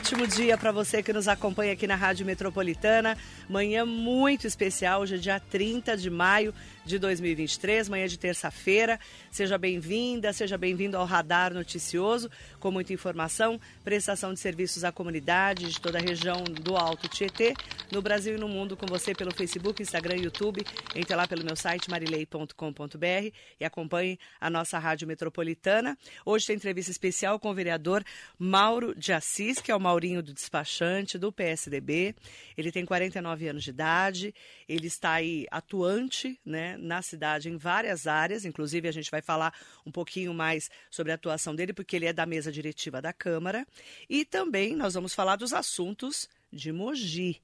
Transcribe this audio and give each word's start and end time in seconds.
Ótimo 0.00 0.26
dia 0.26 0.56
para 0.56 0.72
você 0.72 1.02
que 1.02 1.12
nos 1.12 1.28
acompanha 1.28 1.74
aqui 1.74 1.86
na 1.86 1.94
Rádio 1.94 2.24
Metropolitana. 2.24 3.18
Manhã 3.46 3.84
muito 3.84 4.46
especial, 4.46 5.02
hoje 5.02 5.16
é 5.16 5.18
dia 5.18 5.38
30 5.38 5.94
de 5.94 6.08
maio 6.08 6.54
de 6.86 6.98
2023, 6.98 7.86
manhã 7.88 8.08
de 8.08 8.18
terça-feira. 8.18 8.98
Seja 9.30 9.58
bem-vinda, 9.58 10.32
seja 10.32 10.56
bem-vindo 10.56 10.96
ao 10.96 11.04
Radar 11.04 11.52
Noticioso, 11.52 12.30
com 12.58 12.70
muita 12.70 12.94
informação, 12.94 13.60
prestação 13.84 14.32
de 14.32 14.40
serviços 14.40 14.84
à 14.84 14.90
comunidade 14.90 15.68
de 15.68 15.78
toda 15.78 15.98
a 15.98 16.00
região 16.00 16.42
do 16.44 16.78
Alto 16.78 17.06
Tietê, 17.06 17.54
no 17.92 18.00
Brasil 18.00 18.36
e 18.36 18.38
no 18.38 18.48
mundo, 18.48 18.78
com 18.78 18.86
você 18.86 19.14
pelo 19.14 19.32
Facebook, 19.34 19.82
Instagram 19.82 20.16
e 20.16 20.24
YouTube. 20.24 20.64
Entre 20.94 21.14
lá 21.14 21.28
pelo 21.28 21.44
meu 21.44 21.54
site 21.54 21.90
marilei.com.br 21.90 23.34
e 23.60 23.64
acompanhe 23.64 24.18
a 24.40 24.48
nossa 24.48 24.78
Rádio 24.78 25.06
Metropolitana. 25.06 25.96
Hoje 26.24 26.46
tem 26.46 26.56
entrevista 26.56 26.90
especial 26.90 27.38
com 27.38 27.50
o 27.50 27.54
vereador 27.54 28.02
Mauro 28.38 28.94
de 28.94 29.12
Assis, 29.12 29.60
que 29.60 29.70
é 29.70 29.76
o 29.76 29.80
Maurinho 29.90 30.22
do 30.22 30.32
Despachante, 30.32 31.18
do 31.18 31.32
PSDB. 31.32 32.14
Ele 32.56 32.70
tem 32.70 32.86
49 32.86 33.48
anos 33.48 33.64
de 33.64 33.70
idade, 33.70 34.32
ele 34.68 34.86
está 34.86 35.14
aí 35.14 35.46
atuante, 35.50 36.38
né, 36.44 36.76
na 36.76 37.02
cidade 37.02 37.48
em 37.48 37.56
várias 37.56 38.06
áreas, 38.06 38.44
inclusive 38.44 38.86
a 38.86 38.92
gente 38.92 39.10
vai 39.10 39.20
falar 39.20 39.52
um 39.84 39.90
pouquinho 39.90 40.32
mais 40.32 40.70
sobre 40.88 41.10
a 41.10 41.16
atuação 41.16 41.56
dele, 41.56 41.72
porque 41.72 41.96
ele 41.96 42.06
é 42.06 42.12
da 42.12 42.24
mesa 42.24 42.52
diretiva 42.52 43.02
da 43.02 43.12
Câmara. 43.12 43.66
E 44.08 44.24
também 44.24 44.76
nós 44.76 44.94
vamos 44.94 45.12
falar 45.12 45.34
dos 45.34 45.52
assuntos 45.52 46.28
de 46.52 46.70
Mogi 46.70 47.42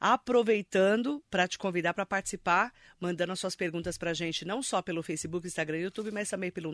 aproveitando 0.00 1.22
para 1.30 1.48
te 1.48 1.58
convidar 1.58 1.94
para 1.94 2.06
participar, 2.06 2.72
mandando 3.00 3.32
as 3.32 3.40
suas 3.40 3.56
perguntas 3.56 3.98
para 3.98 4.10
a 4.10 4.14
gente, 4.14 4.44
não 4.44 4.62
só 4.62 4.82
pelo 4.82 5.02
Facebook, 5.02 5.46
Instagram 5.46 5.78
e 5.78 5.82
YouTube, 5.82 6.10
mas 6.10 6.30
também 6.30 6.50
pelo 6.50 6.72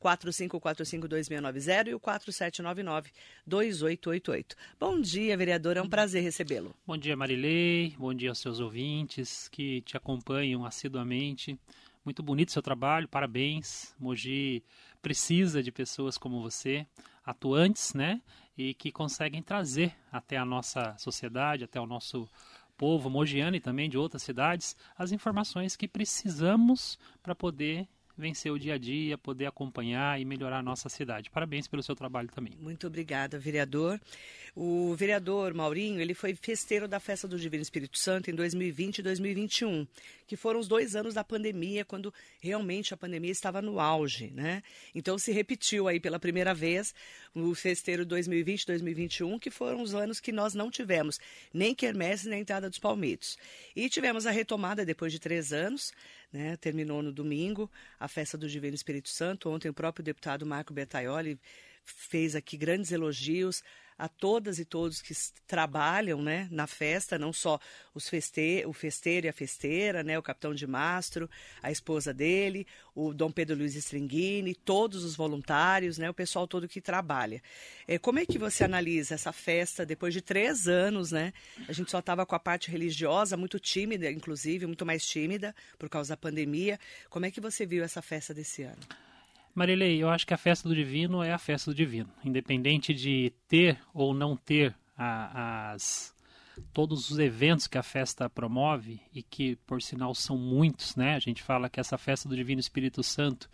945452690 0.00 1.88
e 1.88 1.94
o 1.94 2.00
4799-2888. 2.00 4.54
Bom 4.78 5.00
dia, 5.00 5.36
vereador, 5.36 5.76
é 5.76 5.82
um 5.82 5.88
prazer 5.88 6.22
recebê-lo. 6.22 6.74
Bom 6.86 6.96
dia, 6.96 7.16
Marilei, 7.16 7.94
bom 7.98 8.14
dia 8.14 8.28
aos 8.30 8.38
seus 8.38 8.60
ouvintes 8.60 9.48
que 9.48 9.80
te 9.82 9.96
acompanham 9.96 10.64
assiduamente. 10.64 11.58
Muito 12.04 12.22
bonito 12.22 12.52
seu 12.52 12.62
trabalho, 12.62 13.06
parabéns. 13.06 13.94
Mogi 13.98 14.64
precisa 15.02 15.62
de 15.62 15.70
pessoas 15.70 16.16
como 16.16 16.42
você, 16.42 16.86
atuantes, 17.24 17.94
né? 17.94 18.20
E 18.62 18.74
que 18.74 18.92
conseguem 18.92 19.42
trazer 19.42 19.96
até 20.12 20.36
a 20.36 20.44
nossa 20.44 20.94
sociedade, 20.98 21.64
até 21.64 21.80
o 21.80 21.86
nosso 21.86 22.28
povo 22.76 23.08
mogiano 23.08 23.56
e 23.56 23.60
também 23.60 23.88
de 23.88 23.96
outras 23.96 24.22
cidades, 24.22 24.76
as 24.98 25.12
informações 25.12 25.76
que 25.76 25.88
precisamos 25.88 26.98
para 27.22 27.34
poder 27.34 27.88
vencer 28.20 28.52
o 28.52 28.58
dia 28.58 28.74
a 28.74 28.78
dia, 28.78 29.18
poder 29.18 29.46
acompanhar 29.46 30.20
e 30.20 30.24
melhorar 30.24 30.58
a 30.58 30.62
nossa 30.62 30.88
cidade. 30.88 31.30
Parabéns 31.30 31.66
pelo 31.66 31.82
seu 31.82 31.96
trabalho 31.96 32.28
também. 32.28 32.52
Muito 32.60 32.86
obrigada, 32.86 33.38
vereador. 33.38 34.00
O 34.54 34.94
vereador 34.94 35.54
Maurinho, 35.54 36.00
ele 36.00 36.12
foi 36.12 36.34
festeiro 36.34 36.88
da 36.88 36.98
Festa 36.98 37.26
do 37.26 37.38
Divino 37.38 37.62
Espírito 37.62 37.98
Santo 37.98 38.30
em 38.30 38.34
2020 38.34 38.98
e 38.98 39.02
2021, 39.02 39.86
que 40.26 40.36
foram 40.36 40.60
os 40.60 40.68
dois 40.68 40.96
anos 40.96 41.14
da 41.14 41.24
pandemia, 41.24 41.84
quando 41.84 42.12
realmente 42.40 42.92
a 42.92 42.96
pandemia 42.96 43.30
estava 43.30 43.62
no 43.62 43.80
auge, 43.80 44.30
né? 44.32 44.62
Então 44.94 45.18
se 45.18 45.32
repetiu 45.32 45.88
aí 45.88 46.00
pela 46.00 46.18
primeira 46.18 46.52
vez 46.52 46.94
o 47.34 47.54
festeiro 47.54 48.04
2020 48.04 48.62
e 48.62 48.66
2021, 48.66 49.38
que 49.38 49.50
foram 49.50 49.82
os 49.82 49.94
anos 49.94 50.20
que 50.20 50.32
nós 50.32 50.52
não 50.54 50.70
tivemos 50.70 51.18
nem 51.54 51.74
quermesse 51.74 52.28
nem 52.28 52.40
entrada 52.40 52.68
dos 52.68 52.78
palmitos. 52.78 53.38
E 53.74 53.88
tivemos 53.88 54.26
a 54.26 54.30
retomada 54.30 54.84
depois 54.84 55.12
de 55.12 55.18
três 55.18 55.52
anos, 55.52 55.92
né? 56.32 56.56
Terminou 56.56 57.02
no 57.02 57.12
domingo 57.12 57.70
a 57.98 58.08
festa 58.08 58.38
do 58.38 58.48
Divino 58.48 58.74
Espírito 58.74 59.08
Santo. 59.08 59.50
Ontem 59.50 59.68
o 59.68 59.74
próprio 59.74 60.04
deputado 60.04 60.46
Marco 60.46 60.72
Bertaioli 60.72 61.38
fez 61.84 62.34
aqui 62.34 62.56
grandes 62.56 62.92
elogios 62.92 63.62
a 64.00 64.08
todas 64.08 64.58
e 64.58 64.64
todos 64.64 65.02
que 65.02 65.14
trabalham 65.46 66.22
né, 66.22 66.48
na 66.50 66.66
festa, 66.66 67.18
não 67.18 67.34
só 67.34 67.60
os 67.94 68.08
feste 68.08 68.64
o 68.66 68.72
festeiro 68.72 69.26
e 69.26 69.28
a 69.28 69.32
festeira, 69.32 70.02
né, 70.02 70.18
o 70.18 70.22
capitão 70.22 70.54
de 70.54 70.66
mastro, 70.66 71.28
a 71.62 71.70
esposa 71.70 72.14
dele, 72.14 72.66
o 72.94 73.12
Dom 73.12 73.30
Pedro 73.30 73.56
Luiz 73.56 73.74
Stringini, 73.74 74.54
todos 74.54 75.04
os 75.04 75.14
voluntários, 75.14 75.98
né, 75.98 76.08
o 76.08 76.14
pessoal 76.14 76.48
todo 76.48 76.66
que 76.66 76.80
trabalha. 76.80 77.42
É, 77.86 77.98
como 77.98 78.18
é 78.18 78.24
que 78.24 78.38
você 78.38 78.64
analisa 78.64 79.14
essa 79.14 79.32
festa 79.32 79.84
depois 79.84 80.14
de 80.14 80.22
três 80.22 80.66
anos? 80.66 81.12
Né? 81.12 81.34
A 81.68 81.72
gente 81.72 81.90
só 81.90 81.98
estava 81.98 82.24
com 82.24 82.34
a 82.34 82.40
parte 82.40 82.70
religiosa, 82.70 83.36
muito 83.36 83.60
tímida, 83.60 84.10
inclusive, 84.10 84.66
muito 84.66 84.86
mais 84.86 85.06
tímida 85.06 85.54
por 85.78 85.90
causa 85.90 86.14
da 86.14 86.16
pandemia. 86.16 86.80
Como 87.10 87.26
é 87.26 87.30
que 87.30 87.40
você 87.40 87.66
viu 87.66 87.84
essa 87.84 88.00
festa 88.00 88.32
desse 88.32 88.62
ano? 88.62 89.09
Marilei, 89.54 90.02
eu 90.02 90.08
acho 90.08 90.26
que 90.26 90.34
a 90.34 90.38
festa 90.38 90.68
do 90.68 90.74
divino 90.74 91.22
é 91.22 91.32
a 91.32 91.38
festa 91.38 91.70
do 91.70 91.74
divino, 91.74 92.10
independente 92.24 92.94
de 92.94 93.32
ter 93.48 93.78
ou 93.92 94.14
não 94.14 94.36
ter 94.36 94.74
a, 94.96 95.72
as 95.72 96.14
todos 96.72 97.10
os 97.10 97.18
eventos 97.18 97.66
que 97.66 97.78
a 97.78 97.82
festa 97.82 98.28
promove 98.28 99.00
e 99.14 99.22
que 99.22 99.56
por 99.66 99.80
sinal 99.80 100.14
são 100.14 100.36
muitos, 100.36 100.94
né? 100.94 101.14
A 101.14 101.18
gente 101.18 101.42
fala 101.42 101.70
que 101.70 101.80
essa 101.80 101.96
festa 101.96 102.28
do 102.28 102.36
Divino 102.36 102.60
Espírito 102.60 103.02
Santo 103.02 103.48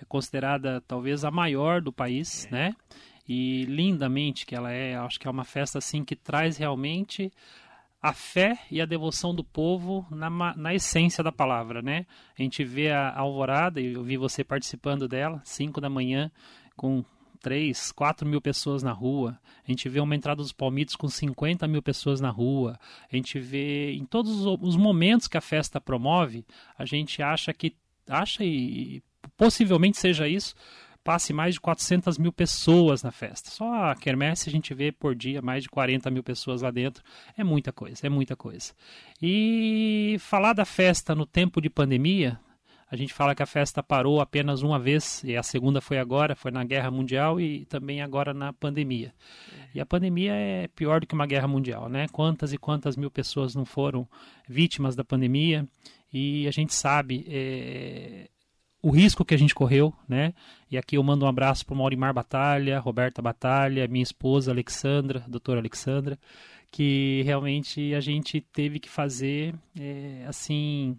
é 0.00 0.04
considerada 0.04 0.82
talvez 0.86 1.24
a 1.24 1.30
maior 1.30 1.80
do 1.80 1.92
país, 1.92 2.46
é. 2.46 2.50
né? 2.50 2.76
E 3.26 3.64
lindamente 3.64 4.44
que 4.44 4.54
ela 4.54 4.70
é, 4.70 4.96
acho 4.96 5.18
que 5.18 5.26
é 5.26 5.30
uma 5.30 5.44
festa 5.44 5.78
assim 5.78 6.04
que 6.04 6.14
traz 6.14 6.58
realmente 6.58 7.32
a 8.04 8.12
fé 8.12 8.58
e 8.70 8.82
a 8.82 8.84
devoção 8.84 9.34
do 9.34 9.42
povo 9.42 10.06
na, 10.10 10.28
na 10.54 10.74
essência 10.74 11.24
da 11.24 11.32
palavra, 11.32 11.80
né? 11.80 12.04
A 12.38 12.42
gente 12.42 12.62
vê 12.62 12.90
a 12.90 13.18
alvorada, 13.18 13.80
e 13.80 13.94
eu 13.94 14.04
vi 14.04 14.18
você 14.18 14.44
participando 14.44 15.08
dela, 15.08 15.40
5 15.42 15.80
da 15.80 15.88
manhã, 15.88 16.30
com 16.76 17.02
3, 17.40 17.92
4 17.92 18.28
mil 18.28 18.42
pessoas 18.42 18.82
na 18.82 18.92
rua. 18.92 19.40
A 19.66 19.70
gente 19.70 19.88
vê 19.88 20.00
uma 20.00 20.14
entrada 20.14 20.42
dos 20.42 20.52
palmitos 20.52 20.96
com 20.96 21.08
50 21.08 21.66
mil 21.66 21.80
pessoas 21.80 22.20
na 22.20 22.28
rua. 22.28 22.78
A 23.10 23.16
gente 23.16 23.40
vê 23.40 23.94
em 23.94 24.04
todos 24.04 24.44
os 24.44 24.76
momentos 24.76 25.26
que 25.26 25.38
a 25.38 25.40
festa 25.40 25.80
promove, 25.80 26.44
a 26.76 26.84
gente 26.84 27.22
acha 27.22 27.54
que, 27.54 27.74
acha 28.06 28.44
e 28.44 29.02
possivelmente 29.34 29.96
seja 29.96 30.28
isso, 30.28 30.54
passe 31.04 31.34
mais 31.34 31.54
de 31.54 31.60
400 31.60 32.16
mil 32.16 32.32
pessoas 32.32 33.02
na 33.02 33.12
festa. 33.12 33.50
Só 33.50 33.90
a 33.90 33.94
quermesse 33.94 34.48
a 34.48 34.52
gente 34.52 34.72
vê 34.72 34.90
por 34.90 35.14
dia 35.14 35.42
mais 35.42 35.62
de 35.62 35.68
40 35.68 36.10
mil 36.10 36.24
pessoas 36.24 36.62
lá 36.62 36.70
dentro. 36.70 37.04
É 37.36 37.44
muita 37.44 37.72
coisa, 37.72 38.06
é 38.06 38.08
muita 38.08 38.34
coisa. 38.34 38.72
E 39.22 40.16
falar 40.18 40.54
da 40.54 40.64
festa 40.64 41.14
no 41.14 41.26
tempo 41.26 41.60
de 41.60 41.68
pandemia, 41.68 42.40
a 42.90 42.96
gente 42.96 43.12
fala 43.12 43.34
que 43.34 43.42
a 43.42 43.46
festa 43.46 43.82
parou 43.82 44.20
apenas 44.20 44.62
uma 44.62 44.78
vez, 44.78 45.22
e 45.24 45.36
a 45.36 45.42
segunda 45.42 45.80
foi 45.80 45.98
agora, 45.98 46.36
foi 46.36 46.50
na 46.50 46.64
Guerra 46.64 46.90
Mundial 46.90 47.40
e 47.40 47.64
também 47.66 48.00
agora 48.00 48.32
na 48.32 48.52
pandemia. 48.52 49.12
E 49.74 49.80
a 49.80 49.86
pandemia 49.86 50.32
é 50.32 50.68
pior 50.68 51.00
do 51.00 51.06
que 51.06 51.14
uma 51.14 51.26
guerra 51.26 51.48
mundial, 51.48 51.88
né? 51.88 52.06
Quantas 52.12 52.52
e 52.52 52.58
quantas 52.58 52.96
mil 52.96 53.10
pessoas 53.10 53.54
não 53.54 53.64
foram 53.64 54.08
vítimas 54.48 54.94
da 54.94 55.04
pandemia? 55.04 55.66
E 56.12 56.46
a 56.46 56.52
gente 56.52 56.72
sabe, 56.72 57.26
é, 57.28 58.28
o 58.84 58.90
risco 58.90 59.24
que 59.24 59.34
a 59.34 59.38
gente 59.38 59.54
correu, 59.54 59.94
né? 60.06 60.34
E 60.70 60.76
aqui 60.76 60.98
eu 60.98 61.02
mando 61.02 61.24
um 61.24 61.28
abraço 61.28 61.64
para 61.64 61.72
o 61.74 61.78
Maurimar 61.78 62.12
Batalha, 62.12 62.78
Roberta 62.78 63.22
Batalha, 63.22 63.88
minha 63.88 64.02
esposa 64.02 64.50
Alexandra, 64.50 65.24
doutora 65.26 65.58
Alexandra, 65.58 66.18
que 66.70 67.22
realmente 67.24 67.94
a 67.94 68.00
gente 68.00 68.42
teve 68.42 68.78
que 68.78 68.90
fazer, 68.90 69.54
é, 69.80 70.26
assim, 70.28 70.98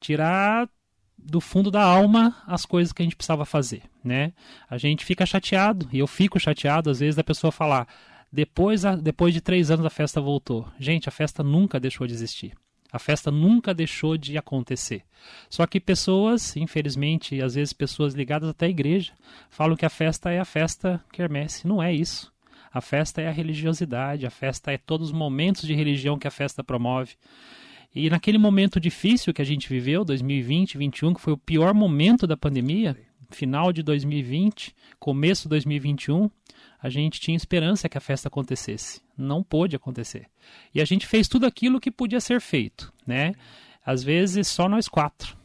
tirar 0.00 0.68
do 1.16 1.40
fundo 1.40 1.70
da 1.70 1.84
alma 1.84 2.42
as 2.44 2.66
coisas 2.66 2.92
que 2.92 3.02
a 3.02 3.04
gente 3.04 3.14
precisava 3.14 3.44
fazer, 3.44 3.84
né? 4.02 4.32
A 4.68 4.76
gente 4.76 5.04
fica 5.04 5.24
chateado, 5.24 5.88
e 5.92 6.00
eu 6.00 6.08
fico 6.08 6.40
chateado 6.40 6.90
às 6.90 6.98
vezes 6.98 7.14
da 7.14 7.22
pessoa 7.22 7.52
falar, 7.52 7.86
depois, 8.32 8.82
depois 9.00 9.32
de 9.32 9.40
três 9.40 9.70
anos 9.70 9.86
a 9.86 9.90
festa 9.90 10.20
voltou. 10.20 10.66
Gente, 10.76 11.08
a 11.08 11.12
festa 11.12 11.44
nunca 11.44 11.78
deixou 11.78 12.04
de 12.04 12.14
existir. 12.14 12.52
A 12.92 12.98
festa 12.98 13.30
nunca 13.30 13.72
deixou 13.72 14.18
de 14.18 14.36
acontecer. 14.36 15.02
Só 15.48 15.66
que 15.66 15.80
pessoas, 15.80 16.56
infelizmente, 16.56 17.40
às 17.40 17.54
vezes 17.54 17.72
pessoas 17.72 18.12
ligadas 18.12 18.50
até 18.50 18.66
à 18.66 18.68
igreja, 18.68 19.12
falam 19.48 19.76
que 19.76 19.86
a 19.86 19.90
festa 19.90 20.30
é 20.30 20.38
a 20.38 20.44
festa 20.44 21.02
quermesse. 21.10 21.66
Não 21.66 21.82
é 21.82 21.92
isso. 21.92 22.32
A 22.72 22.80
festa 22.80 23.20
é 23.20 23.28
a 23.28 23.32
religiosidade, 23.32 24.26
a 24.26 24.30
festa 24.30 24.72
é 24.72 24.78
todos 24.78 25.08
os 25.08 25.12
momentos 25.12 25.62
de 25.62 25.74
religião 25.74 26.18
que 26.18 26.26
a 26.26 26.30
festa 26.30 26.64
promove. 26.64 27.16
E 27.94 28.08
naquele 28.08 28.38
momento 28.38 28.80
difícil 28.80 29.34
que 29.34 29.42
a 29.42 29.44
gente 29.44 29.68
viveu, 29.68 30.04
2020, 30.04 30.78
2021, 30.78 31.14
que 31.14 31.20
foi 31.20 31.34
o 31.34 31.38
pior 31.38 31.74
momento 31.74 32.26
da 32.26 32.36
pandemia, 32.36 32.96
final 33.30 33.72
de 33.72 33.82
2020, 33.82 34.74
começo 34.98 35.42
de 35.42 35.50
2021, 35.50 36.30
a 36.82 36.88
gente 36.88 37.20
tinha 37.20 37.36
esperança 37.36 37.90
que 37.90 37.98
a 37.98 38.00
festa 38.00 38.28
acontecesse. 38.28 39.01
Não 39.16 39.42
pôde 39.42 39.76
acontecer. 39.76 40.26
E 40.74 40.80
a 40.80 40.84
gente 40.84 41.06
fez 41.06 41.28
tudo 41.28 41.46
aquilo 41.46 41.80
que 41.80 41.90
podia 41.90 42.20
ser 42.20 42.40
feito, 42.40 42.92
né? 43.06 43.32
Às 43.84 44.02
vezes 44.02 44.48
só 44.48 44.68
nós 44.68 44.88
quatro. 44.88 45.36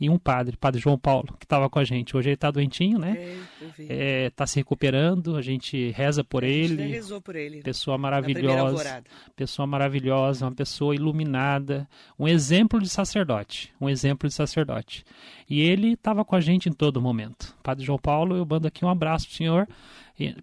e 0.00 0.08
um 0.10 0.18
padre, 0.18 0.56
padre 0.56 0.80
João 0.80 0.98
Paulo, 0.98 1.36
que 1.38 1.44
estava 1.44 1.70
com 1.70 1.78
a 1.78 1.84
gente. 1.84 2.16
Hoje 2.16 2.30
ele 2.30 2.34
está 2.34 2.50
doentinho, 2.50 2.98
né? 2.98 3.36
Está 3.60 3.84
é, 3.88 4.30
tá 4.30 4.46
se 4.46 4.56
recuperando, 4.56 5.36
a 5.36 5.42
gente 5.42 5.90
reza 5.90 6.24
por 6.24 6.42
a 6.42 6.48
ele. 6.48 6.76
Gente 6.76 6.92
rezou 6.92 7.20
por 7.20 7.36
ele. 7.36 7.62
Pessoa 7.62 7.96
maravilhosa. 7.96 9.04
Pessoa 9.36 9.66
maravilhosa, 9.66 10.46
uma 10.46 10.54
pessoa 10.54 10.94
iluminada, 10.94 11.88
um 12.18 12.26
exemplo 12.26 12.80
de 12.80 12.88
sacerdote, 12.88 13.72
um 13.80 13.88
exemplo 13.88 14.28
de 14.28 14.34
sacerdote. 14.34 15.04
E 15.48 15.60
ele 15.60 15.92
estava 15.92 16.24
com 16.24 16.34
a 16.34 16.40
gente 16.40 16.68
em 16.68 16.72
todo 16.72 17.00
momento. 17.00 17.56
Padre 17.62 17.84
João 17.84 17.98
Paulo, 17.98 18.36
eu 18.36 18.46
mando 18.46 18.66
aqui 18.66 18.84
um 18.84 18.88
abraço 18.88 19.28
pro 19.28 19.36
senhor 19.36 19.68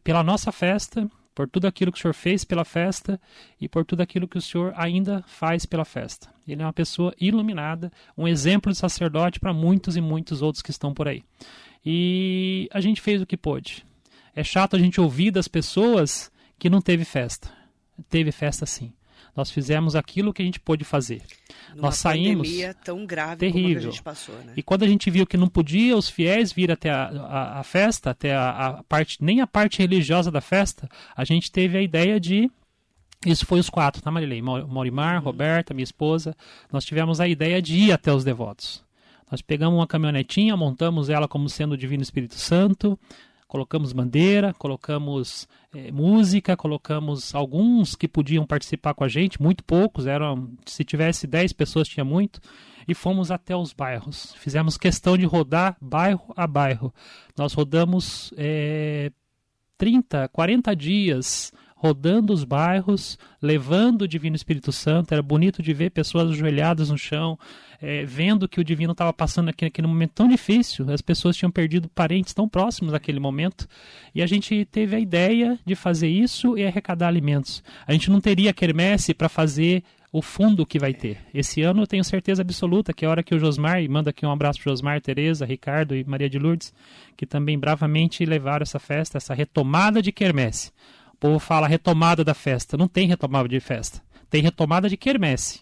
pela 0.04 0.24
nossa 0.24 0.51
festa 0.51 1.10
por 1.39 1.47
tudo 1.47 1.68
aquilo 1.68 1.89
que 1.89 1.97
o 1.97 2.01
Senhor 2.01 2.13
fez 2.13 2.44
pela 2.44 2.65
festa 2.65 3.18
e 3.62 3.69
por 3.69 3.86
tudo 3.86 4.01
aquilo 4.01 4.27
que 4.27 4.38
o 4.38 4.41
Senhor 4.41 4.74
ainda 4.75 5.24
faz 5.25 5.65
pela 5.65 5.86
festa. 5.86 6.27
Ele 6.45 6.62
é 6.62 6.65
uma 6.65 6.74
pessoa 6.74 7.15
iluminada, 7.18 7.89
um 8.18 8.27
exemplo 8.27 8.69
de 8.69 8.77
sacerdote 8.77 9.39
para 9.39 9.53
muitos 9.53 9.95
e 9.95 10.01
muitos 10.01 10.41
outros 10.41 10.62
que 10.62 10.69
estão 10.69 10.94
por 10.94 11.07
aí. 11.07 11.24
E 11.86 12.68
a 12.74 12.81
gente 12.81 13.00
fez 13.00 13.21
o 13.21 13.25
que 13.25 13.38
pôde. 13.38 13.86
É 14.36 14.44
chato 14.44 14.75
a 14.75 14.80
gente 14.80 15.00
ouvir 15.00 15.31
das 15.31 15.47
pessoas 15.47 16.30
que 16.59 16.69
não 16.69 16.81
teve 16.81 17.06
festa. 17.06 17.50
Teve 18.09 18.33
festa 18.33 18.65
sim. 18.65 18.91
Nós 19.36 19.52
fizemos 19.52 19.96
aquilo 19.96 20.34
que 20.34 20.42
a 20.42 20.46
gente 20.46 20.60
pôde 20.60 20.84
fazer. 20.84 21.22
Numa 21.76 21.88
Nós 21.88 21.98
saímos. 21.98 22.48
pandemia 22.48 22.74
tão 22.74 23.06
grave 23.06 23.38
terrível. 23.38 23.76
como 23.76 23.78
a 23.78 23.92
gente 23.92 24.04
passou, 24.04 24.36
né? 24.36 24.54
E 24.56 24.64
quando 24.64 24.84
a 24.84 24.88
gente 24.88 25.10
viu 25.10 25.26
que 25.26 25.38
não 25.38 25.48
podia 25.48 25.96
os 25.96 26.10
fiéis 26.10 26.52
vir 26.52 26.72
até 26.72 26.90
a, 26.90 27.04
a, 27.06 27.60
a 27.60 27.64
festa, 27.64 28.10
até 28.10 28.36
a, 28.36 28.50
a, 28.50 28.84
parte, 28.84 29.18
nem 29.24 29.42
a 29.42 29.48
parte 29.48 29.80
religiosa 29.80 30.31
da 30.31 30.42
festa, 30.42 30.90
a 31.16 31.24
gente 31.24 31.52
teve 31.52 31.78
a 31.78 31.81
ideia 31.81 32.20
de 32.20 32.50
isso 33.26 33.46
foi 33.46 33.60
os 33.60 33.70
quatro, 33.70 34.02
tá, 34.02 34.10
Marilei? 34.10 34.42
Morimar, 34.42 35.18
uhum. 35.18 35.24
Roberta, 35.26 35.74
minha 35.74 35.84
esposa. 35.84 36.34
Nós 36.72 36.86
tivemos 36.86 37.20
a 37.20 37.28
ideia 37.28 37.62
de 37.62 37.75
ir 37.75 37.92
até 37.92 38.14
os 38.14 38.24
devotos. 38.24 38.82
Nós 39.30 39.42
pegamos 39.42 39.78
uma 39.78 39.86
caminhonetinha, 39.86 40.56
montamos 40.56 41.10
ela 41.10 41.28
como 41.28 41.50
sendo 41.50 41.74
o 41.74 41.78
Divino 41.78 42.02
Espírito 42.02 42.36
Santo, 42.36 42.98
colocamos 43.50 43.92
bandeira, 43.92 44.54
colocamos 44.54 45.48
é, 45.74 45.92
música, 45.92 46.56
colocamos 46.56 47.34
alguns 47.34 47.96
que 47.96 48.07
podiam 48.07 48.46
participar 48.46 48.94
com 48.94 49.04
a 49.04 49.07
gente, 49.07 49.42
muito 49.42 49.63
poucos, 49.63 50.06
eram 50.06 50.51
se 50.66 50.86
tivesse 50.86 51.25
10 51.25 51.51
pessoas 51.54 51.88
tinha 51.88 52.06
muito, 52.06 52.40
e 52.88 52.94
fomos 52.94 53.31
até 53.31 53.56
os 53.56 53.74
bairros. 53.74 54.36
Fizemos 54.38 54.78
questão 54.78 55.18
de 55.18 55.25
rodar 55.25 55.75
bairro 55.81 56.31
a 56.38 56.46
bairro. 56.46 56.94
Nós 57.36 57.54
rodamos 57.54 58.31
é, 58.38 59.12
30, 59.80 60.28
40 60.28 60.75
dias 60.75 61.51
rodando 61.81 62.34
os 62.34 62.44
bairros, 62.44 63.18
levando 63.42 64.02
o 64.02 64.08
Divino 64.08 64.36
Espírito 64.36 64.70
Santo. 64.70 65.14
Era 65.14 65.24
bonito 65.24 65.64
de 65.64 65.74
ver 65.74 65.92
pessoas 65.92 66.30
ajoelhadas 66.30 66.90
no 66.90 66.98
chão, 66.98 67.40
é, 67.81 68.04
vendo 68.04 68.50
que 68.50 68.60
o 68.60 68.64
Divino 68.66 68.92
estava 68.92 69.14
passando 69.14 69.48
aqui 69.48 69.64
naquele 69.64 69.88
momento 69.88 70.12
tão 70.12 70.28
difícil. 70.28 70.92
As 70.92 71.02
pessoas 71.02 71.38
tinham 71.38 71.50
perdido 71.50 71.88
parentes 71.88 72.34
tão 72.34 72.50
próximos 72.50 72.92
naquele 72.92 73.20
momento. 73.20 73.66
E 74.14 74.22
a 74.22 74.28
gente 74.28 74.66
teve 74.66 74.94
a 74.94 75.00
ideia 75.00 75.58
de 75.66 75.74
fazer 75.74 76.10
isso 76.10 76.58
e 76.58 76.66
arrecadar 76.66 77.08
alimentos. 77.08 77.64
A 77.88 77.94
gente 77.94 78.12
não 78.12 78.20
teria 78.20 78.52
quermesse 78.54 79.14
para 79.14 79.30
fazer 79.30 79.82
o 80.12 80.22
fundo 80.22 80.66
que 80.66 80.80
vai 80.80 80.94
ter. 80.94 81.20
Esse 81.34 81.62
ano 81.62 81.84
eu 81.84 81.88
tenho 81.88 82.04
certeza 82.04 82.42
absoluta 82.42 82.92
que 82.92 83.06
é 83.06 83.08
a 83.08 83.12
hora 83.12 83.24
que 83.24 83.34
o 83.34 83.40
Josmar, 83.40 83.82
e 83.82 83.88
manda 83.88 84.10
aqui 84.10 84.25
um 84.25 84.32
abraço 84.32 84.60
para 84.62 84.72
Josmar, 84.72 85.00
Tereza, 85.00 85.46
Ricardo 85.46 85.96
e 85.96 86.04
Maria 86.04 86.30
de 86.30 86.38
Lourdes, 86.38 86.74
que 87.16 87.25
também 87.25 87.58
bravamente 87.58 88.25
levaram 88.25 88.64
essa 88.64 88.80
festa, 88.80 89.18
essa 89.18 89.34
retomada 89.34 90.02
de 90.02 90.12
quermesse. 90.12 90.74
O 91.19 91.27
povo 91.27 91.38
fala 91.38 91.68
retomada 91.68 92.24
da 92.24 92.33
festa. 92.33 92.77
Não 92.77 92.88
tem 92.88 93.06
retomada 93.06 93.50
de 93.50 93.60
festa. 93.60 94.01
Tem 94.30 94.42
retomada 94.42 94.88
de 94.88 94.95
quermesse. 94.95 95.62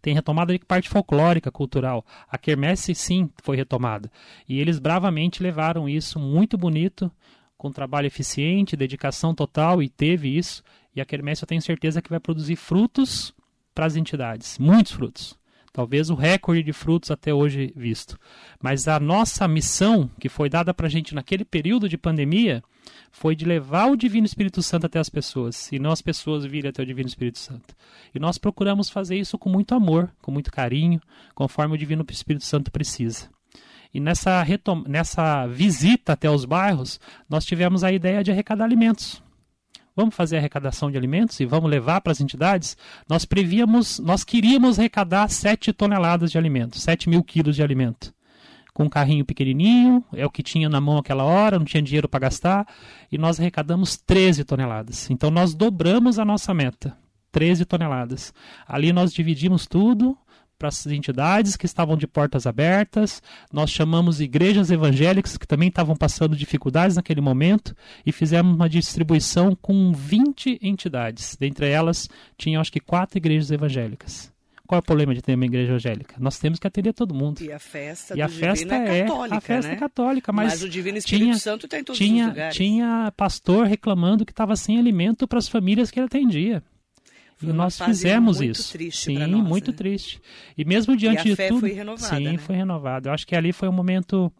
Tem 0.00 0.14
retomada 0.14 0.52
de 0.52 0.64
parte 0.64 0.88
folclórica, 0.88 1.50
cultural. 1.50 2.06
A 2.30 2.38
quermesse, 2.38 2.94
sim, 2.94 3.28
foi 3.42 3.56
retomada. 3.56 4.08
E 4.48 4.60
eles 4.60 4.78
bravamente 4.78 5.42
levaram 5.42 5.88
isso 5.88 6.20
muito 6.20 6.56
bonito, 6.56 7.10
com 7.58 7.72
trabalho 7.72 8.06
eficiente, 8.06 8.76
dedicação 8.76 9.34
total, 9.34 9.82
e 9.82 9.88
teve 9.88 10.28
isso. 10.28 10.62
E 10.94 11.00
a 11.00 11.04
quermesse 11.04 11.42
eu 11.42 11.48
tenho 11.48 11.60
certeza 11.60 12.00
que 12.00 12.08
vai 12.08 12.20
produzir 12.20 12.54
frutos 12.54 13.34
para 13.74 13.86
as 13.86 13.96
entidades. 13.96 14.60
Muitos 14.60 14.92
frutos. 14.92 15.36
Talvez 15.76 16.08
o 16.08 16.14
recorde 16.14 16.62
de 16.62 16.72
frutos 16.72 17.10
até 17.10 17.34
hoje 17.34 17.70
visto. 17.76 18.18
Mas 18.62 18.88
a 18.88 18.98
nossa 18.98 19.46
missão, 19.46 20.10
que 20.18 20.26
foi 20.26 20.48
dada 20.48 20.72
para 20.72 20.86
a 20.86 20.88
gente 20.88 21.14
naquele 21.14 21.44
período 21.44 21.86
de 21.86 21.98
pandemia, 21.98 22.64
foi 23.12 23.36
de 23.36 23.44
levar 23.44 23.90
o 23.90 23.94
Divino 23.94 24.24
Espírito 24.24 24.62
Santo 24.62 24.86
até 24.86 24.98
as 24.98 25.10
pessoas, 25.10 25.70
e 25.70 25.78
não 25.78 25.92
as 25.92 26.00
pessoas 26.00 26.46
virem 26.46 26.70
até 26.70 26.82
o 26.82 26.86
Divino 26.86 27.06
Espírito 27.06 27.38
Santo. 27.38 27.76
E 28.14 28.18
nós 28.18 28.38
procuramos 28.38 28.88
fazer 28.88 29.18
isso 29.18 29.36
com 29.36 29.50
muito 29.50 29.74
amor, 29.74 30.10
com 30.22 30.30
muito 30.30 30.50
carinho, 30.50 30.98
conforme 31.34 31.74
o 31.74 31.78
Divino 31.78 32.06
Espírito 32.08 32.46
Santo 32.46 32.72
precisa. 32.72 33.28
E 33.92 34.00
nessa, 34.00 34.46
nessa 34.88 35.46
visita 35.46 36.14
até 36.14 36.30
os 36.30 36.46
bairros, 36.46 36.98
nós 37.28 37.44
tivemos 37.44 37.84
a 37.84 37.92
ideia 37.92 38.24
de 38.24 38.30
arrecadar 38.30 38.64
alimentos 38.64 39.22
vamos 39.96 40.14
fazer 40.14 40.36
arrecadação 40.36 40.90
de 40.90 40.98
alimentos 40.98 41.40
e 41.40 41.46
vamos 41.46 41.70
levar 41.70 42.02
para 42.02 42.12
as 42.12 42.20
entidades, 42.20 42.76
nós 43.08 43.24
prevíamos, 43.24 43.98
nós 43.98 44.22
queríamos 44.22 44.78
arrecadar 44.78 45.28
7 45.28 45.72
toneladas 45.72 46.30
de 46.30 46.36
alimento, 46.36 46.78
7 46.78 47.08
mil 47.08 47.24
quilos 47.24 47.56
de 47.56 47.62
alimento. 47.62 48.14
Com 48.74 48.84
um 48.84 48.88
carrinho 48.90 49.24
pequenininho, 49.24 50.04
é 50.12 50.26
o 50.26 50.30
que 50.30 50.42
tinha 50.42 50.68
na 50.68 50.82
mão 50.82 50.98
aquela 50.98 51.24
hora, 51.24 51.58
não 51.58 51.64
tinha 51.64 51.82
dinheiro 51.82 52.06
para 52.06 52.20
gastar, 52.20 52.68
e 53.10 53.16
nós 53.16 53.40
arrecadamos 53.40 53.96
13 53.96 54.44
toneladas. 54.44 55.10
Então 55.10 55.30
nós 55.30 55.54
dobramos 55.54 56.18
a 56.18 56.26
nossa 56.26 56.52
meta, 56.52 56.94
13 57.32 57.64
toneladas. 57.64 58.34
Ali 58.68 58.92
nós 58.92 59.14
dividimos 59.14 59.66
tudo, 59.66 60.16
para 60.58 60.68
as 60.68 60.86
entidades 60.86 61.56
que 61.56 61.66
estavam 61.66 61.96
de 61.96 62.06
portas 62.06 62.46
abertas. 62.46 63.22
Nós 63.52 63.70
chamamos 63.70 64.20
igrejas 64.20 64.70
evangélicas 64.70 65.36
que 65.36 65.46
também 65.46 65.68
estavam 65.68 65.96
passando 65.96 66.36
dificuldades 66.36 66.96
naquele 66.96 67.20
momento 67.20 67.74
e 68.04 68.12
fizemos 68.12 68.54
uma 68.54 68.68
distribuição 68.68 69.54
com 69.54 69.92
20 69.92 70.58
entidades. 70.62 71.36
Dentre 71.36 71.68
elas, 71.68 72.08
tinha 72.36 72.60
acho 72.60 72.72
que 72.72 72.80
quatro 72.80 73.18
igrejas 73.18 73.50
evangélicas. 73.50 74.34
Qual 74.66 74.78
é 74.78 74.80
o 74.80 74.82
problema 74.82 75.14
de 75.14 75.22
ter 75.22 75.34
uma 75.34 75.44
igreja 75.44 75.70
evangélica? 75.70 76.16
Nós 76.18 76.38
temos 76.38 76.58
que 76.58 76.66
atender 76.66 76.92
todo 76.92 77.14
mundo. 77.14 77.40
E 77.40 77.52
a 77.52 77.58
festa 77.58 78.16
e 78.16 78.20
a 78.20 78.28
festa 78.28 78.74
é, 78.74 79.02
católica, 79.02 79.36
a 79.36 79.40
festa 79.40 79.68
né? 79.68 79.74
é 79.74 79.78
católica, 79.78 80.32
mas, 80.32 80.52
mas 80.54 80.62
o 80.62 80.68
Divino 80.68 80.98
Espírito 80.98 81.24
tinha, 81.24 81.38
Santo 81.38 81.66
está 81.66 81.78
em 81.78 81.84
todos 81.84 81.98
tinha, 81.98 82.24
os 82.24 82.30
lugares. 82.30 82.56
Tinha 82.56 83.12
pastor 83.16 83.66
reclamando 83.66 84.26
que 84.26 84.32
estava 84.32 84.56
sem 84.56 84.76
alimento 84.78 85.28
para 85.28 85.38
as 85.38 85.48
famílias 85.48 85.90
que 85.90 86.00
ele 86.00 86.06
atendia. 86.06 86.62
Foi 87.36 87.50
e 87.50 87.52
nós 87.52 87.78
fizemos 87.78 88.38
muito 88.38 88.50
isso. 88.50 88.72
Triste 88.72 89.04
sim, 89.04 89.18
nós, 89.18 89.46
muito 89.48 89.70
né? 89.70 89.76
triste. 89.76 90.20
E 90.56 90.64
mesmo 90.64 90.96
diante 90.96 91.28
e 91.28 91.34
de 91.34 91.48
tudo, 91.48 91.60
foi 91.60 91.72
renovada, 91.72 92.16
sim, 92.16 92.24
né? 92.24 92.38
foi 92.38 92.56
renovado. 92.56 93.08
Eu 93.08 93.12
acho 93.12 93.26
que 93.26 93.36
ali 93.36 93.52
foi 93.52 93.68
um 93.68 93.72
momento 93.72 94.32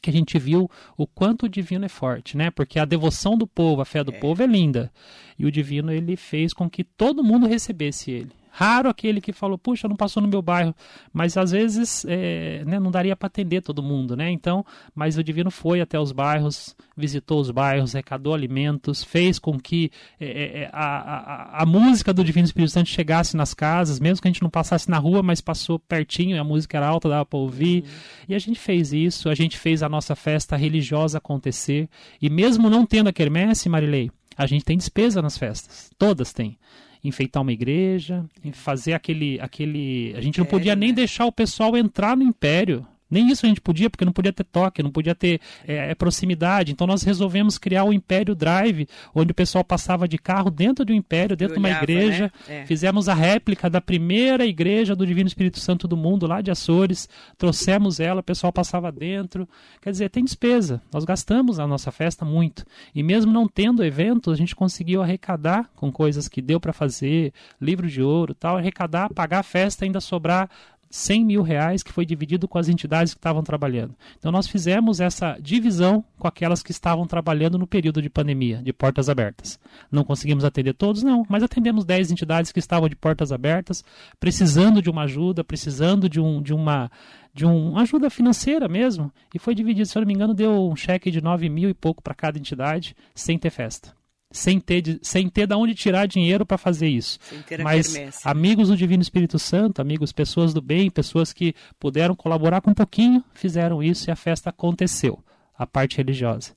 que 0.00 0.08
a 0.08 0.12
gente 0.12 0.38
viu 0.38 0.70
o 0.96 1.06
quanto 1.06 1.46
o 1.46 1.48
divino 1.48 1.84
é 1.84 1.88
forte, 1.88 2.36
né? 2.36 2.50
Porque 2.50 2.78
a 2.78 2.84
devoção 2.84 3.36
do 3.36 3.46
povo, 3.46 3.82
a 3.82 3.84
fé 3.84 4.02
do 4.04 4.12
É. 4.12 4.18
povo 4.18 4.42
é 4.42 4.46
linda. 4.46 4.90
E 5.38 5.44
o 5.44 5.50
divino 5.50 5.92
ele 5.92 6.16
fez 6.16 6.52
com 6.54 6.70
que 6.70 6.84
todo 6.84 7.24
mundo 7.24 7.46
recebesse 7.46 8.10
ele. 8.10 8.30
Raro 8.54 8.90
aquele 8.90 9.18
que 9.18 9.32
falou, 9.32 9.56
puxa, 9.56 9.88
não 9.88 9.96
passou 9.96 10.22
no 10.22 10.28
meu 10.28 10.42
bairro. 10.42 10.74
Mas 11.10 11.38
às 11.38 11.52
vezes 11.52 12.04
é, 12.06 12.62
né, 12.66 12.78
não 12.78 12.90
daria 12.90 13.16
para 13.16 13.26
atender 13.26 13.62
todo 13.62 13.82
mundo, 13.82 14.14
né? 14.14 14.30
Então, 14.30 14.64
mas 14.94 15.16
o 15.16 15.24
divino 15.24 15.50
foi 15.50 15.80
até 15.80 15.98
os 15.98 16.12
bairros, 16.12 16.76
visitou 16.94 17.40
os 17.40 17.50
bairros, 17.50 17.94
arrecadou 17.94 18.34
alimentos, 18.34 19.02
fez 19.02 19.38
com 19.38 19.58
que 19.58 19.90
é, 20.20 20.64
é, 20.64 20.70
a, 20.70 21.60
a, 21.60 21.62
a 21.62 21.66
música 21.66 22.12
do 22.12 22.22
Divino 22.22 22.44
Espírito 22.44 22.72
Santo 22.72 22.90
chegasse 22.90 23.38
nas 23.38 23.54
casas, 23.54 23.98
mesmo 23.98 24.20
que 24.20 24.28
a 24.28 24.30
gente 24.30 24.42
não 24.42 24.50
passasse 24.50 24.90
na 24.90 24.98
rua, 24.98 25.22
mas 25.22 25.40
passou 25.40 25.78
pertinho, 25.78 26.36
e 26.36 26.38
a 26.38 26.44
música 26.44 26.76
era 26.76 26.86
alta, 26.86 27.08
dava 27.08 27.24
para 27.24 27.38
ouvir. 27.38 27.84
E 28.28 28.34
a 28.34 28.38
gente 28.38 28.60
fez 28.60 28.92
isso, 28.92 29.30
a 29.30 29.34
gente 29.34 29.56
fez 29.56 29.82
a 29.82 29.88
nossa 29.88 30.14
festa 30.14 30.56
religiosa 30.56 31.16
acontecer. 31.16 31.88
E 32.20 32.28
mesmo 32.28 32.68
não 32.68 32.84
tendo 32.84 33.08
a 33.08 33.12
quermesse, 33.12 33.70
Marilei, 33.70 34.10
a 34.36 34.46
gente 34.46 34.64
tem 34.64 34.76
despesa 34.76 35.22
nas 35.22 35.38
festas. 35.38 35.90
Todas 35.98 36.34
têm. 36.34 36.58
Enfeitar 37.04 37.42
uma 37.42 37.52
igreja, 37.52 38.24
em 38.44 38.52
fazer 38.52 38.92
aquele. 38.92 39.40
aquele... 39.40 40.14
A 40.16 40.20
gente 40.20 40.38
não 40.38 40.46
podia 40.46 40.72
Império, 40.72 40.80
nem 40.80 40.94
deixar 40.94 41.26
o 41.26 41.32
pessoal 41.32 41.76
entrar 41.76 42.16
no 42.16 42.22
império. 42.22 42.86
Nem 43.12 43.30
isso 43.30 43.44
a 43.44 43.48
gente 43.48 43.60
podia, 43.60 43.90
porque 43.90 44.06
não 44.06 44.12
podia 44.12 44.32
ter 44.32 44.44
toque, 44.44 44.82
não 44.82 44.90
podia 44.90 45.14
ter 45.14 45.38
é, 45.68 45.90
é, 45.90 45.94
proximidade. 45.94 46.72
Então 46.72 46.86
nós 46.86 47.02
resolvemos 47.02 47.58
criar 47.58 47.84
o 47.84 47.92
Império 47.92 48.34
Drive, 48.34 48.88
onde 49.14 49.32
o 49.32 49.34
pessoal 49.34 49.62
passava 49.62 50.08
de 50.08 50.16
carro 50.16 50.50
dentro 50.50 50.82
do 50.82 50.94
Império, 50.94 51.36
dentro 51.36 51.54
de 51.54 51.58
uma 51.58 51.68
olhava, 51.68 51.84
igreja. 51.84 52.32
né? 52.48 52.62
É. 52.62 52.66
Fizemos 52.66 53.10
a 53.10 53.14
réplica 53.14 53.68
da 53.68 53.82
primeira 53.82 54.46
igreja 54.46 54.96
do 54.96 55.06
Divino 55.06 55.28
Espírito 55.28 55.60
Santo 55.60 55.86
do 55.86 55.96
mundo, 55.96 56.26
lá 56.26 56.40
de 56.40 56.50
Açores. 56.50 57.06
Trouxemos 57.36 58.00
ela, 58.00 58.20
o 58.20 58.24
pessoal 58.24 58.50
passava 58.50 58.90
dentro. 58.90 59.46
Quer 59.82 59.90
dizer, 59.90 60.08
tem 60.08 60.24
despesa. 60.24 60.80
Nós 60.90 61.04
gastamos 61.04 61.60
a 61.60 61.66
nossa 61.66 61.92
festa 61.92 62.24
muito. 62.24 62.64
E 62.94 63.02
mesmo 63.02 63.30
não 63.30 63.46
tendo 63.46 63.84
evento, 63.84 64.30
a 64.30 64.36
gente 64.36 64.56
conseguiu 64.56 65.02
arrecadar 65.02 65.68
com 65.76 65.92
coisas 65.92 66.28
que 66.28 66.40
deu 66.40 66.58
para 66.58 66.72
fazer, 66.72 67.32
livro 67.60 67.88
de 67.88 68.00
ouro 68.02 68.34
tal, 68.34 68.56
arrecadar, 68.56 69.12
pagar 69.12 69.40
a 69.40 69.42
festa, 69.42 69.84
ainda 69.84 70.00
sobrar 70.00 70.48
100 70.92 71.24
mil 71.24 71.42
reais 71.42 71.82
que 71.82 71.90
foi 71.90 72.04
dividido 72.04 72.46
com 72.46 72.58
as 72.58 72.68
entidades 72.68 73.14
que 73.14 73.18
estavam 73.18 73.42
trabalhando. 73.42 73.96
Então 74.18 74.30
nós 74.30 74.46
fizemos 74.46 75.00
essa 75.00 75.38
divisão 75.40 76.04
com 76.18 76.28
aquelas 76.28 76.62
que 76.62 76.70
estavam 76.70 77.06
trabalhando 77.06 77.58
no 77.58 77.66
período 77.66 78.02
de 78.02 78.10
pandemia, 78.10 78.62
de 78.62 78.74
portas 78.74 79.08
abertas. 79.08 79.58
Não 79.90 80.04
conseguimos 80.04 80.44
atender 80.44 80.74
todos, 80.74 81.02
não, 81.02 81.24
mas 81.30 81.42
atendemos 81.42 81.86
10 81.86 82.10
entidades 82.10 82.52
que 82.52 82.58
estavam 82.58 82.90
de 82.90 82.94
portas 82.94 83.32
abertas, 83.32 83.82
precisando 84.20 84.82
de 84.82 84.90
uma 84.90 85.04
ajuda, 85.04 85.42
precisando 85.42 86.10
de, 86.10 86.20
um, 86.20 86.42
de 86.42 86.52
uma 86.52 86.90
de 87.34 87.46
uma 87.46 87.80
ajuda 87.80 88.10
financeira 88.10 88.68
mesmo, 88.68 89.10
e 89.34 89.38
foi 89.38 89.54
dividido, 89.54 89.86
se 89.88 89.96
eu 89.96 90.00
não 90.00 90.06
me 90.06 90.12
engano, 90.12 90.34
deu 90.34 90.68
um 90.68 90.76
cheque 90.76 91.10
de 91.10 91.22
9 91.22 91.48
mil 91.48 91.70
e 91.70 91.74
pouco 91.74 92.02
para 92.02 92.14
cada 92.14 92.38
entidade, 92.38 92.94
sem 93.14 93.38
ter 93.38 93.48
festa 93.48 93.94
sem 94.32 94.58
ter, 94.58 94.80
de, 94.80 94.98
sem 95.02 95.28
ter 95.28 95.46
de 95.46 95.54
onde 95.54 95.74
tirar 95.74 96.06
dinheiro 96.06 96.44
para 96.44 96.58
fazer 96.58 96.88
isso. 96.88 97.18
Mas 97.62 97.94
amigos 98.24 98.68
do 98.68 98.76
Divino 98.76 99.02
Espírito 99.02 99.38
Santo, 99.38 99.80
amigos, 99.80 100.12
pessoas 100.12 100.52
do 100.54 100.60
bem, 100.62 100.90
pessoas 100.90 101.32
que 101.32 101.54
puderam 101.78 102.14
colaborar 102.14 102.60
com 102.60 102.70
um 102.70 102.74
pouquinho, 102.74 103.22
fizeram 103.34 103.82
isso 103.82 104.08
e 104.08 104.10
a 104.10 104.16
festa 104.16 104.50
aconteceu, 104.50 105.22
a 105.56 105.66
parte 105.66 105.98
religiosa. 105.98 106.52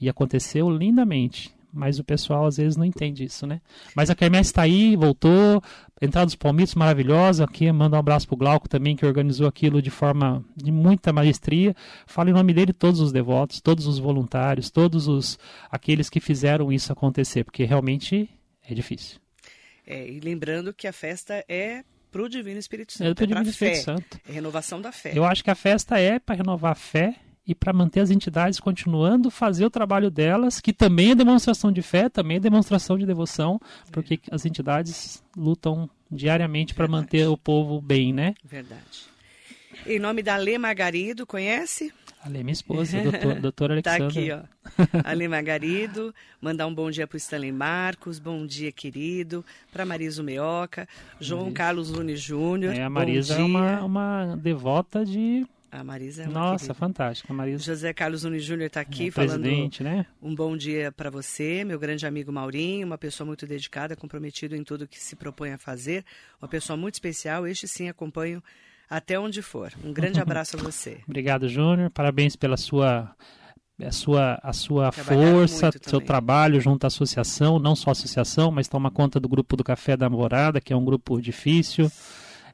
E 0.00 0.08
aconteceu 0.08 0.70
lindamente 0.70 1.54
mas 1.72 1.98
o 1.98 2.04
pessoal 2.04 2.46
às 2.46 2.56
vezes 2.56 2.76
não 2.76 2.84
entende 2.84 3.24
isso, 3.24 3.46
né? 3.46 3.60
Mas 3.94 4.10
a 4.10 4.14
Kermesse 4.14 4.50
está 4.50 4.62
aí, 4.62 4.96
voltou, 4.96 5.62
entrada 6.00 6.26
dos 6.26 6.34
palmitos 6.34 6.74
maravilhosa, 6.74 7.44
aqui 7.44 7.70
manda 7.72 7.96
um 7.96 7.98
abraço 7.98 8.26
pro 8.26 8.36
Glauco 8.36 8.68
também, 8.68 8.96
que 8.96 9.06
organizou 9.06 9.46
aquilo 9.46 9.80
de 9.80 9.90
forma 9.90 10.44
de 10.56 10.72
muita 10.72 11.12
maestria. 11.12 11.74
Falo 12.06 12.30
em 12.30 12.32
nome 12.32 12.52
dele 12.52 12.72
todos 12.72 13.00
os 13.00 13.12
devotos, 13.12 13.60
todos 13.60 13.86
os 13.86 13.98
voluntários, 13.98 14.70
todos 14.70 15.08
os 15.08 15.38
aqueles 15.70 16.08
que 16.08 16.20
fizeram 16.20 16.72
isso 16.72 16.92
acontecer, 16.92 17.44
porque 17.44 17.64
realmente 17.64 18.28
é 18.68 18.74
difícil. 18.74 19.18
É, 19.86 20.08
e 20.08 20.20
lembrando 20.20 20.72
que 20.72 20.86
a 20.86 20.92
festa 20.92 21.44
é 21.48 21.82
para 22.10 22.22
o 22.22 22.28
Divino 22.28 22.58
Espírito 22.58 22.92
Santo, 22.92 23.10
é, 23.10 23.14
pro 23.14 23.24
é 23.24 23.26
Divino 23.26 23.48
Espírito 23.48 23.76
fé, 23.76 23.82
Santo. 23.82 24.20
é 24.28 24.32
renovação 24.32 24.80
da 24.80 24.90
fé. 24.90 25.12
Eu 25.14 25.24
acho 25.24 25.44
que 25.44 25.50
a 25.50 25.54
festa 25.54 25.98
é 25.98 26.18
para 26.18 26.36
renovar 26.36 26.72
a 26.72 26.74
fé 26.74 27.16
e 27.46 27.54
para 27.54 27.72
manter 27.72 28.00
as 28.00 28.10
entidades 28.10 28.60
continuando 28.60 29.28
a 29.28 29.30
fazer 29.30 29.64
o 29.64 29.70
trabalho 29.70 30.10
delas, 30.10 30.60
que 30.60 30.72
também 30.72 31.12
é 31.12 31.14
demonstração 31.14 31.72
de 31.72 31.82
fé, 31.82 32.08
também 32.08 32.36
é 32.36 32.40
demonstração 32.40 32.98
de 32.98 33.06
devoção, 33.06 33.60
porque 33.90 34.14
é. 34.14 34.34
as 34.34 34.44
entidades 34.44 35.22
lutam 35.36 35.88
diariamente 36.10 36.74
para 36.74 36.88
manter 36.88 37.26
o 37.28 37.36
povo 37.36 37.80
bem, 37.80 38.12
né? 38.12 38.34
Verdade. 38.44 39.10
Em 39.86 39.98
nome 39.98 40.22
da 40.22 40.36
Lê 40.36 40.58
Margarido, 40.58 41.26
conhece? 41.26 41.92
Ale, 42.22 42.44
minha 42.44 42.52
esposa, 42.52 43.00
doutor, 43.00 43.34
doutora 43.40 43.74
Alexandra. 43.74 43.98
Tá 44.00 44.06
aqui, 44.06 44.30
ó. 44.30 45.00
Ale 45.08 45.26
Margarido, 45.28 46.14
mandar 46.40 46.66
um 46.66 46.74
bom 46.74 46.90
dia 46.90 47.06
para 47.06 47.16
o 47.16 47.18
Stanley 47.18 47.52
Marcos, 47.52 48.18
bom 48.18 48.44
dia, 48.46 48.70
querido, 48.70 49.44
para 49.72 49.86
Marisa 49.86 50.22
Meoca, 50.22 50.86
João 51.18 51.50
Carlos 51.50 51.90
Nunes 51.90 52.20
Júnior. 52.20 52.74
É, 52.74 52.82
a 52.82 52.90
Marisa 52.90 53.34
é 53.34 53.42
uma, 53.42 53.82
uma 53.82 54.36
devota 54.36 55.04
de 55.04 55.46
a 55.70 55.84
Marisa 55.84 56.22
é 56.22 56.28
uma 56.28 56.32
Nossa, 56.32 56.64
querida. 56.64 56.74
fantástica. 56.74 57.32
Marisa... 57.32 57.64
José 57.64 57.92
Carlos 57.92 58.24
Nunes 58.24 58.44
Júnior 58.44 58.66
está 58.66 58.80
aqui 58.80 59.08
é, 59.08 59.10
falando 59.10 59.46
né? 59.80 60.06
um 60.20 60.34
bom 60.34 60.56
dia 60.56 60.90
para 60.90 61.10
você, 61.10 61.64
meu 61.64 61.78
grande 61.78 62.06
amigo 62.06 62.32
Maurinho, 62.32 62.86
uma 62.86 62.98
pessoa 62.98 63.26
muito 63.26 63.46
dedicada, 63.46 63.94
comprometido 63.94 64.56
em 64.56 64.64
tudo 64.64 64.88
que 64.88 64.98
se 64.98 65.14
propõe 65.14 65.52
a 65.52 65.58
fazer, 65.58 66.04
uma 66.40 66.48
pessoa 66.48 66.76
muito 66.76 66.94
especial. 66.94 67.46
Este 67.46 67.68
sim 67.68 67.88
acompanho 67.88 68.42
até 68.88 69.18
onde 69.18 69.42
for. 69.42 69.72
Um 69.84 69.92
grande 69.92 70.18
abraço 70.20 70.56
a 70.56 70.60
você. 70.60 71.00
Obrigado, 71.06 71.48
Júnior. 71.48 71.90
Parabéns 71.90 72.34
pela 72.34 72.56
sua 72.56 73.14
a 73.82 73.92
sua, 73.92 74.38
a 74.42 74.52
sua 74.52 74.92
força, 74.92 75.70
seu 75.80 76.00
trabalho 76.00 76.60
junto 76.60 76.84
à 76.84 76.88
associação, 76.88 77.58
não 77.58 77.74
só 77.74 77.90
a 77.90 77.92
associação, 77.92 78.50
mas 78.50 78.68
toma 78.68 78.90
conta 78.90 79.18
do 79.18 79.28
grupo 79.28 79.56
do 79.56 79.64
Café 79.64 79.96
da 79.96 80.10
Morada, 80.10 80.60
que 80.60 80.72
é 80.72 80.76
um 80.76 80.84
grupo 80.84 81.20
difícil. 81.20 81.90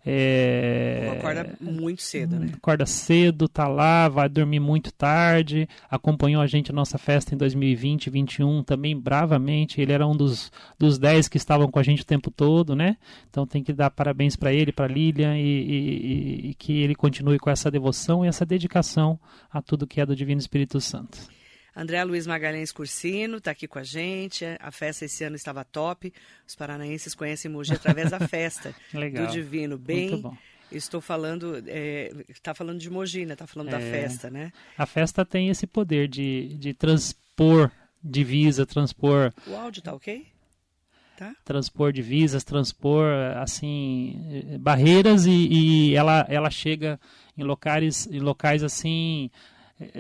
É... 0.08 1.16
Acorda 1.18 1.56
muito 1.60 2.00
cedo, 2.00 2.38
né? 2.38 2.52
Acorda 2.54 2.86
cedo, 2.86 3.48
tá 3.48 3.66
lá, 3.66 4.08
vai 4.08 4.28
dormir 4.28 4.60
muito 4.60 4.92
tarde, 4.92 5.68
acompanhou 5.90 6.40
a 6.40 6.46
gente 6.46 6.70
na 6.70 6.76
nossa 6.76 6.96
festa 6.96 7.34
em 7.34 7.36
2020, 7.36 8.08
2021 8.08 8.62
também 8.62 8.96
bravamente. 8.96 9.80
Ele 9.80 9.92
era 9.92 10.06
um 10.06 10.16
dos, 10.16 10.52
dos 10.78 10.96
10 10.96 11.28
que 11.28 11.36
estavam 11.36 11.68
com 11.68 11.80
a 11.80 11.82
gente 11.82 12.02
o 12.02 12.06
tempo 12.06 12.30
todo, 12.30 12.76
né? 12.76 12.96
Então 13.28 13.44
tem 13.44 13.64
que 13.64 13.72
dar 13.72 13.90
parabéns 13.90 14.36
para 14.36 14.52
ele, 14.52 14.70
para 14.70 14.86
Lilian 14.86 15.36
e, 15.36 15.40
e, 15.42 16.50
e 16.50 16.54
que 16.54 16.80
ele 16.80 16.94
continue 16.94 17.40
com 17.40 17.50
essa 17.50 17.68
devoção 17.68 18.24
e 18.24 18.28
essa 18.28 18.46
dedicação 18.46 19.18
a 19.50 19.60
tudo 19.60 19.88
que 19.88 20.00
é 20.00 20.06
do 20.06 20.14
Divino 20.14 20.38
Espírito 20.38 20.80
Santo. 20.80 21.35
André 21.76 22.02
Luiz 22.04 22.26
Magalhães 22.26 22.72
Cursino 22.72 23.36
está 23.36 23.50
aqui 23.50 23.68
com 23.68 23.78
a 23.78 23.82
gente. 23.82 24.46
A 24.58 24.70
festa 24.70 25.04
esse 25.04 25.22
ano 25.22 25.36
estava 25.36 25.62
top. 25.62 26.10
Os 26.48 26.56
paranaenses 26.56 27.14
conhecem 27.14 27.50
Mogi 27.50 27.74
através 27.74 28.10
da 28.10 28.18
festa 28.18 28.74
do 28.90 29.26
Divino. 29.30 29.76
Bem, 29.76 30.10
Muito 30.10 30.22
bom. 30.22 30.36
Estou 30.72 31.02
falando, 31.02 31.58
está 32.28 32.50
é, 32.50 32.54
falando 32.54 32.80
de 32.80 32.88
Mogi, 32.88 33.26
né? 33.26 33.34
Está 33.34 33.46
falando 33.46 33.68
é, 33.68 33.72
da 33.72 33.78
festa, 33.78 34.30
né? 34.30 34.50
A 34.76 34.86
festa 34.86 35.22
tem 35.24 35.50
esse 35.50 35.66
poder 35.66 36.08
de, 36.08 36.56
de 36.56 36.72
transpor 36.72 37.70
divisa, 38.02 38.64
transpor. 38.64 39.32
O 39.46 39.54
áudio 39.54 39.82
tá 39.82 39.92
ok? 39.92 40.26
Tá. 41.18 41.34
Transpor 41.44 41.92
divisas, 41.92 42.42
transpor 42.42 43.06
assim 43.36 44.58
barreiras 44.60 45.26
e, 45.26 45.30
e 45.30 45.94
ela, 45.94 46.26
ela 46.28 46.50
chega 46.50 46.98
em 47.36 47.42
locais, 47.42 48.06
em 48.06 48.20
locais 48.20 48.62
assim 48.62 49.30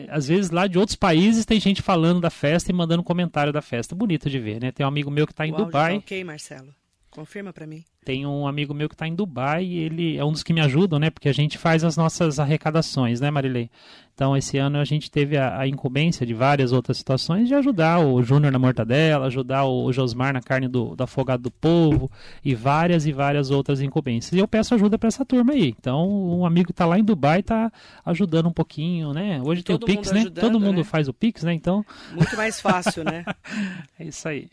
às 0.08 0.28
vezes 0.28 0.50
lá 0.50 0.66
de 0.66 0.78
outros 0.78 0.96
países 0.96 1.44
tem 1.44 1.60
gente 1.60 1.82
falando 1.82 2.20
da 2.20 2.30
festa 2.30 2.70
e 2.70 2.74
mandando 2.74 3.02
comentário 3.02 3.52
da 3.52 3.60
festa. 3.60 3.94
Bonito 3.94 4.30
de 4.30 4.38
ver, 4.38 4.60
né? 4.60 4.72
Tem 4.72 4.84
um 4.84 4.88
amigo 4.88 5.10
meu 5.10 5.26
que 5.26 5.32
está 5.32 5.46
em 5.46 5.52
o 5.52 5.56
Dubai. 5.56 5.94
Tá 5.94 5.98
ok, 5.98 6.24
Marcelo. 6.24 6.74
Confirma 7.16 7.50
para 7.50 7.66
mim. 7.66 7.82
Tem 8.04 8.26
um 8.26 8.46
amigo 8.46 8.74
meu 8.74 8.90
que 8.90 8.94
está 8.94 9.08
em 9.08 9.14
Dubai 9.14 9.64
e 9.64 9.78
ele 9.78 10.18
é 10.18 10.24
um 10.24 10.30
dos 10.30 10.42
que 10.42 10.52
me 10.52 10.60
ajudam, 10.60 10.98
né? 10.98 11.08
Porque 11.08 11.30
a 11.30 11.32
gente 11.32 11.56
faz 11.56 11.82
as 11.82 11.96
nossas 11.96 12.38
arrecadações, 12.38 13.22
né, 13.22 13.30
Marilei? 13.30 13.70
Então, 14.14 14.36
esse 14.36 14.58
ano 14.58 14.76
a 14.76 14.84
gente 14.84 15.10
teve 15.10 15.34
a, 15.34 15.60
a 15.60 15.66
incumbência 15.66 16.26
de 16.26 16.34
várias 16.34 16.72
outras 16.72 16.98
situações 16.98 17.48
de 17.48 17.54
ajudar 17.54 18.00
o 18.00 18.22
Júnior 18.22 18.52
na 18.52 18.58
mortadela, 18.58 19.26
ajudar 19.28 19.64
o 19.64 19.90
Josmar 19.94 20.34
na 20.34 20.42
carne 20.42 20.68
do, 20.68 20.94
do 20.94 21.04
afogado 21.04 21.44
do 21.44 21.50
povo 21.50 22.10
e 22.44 22.54
várias 22.54 23.06
e 23.06 23.12
várias 23.12 23.50
outras 23.50 23.80
incumbências. 23.80 24.34
E 24.34 24.38
eu 24.38 24.46
peço 24.46 24.74
ajuda 24.74 24.98
para 24.98 25.08
essa 25.08 25.24
turma 25.24 25.54
aí. 25.54 25.74
Então, 25.80 26.06
um 26.06 26.44
amigo 26.44 26.66
que 26.66 26.72
está 26.72 26.84
lá 26.84 26.98
em 26.98 27.04
Dubai 27.04 27.40
está 27.40 27.72
ajudando 28.04 28.50
um 28.50 28.52
pouquinho, 28.52 29.14
né? 29.14 29.40
Hoje 29.42 29.62
tem 29.62 29.74
o 29.74 29.78
Pix, 29.78 30.12
né? 30.12 30.28
Todo 30.28 30.60
mundo 30.60 30.78
né? 30.78 30.84
faz 30.84 31.08
o 31.08 31.14
Pix, 31.14 31.44
né? 31.44 31.54
Então... 31.54 31.82
Muito 32.12 32.36
mais 32.36 32.60
fácil, 32.60 33.04
né? 33.04 33.24
é 33.98 34.04
isso 34.04 34.28
aí. 34.28 34.50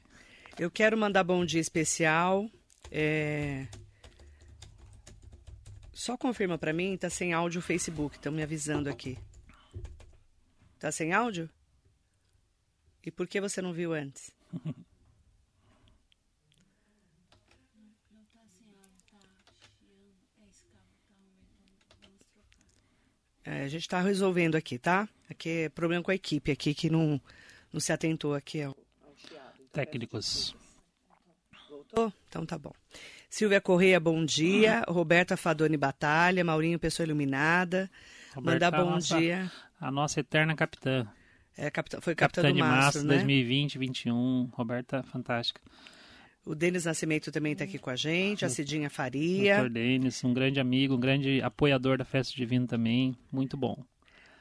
Eu 0.60 0.70
quero 0.70 0.96
mandar 0.96 1.24
bom 1.24 1.44
dia 1.44 1.60
especial. 1.60 2.48
É... 2.92 3.68
Só 5.92 6.16
confirma 6.16 6.58
para 6.58 6.72
mim, 6.72 6.96
tá 6.96 7.10
sem 7.10 7.34
áudio 7.34 7.60
o 7.60 7.62
Facebook, 7.62 8.16
estão 8.16 8.32
me 8.32 8.44
avisando 8.44 8.90
aqui. 8.90 9.18
Tá 10.78 10.92
sem 10.92 11.12
áudio? 11.12 11.50
E 13.04 13.10
por 13.10 13.28
que 13.28 13.42
você 13.42 13.62
não 13.62 13.74
viu 13.74 13.94
antes? 13.94 14.32
É, 23.46 23.64
a 23.64 23.68
gente 23.68 23.82
está 23.82 24.00
resolvendo 24.00 24.56
aqui, 24.56 24.80
tá? 24.80 25.08
Aqui 25.30 25.50
é 25.50 25.70
problema 25.70 26.02
com 26.02 26.12
a 26.12 26.16
equipe 26.16 26.50
aqui 26.50 26.74
que 26.74 26.90
não, 26.90 27.20
não 27.74 27.80
se 27.82 27.92
atentou 27.92 28.34
aqui 28.34 28.62
ao, 28.62 28.74
técnicos. 29.74 30.56
Voltou? 31.70 32.14
Então 32.30 32.46
tá 32.46 32.58
bom. 32.58 32.72
Silvia 33.30 33.60
Correia, 33.60 34.00
bom 34.00 34.24
dia. 34.24 34.84
Uhum. 34.88 34.94
Roberta 34.94 35.36
Fadoni 35.36 35.76
Batalha. 35.76 36.44
Maurinho, 36.44 36.78
pessoa 36.78 37.06
iluminada. 37.06 37.90
Roberta, 38.36 38.66
Mandar 38.66 38.84
bom 38.84 38.90
a 38.90 38.94
nossa, 38.94 39.18
dia. 39.18 39.52
A 39.82 39.92
nossa 39.92 40.20
eterna 40.20 40.56
capitã. 40.56 41.08
É, 41.58 41.70
capitã, 41.70 42.00
foi 42.00 42.16
capitã, 42.16 42.44
capitã 42.44 42.54
do 42.54 42.56
de 42.56 42.60
março, 42.62 42.98
março 43.00 43.08
né? 43.08 43.16
2020, 43.16 43.78
2021. 43.78 44.50
Roberta, 44.54 45.04
fantástica. 45.04 45.60
O 46.46 46.54
Denis 46.54 46.86
Nascimento 46.86 47.32
também 47.32 47.54
está 47.54 47.64
aqui 47.64 47.80
com 47.80 47.90
a 47.90 47.96
gente, 47.96 48.44
a 48.44 48.50
Cidinha 48.50 48.90
Faria. 48.90 49.56
Doutor 49.56 49.72
Denis, 49.72 50.24
um 50.24 50.34
grande 50.34 50.60
amigo, 50.60 50.96
um 50.96 51.00
grande 51.00 51.42
apoiador 51.42 51.98
da 51.98 52.04
Festa 52.04 52.36
Divina 52.36 52.68
também, 52.68 53.16
muito 53.32 53.56
bom 53.56 53.84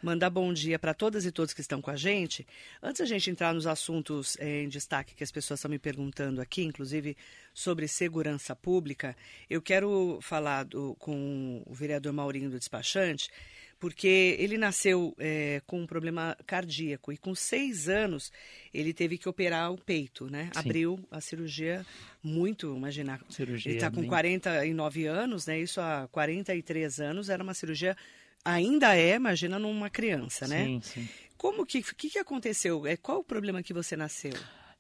mandar 0.02 0.30
bom 0.30 0.52
dia 0.52 0.78
para 0.78 0.92
todas 0.92 1.24
e 1.24 1.30
todos 1.30 1.54
que 1.54 1.60
estão 1.60 1.80
com 1.80 1.90
a 1.90 1.96
gente. 1.96 2.46
Antes 2.82 3.00
a 3.00 3.06
gente 3.06 3.30
entrar 3.30 3.54
nos 3.54 3.66
assuntos 3.66 4.36
é, 4.40 4.62
em 4.62 4.68
destaque 4.68 5.14
que 5.14 5.22
as 5.22 5.30
pessoas 5.30 5.60
estão 5.60 5.70
me 5.70 5.78
perguntando 5.78 6.40
aqui, 6.40 6.62
inclusive 6.62 7.16
sobre 7.54 7.86
segurança 7.86 8.56
pública, 8.56 9.16
eu 9.48 9.62
quero 9.62 10.18
falar 10.20 10.64
do, 10.64 10.94
com 10.96 11.62
o 11.66 11.72
vereador 11.72 12.12
Maurinho 12.12 12.50
do 12.50 12.58
Despachante, 12.58 13.30
porque 13.78 14.36
ele 14.38 14.56
nasceu 14.56 15.12
é, 15.18 15.60
com 15.66 15.80
um 15.80 15.86
problema 15.88 16.36
cardíaco 16.46 17.12
e 17.12 17.16
com 17.16 17.34
seis 17.34 17.88
anos 17.88 18.30
ele 18.72 18.94
teve 18.94 19.18
que 19.18 19.28
operar 19.28 19.72
o 19.72 19.76
peito, 19.76 20.30
né? 20.30 20.50
Sim. 20.52 20.60
Abriu 20.60 21.08
a 21.10 21.20
cirurgia 21.20 21.84
muito, 22.22 22.76
imaginar. 22.76 23.20
Cirurgia 23.28 23.72
ele 23.72 23.78
está 23.78 23.90
com 23.90 24.02
bem... 24.02 24.08
49 24.08 25.06
anos, 25.06 25.46
né? 25.46 25.58
Isso 25.58 25.80
há 25.80 26.08
43 26.12 27.00
anos 27.00 27.28
era 27.28 27.42
uma 27.42 27.54
cirurgia 27.54 27.96
ainda 28.44 28.96
é, 28.96 29.14
imagina 29.16 29.58
numa 29.58 29.90
criança, 29.90 30.46
né? 30.46 30.64
Sim, 30.64 30.80
sim. 30.82 31.08
Como 31.36 31.66
que, 31.66 31.82
que, 31.82 32.10
que 32.10 32.18
aconteceu? 32.18 32.86
É, 32.86 32.96
qual 32.96 33.18
o 33.18 33.24
problema 33.24 33.62
que 33.62 33.72
você 33.72 33.96
nasceu? 33.96 34.32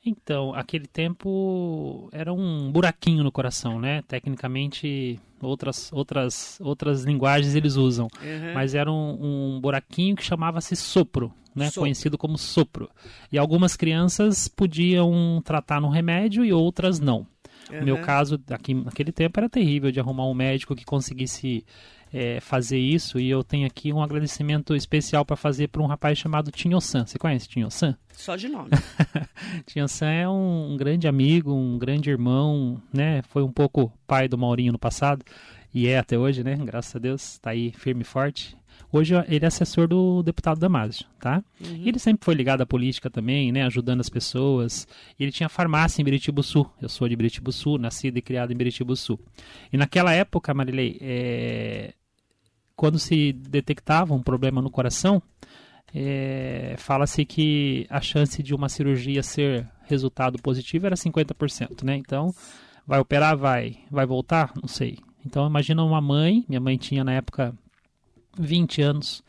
Então, 0.04 0.52
aquele 0.54 0.86
tempo 0.86 2.08
era 2.12 2.32
um 2.32 2.70
buraquinho 2.72 3.22
no 3.22 3.30
coração, 3.30 3.80
né? 3.80 4.02
Tecnicamente 4.08 5.18
outras, 5.40 5.92
outras, 5.92 6.58
outras 6.60 7.04
linguagens 7.04 7.54
eles 7.54 7.76
usam. 7.76 8.08
Uhum. 8.20 8.54
Mas 8.54 8.74
era 8.74 8.90
um, 8.90 9.56
um 9.56 9.60
buraquinho 9.60 10.16
que 10.16 10.24
chamava-se 10.24 10.74
sopro, 10.74 11.32
né? 11.54 11.66
Sopro. 11.66 11.82
Conhecido 11.82 12.18
como 12.18 12.36
sopro. 12.36 12.90
E 13.30 13.38
algumas 13.38 13.76
crianças 13.76 14.48
podiam 14.48 15.40
tratar 15.44 15.80
no 15.80 15.88
remédio 15.88 16.44
e 16.44 16.52
outras 16.52 16.98
não. 16.98 17.26
No 17.70 17.84
meu 17.84 17.94
Uhum. 17.96 18.02
caso, 18.02 18.40
aqui, 18.50 18.74
naquele 18.74 19.12
tempo, 19.12 19.38
era 19.38 19.48
terrível 19.48 19.92
de 19.92 20.00
arrumar 20.00 20.26
um 20.26 20.34
médico 20.34 20.74
que 20.74 20.84
conseguisse 20.84 21.64
é, 22.12 22.40
fazer 22.40 22.78
isso. 22.78 23.18
E 23.18 23.30
eu 23.30 23.42
tenho 23.42 23.66
aqui 23.66 23.92
um 23.92 24.02
agradecimento 24.02 24.74
especial 24.74 25.24
para 25.24 25.36
fazer 25.36 25.68
para 25.68 25.82
um 25.82 25.86
rapaz 25.86 26.18
chamado 26.18 26.50
Tinho-san. 26.50 27.06
Você 27.06 27.18
conhece 27.18 27.48
Tinho-san? 27.48 27.96
Só 28.12 28.36
de 28.36 28.48
nome. 28.48 28.70
Tinho-san 29.66 30.10
é 30.10 30.28
um, 30.28 30.72
um 30.72 30.76
grande 30.76 31.08
amigo, 31.08 31.52
um 31.52 31.78
grande 31.78 32.10
irmão, 32.10 32.80
né? 32.92 33.22
Foi 33.22 33.42
um 33.42 33.52
pouco 33.52 33.92
pai 34.06 34.28
do 34.28 34.36
Maurinho 34.36 34.72
no 34.72 34.78
passado 34.78 35.24
e 35.74 35.88
é 35.88 35.98
até 35.98 36.18
hoje, 36.18 36.44
né? 36.44 36.56
Graças 36.56 36.94
a 36.94 36.98
Deus, 36.98 37.32
está 37.32 37.50
aí 37.50 37.72
firme 37.72 38.02
e 38.02 38.04
forte. 38.04 38.56
Hoje 38.90 39.14
ele 39.26 39.42
é 39.42 39.48
assessor 39.48 39.88
do 39.88 40.22
deputado 40.22 40.60
Damásio, 40.60 41.06
tá? 41.18 41.42
E 41.58 41.88
ele 41.88 41.98
sempre 41.98 42.24
foi 42.24 42.34
ligado 42.34 42.60
à 42.60 42.66
política 42.66 43.08
também, 43.08 43.50
né? 43.50 43.64
Ajudando 43.64 44.00
as 44.00 44.10
pessoas. 44.10 44.86
Ele 45.18 45.32
tinha 45.32 45.48
farmácia 45.48 46.02
em 46.02 46.04
Biritibu 46.04 46.42
Sul. 46.42 46.70
Eu 46.80 46.90
sou 46.90 47.08
de 47.08 47.16
Biritibu 47.16 47.50
Sul, 47.52 47.78
nascido 47.78 48.18
e 48.18 48.22
criado 48.22 48.52
em 48.52 48.56
Biritibu 48.56 48.94
Sul. 48.94 49.18
E 49.72 49.78
naquela 49.78 50.12
época, 50.12 50.52
Marilei, 50.52 50.98
é, 51.00 51.94
quando 52.76 52.98
se 52.98 53.32
detectava 53.32 54.14
um 54.14 54.22
problema 54.22 54.60
no 54.60 54.70
coração, 54.70 55.22
é, 55.94 56.74
fala-se 56.78 57.24
que 57.24 57.86
a 57.90 58.00
chance 58.00 58.42
de 58.42 58.54
uma 58.54 58.68
cirurgia 58.68 59.22
ser 59.22 59.68
resultado 59.84 60.40
positivo 60.40 60.86
era 60.86 60.96
50%, 60.96 61.82
né? 61.82 61.96
Então, 61.96 62.34
vai 62.86 62.98
operar? 62.98 63.36
Vai. 63.36 63.78
Vai 63.90 64.06
voltar? 64.06 64.52
Não 64.60 64.68
sei. 64.68 64.98
Então, 65.24 65.46
imagina 65.46 65.84
uma 65.84 66.00
mãe, 66.00 66.44
minha 66.48 66.60
mãe 66.60 66.76
tinha 66.76 67.04
na 67.04 67.12
época 67.12 67.54
20 68.38 68.82
anos, 68.82 69.22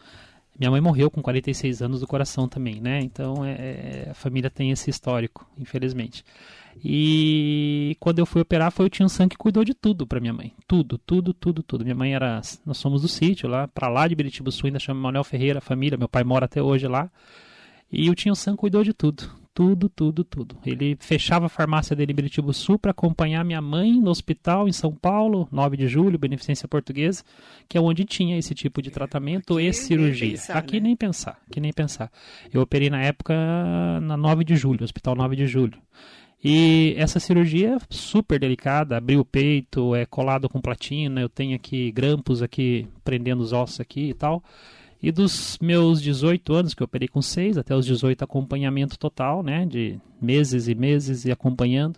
minha 0.58 0.72
mãe 0.72 0.80
morreu 0.80 1.12
com 1.12 1.22
46 1.22 1.82
anos 1.82 2.00
do 2.00 2.08
coração 2.08 2.48
também, 2.48 2.80
né? 2.80 3.00
Então, 3.02 3.44
é, 3.44 4.08
a 4.10 4.14
família 4.14 4.50
tem 4.50 4.72
esse 4.72 4.90
histórico, 4.90 5.46
infelizmente. 5.58 6.24
E 6.84 7.96
quando 8.00 8.20
eu 8.20 8.26
fui 8.26 8.42
operar, 8.42 8.72
foi 8.72 8.86
o 8.86 8.90
Tio 8.90 9.08
Sam 9.10 9.28
que 9.28 9.38
cuidou 9.38 9.64
de 9.64 9.74
tudo 9.74 10.06
para 10.08 10.20
minha 10.20 10.34
mãe. 10.34 10.54
Tudo, 10.68 10.98
tudo, 10.98 11.34
tudo, 11.34 11.62
tudo. 11.64 11.84
Minha 11.84 11.96
mãe 11.96 12.14
era. 12.14 12.42
Nós 12.66 12.78
somos 12.78 13.02
do 13.02 13.08
sítio 13.08 13.50
lá, 13.50 13.68
para 13.68 13.88
lá 13.90 14.08
de 14.08 14.16
Biritibu 14.16 14.52
Sul, 14.52 14.68
ainda 14.68 14.80
chama 14.80 15.00
Manuel 15.00 15.24
Ferreira, 15.24 15.62
família. 15.62 15.98
Meu 15.98 16.08
pai 16.10 16.24
mora 16.24 16.46
até 16.46 16.62
hoje 16.62 16.88
lá. 16.88 17.10
E 17.92 18.10
o 18.10 18.16
Tio 18.16 18.36
Sam 18.36 18.56
cuidou 18.56 18.84
de 18.84 18.94
tudo. 18.94 19.30
Tudo, 19.54 19.88
tudo, 19.88 20.24
tudo. 20.24 20.58
Ele 20.66 20.98
fechava 21.00 21.46
a 21.46 21.50
farmácia 21.50 21.96
dele 21.96 22.12
em 22.12 22.16
Biritibu 22.16 22.52
Sul 22.52 22.80
para 22.80 22.90
acompanhar 22.90 23.46
minha 23.46 23.62
mãe 23.62 24.02
no 24.02 24.10
hospital 24.10 24.68
em 24.68 24.72
São 24.72 24.92
Paulo, 24.92 25.48
9 25.52 25.78
de 25.78 25.88
julho, 25.88 26.18
Beneficência 26.18 26.68
Portuguesa, 26.68 27.24
que 27.70 27.78
é 27.78 27.82
onde 27.82 28.04
tinha 28.04 28.36
esse 28.36 28.56
tipo 28.56 28.82
de 28.82 28.90
tratamento 28.90 29.54
Aqui 29.54 29.62
e 29.62 29.64
nem 29.66 29.74
cirurgia. 29.74 30.30
pensar, 30.32 30.58
Aqui 30.58 30.74
né? 30.78 30.80
nem 30.88 30.96
pensar, 30.96 31.40
aqui 31.48 31.60
nem 31.60 31.72
pensar. 31.72 32.12
Eu 32.52 32.62
operei 32.62 32.90
na 32.90 33.04
época 33.04 33.36
na 34.02 34.18
9 34.18 34.44
de 34.44 34.56
julho, 34.56 34.84
Hospital 34.84 35.14
9 35.16 35.36
de 35.36 35.46
julho. 35.46 35.78
E 36.44 36.94
essa 36.98 37.22
cirurgia 37.22 37.76
é 37.76 37.78
super 37.90 38.38
delicada, 38.38 38.98
abrir 38.98 39.16
o 39.16 39.24
peito, 39.24 39.96
é 39.96 40.06
colado 40.06 40.50
com 40.50 40.60
platina, 40.60 41.22
eu 41.22 41.30
tenho 41.30 41.56
aqui 41.56 41.90
grampos 41.92 42.42
aqui 42.42 42.86
prendendo 43.02 43.42
os 43.42 43.54
ossos 43.54 43.80
aqui 43.80 44.10
e 44.10 44.14
tal. 44.14 44.44
E 45.02 45.12
dos 45.12 45.58
meus 45.62 46.02
18 46.02 46.54
anos, 46.54 46.74
que 46.74 46.84
eu 46.84 46.86
operei 46.86 47.08
com 47.08 47.22
6, 47.22 47.58
até 47.58 47.74
os 47.74 47.86
18 47.86 48.24
acompanhamento 48.24 48.98
total, 49.00 49.42
né, 49.42 49.66
de 49.66 50.00
meses 50.22 50.68
e 50.68 50.76
meses 50.76 51.24
e 51.24 51.32
acompanhando. 51.32 51.98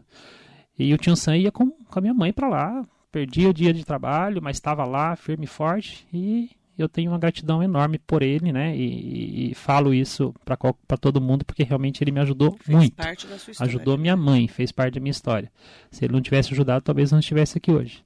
E 0.78 0.94
o 0.94 0.98
Tio 0.98 1.16
Sam 1.16 1.38
ia 1.38 1.52
com, 1.52 1.72
com 1.72 2.00
a 2.00 2.02
minha 2.02 2.14
mãe 2.14 2.32
para 2.32 2.48
lá, 2.48 2.86
perdia 3.12 3.50
o 3.50 3.54
dia 3.54 3.74
de 3.74 3.84
trabalho, 3.84 4.42
mas 4.42 4.58
estava 4.58 4.86
lá, 4.86 5.16
firme 5.16 5.46
e 5.46 5.48
forte, 5.48 6.06
e 6.14 6.50
eu 6.78 6.90
tenho 6.90 7.12
uma 7.12 7.18
gratidão 7.20 7.62
enorme 7.64 7.98
por 8.00 8.22
ele, 8.22 8.52
né, 8.52 8.76
e, 8.76 9.52
e- 9.52 9.56
falo 9.56 9.94
isso 9.94 10.34
para 10.44 10.98
todo 10.98 11.22
mundo, 11.22 11.46
porque 11.46 11.64
realmente 11.64 12.04
ele 12.04 12.12
me 12.12 12.20
ajudou 12.20 12.52
Fez 12.62 12.78
muito 12.78 12.96
parte 12.96 13.26
da 13.28 13.38
sua 13.38 13.52
história. 13.52 13.70
ajudou 13.70 13.98
minha 13.98 14.16
mãe, 14.16 14.48
fez 14.48 14.72
parte 14.72 14.96
da 14.96 15.00
minha 15.00 15.12
história. 15.12 15.52
Se 15.92 16.04
ele 16.06 16.14
não 16.14 16.22
tivesse 16.22 16.54
ajudado, 16.54 16.84
talvez 16.84 17.12
não 17.12 17.20
estivesse 17.20 17.58
aqui 17.58 17.72
hoje. 17.72 18.04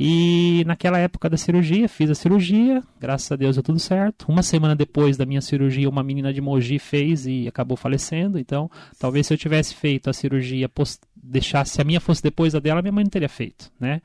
E 0.00 0.62
naquela 0.64 0.96
época 0.98 1.28
da 1.28 1.36
cirurgia, 1.36 1.88
fiz 1.88 2.08
a 2.08 2.14
cirurgia, 2.14 2.84
graças 3.00 3.32
a 3.32 3.34
Deus 3.34 3.56
deu 3.56 3.64
tudo 3.64 3.80
certo. 3.80 4.26
Uma 4.28 4.44
semana 4.44 4.76
depois 4.76 5.16
da 5.16 5.26
minha 5.26 5.40
cirurgia, 5.40 5.88
uma 5.88 6.04
menina 6.04 6.32
de 6.32 6.40
Mogi 6.40 6.78
fez 6.78 7.26
e 7.26 7.48
acabou 7.48 7.76
falecendo. 7.76 8.38
Então, 8.38 8.70
talvez 8.96 9.26
se 9.26 9.34
eu 9.34 9.38
tivesse 9.38 9.74
feito 9.74 10.08
a 10.08 10.12
cirurgia, 10.12 10.70
deixasse, 11.16 11.72
se 11.72 11.80
a 11.80 11.84
minha 11.84 11.98
fosse 12.00 12.22
depois 12.22 12.52
da 12.52 12.60
dela, 12.60 12.80
minha 12.80 12.92
mãe 12.92 13.02
não 13.02 13.10
teria 13.10 13.28
feito, 13.28 13.72
né? 13.80 14.00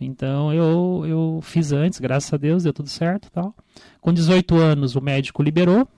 Então 0.00 0.52
eu, 0.52 1.04
eu 1.06 1.40
fiz 1.42 1.72
antes, 1.72 1.98
graças 1.98 2.32
a 2.32 2.36
Deus, 2.36 2.64
deu 2.64 2.72
tudo 2.72 2.88
certo 2.88 3.30
tal. 3.30 3.54
Com 4.00 4.12
18 4.12 4.54
anos, 4.56 4.94
o 4.94 5.00
médico 5.00 5.42
liberou, 5.42 5.88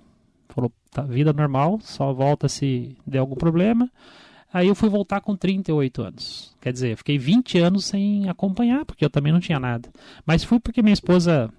falou, 0.49 0.73
tá, 0.91 1.03
vida 1.03 1.33
normal, 1.33 1.79
só 1.83 2.13
volta 2.13 2.49
se 2.49 2.97
der 3.07 3.19
algum 3.19 3.35
problema. 3.35 3.91
Aí 4.53 4.69
eu 4.69 4.75
fui 4.75 4.89
voltar 4.89 5.21
com 5.21 5.37
38 5.37 6.03
anos. 6.03 6.57
Quer 6.61 6.73
dizer, 6.73 6.97
fiquei 6.97 7.19
20 7.19 7.59
anos 7.59 7.85
sem 7.85 8.29
acompanhar, 8.29 8.85
porque 8.85 9.05
eu 9.05 9.11
também 9.11 9.33
não 9.33 9.41
tinha 9.41 9.61
nada. 9.61 9.91
Mas 10.25 10.43
fui 10.43 10.59
porque 10.59 10.81
minha 10.81 10.95
esposa 10.95 11.51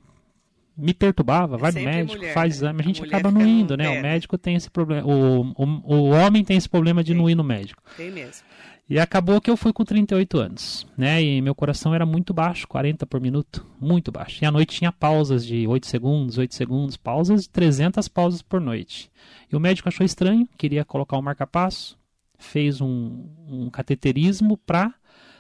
me 0.75 0.93
perturbava, 0.93 1.57
vai 1.57 1.71
no 1.71 1.81
médico, 1.81 2.17
mulher, 2.17 2.33
faz 2.33 2.53
né? 2.53 2.55
exame, 2.55 2.79
a 2.79 2.83
A 2.83 2.85
gente 2.85 3.01
mulher 3.01 3.15
acaba 3.15 3.31
não 3.31 3.45
indo, 3.45 3.75
né? 3.75 3.89
O 3.89 4.01
médico 4.01 4.37
tem 4.37 4.55
esse 4.55 4.69
problema, 4.69 5.05
o, 5.05 5.53
o, 5.57 5.65
o 5.83 6.09
homem 6.11 6.43
tem 6.43 6.55
esse 6.57 6.69
problema 6.69 7.03
de 7.03 7.11
Tem. 7.11 7.21
não 7.21 7.29
ir 7.29 7.35
no 7.35 7.43
médico. 7.43 7.83
Tem 7.97 8.09
mesmo. 8.09 8.43
E 8.89 8.97
acabou 8.97 9.39
que 9.39 9.51
eu 9.51 9.55
fui 9.55 9.71
com 9.71 9.85
38 9.85 10.39
anos, 10.39 10.87
né? 10.97 11.21
E 11.21 11.39
meu 11.43 11.53
coração 11.53 11.93
era 11.93 12.07
muito 12.07 12.33
baixo, 12.33 12.67
40 12.67 13.05
por 13.05 13.21
minuto, 13.21 13.63
muito 13.79 14.11
baixo. 14.11 14.43
E 14.43 14.47
à 14.47 14.51
noite 14.51 14.77
tinha 14.77 14.91
pausas 14.91 15.45
de 15.45 15.67
8 15.67 15.85
segundos, 15.85 16.39
8 16.39 16.55
segundos, 16.55 16.97
pausas 16.97 17.43
de 17.43 17.49
300 17.49 18.07
pausas 18.07 18.41
por 18.41 18.59
noite. 18.59 19.11
E 19.51 19.55
o 19.55 19.59
médico 19.59 19.87
achou 19.87 20.03
estranho, 20.03 20.49
queria 20.57 20.83
colocar 20.83 21.19
um 21.19 21.21
marca-passo, 21.21 21.95
fez 22.39 22.81
um, 22.81 23.27
um 23.47 23.69
cateterismo 23.69 24.57
para 24.57 24.91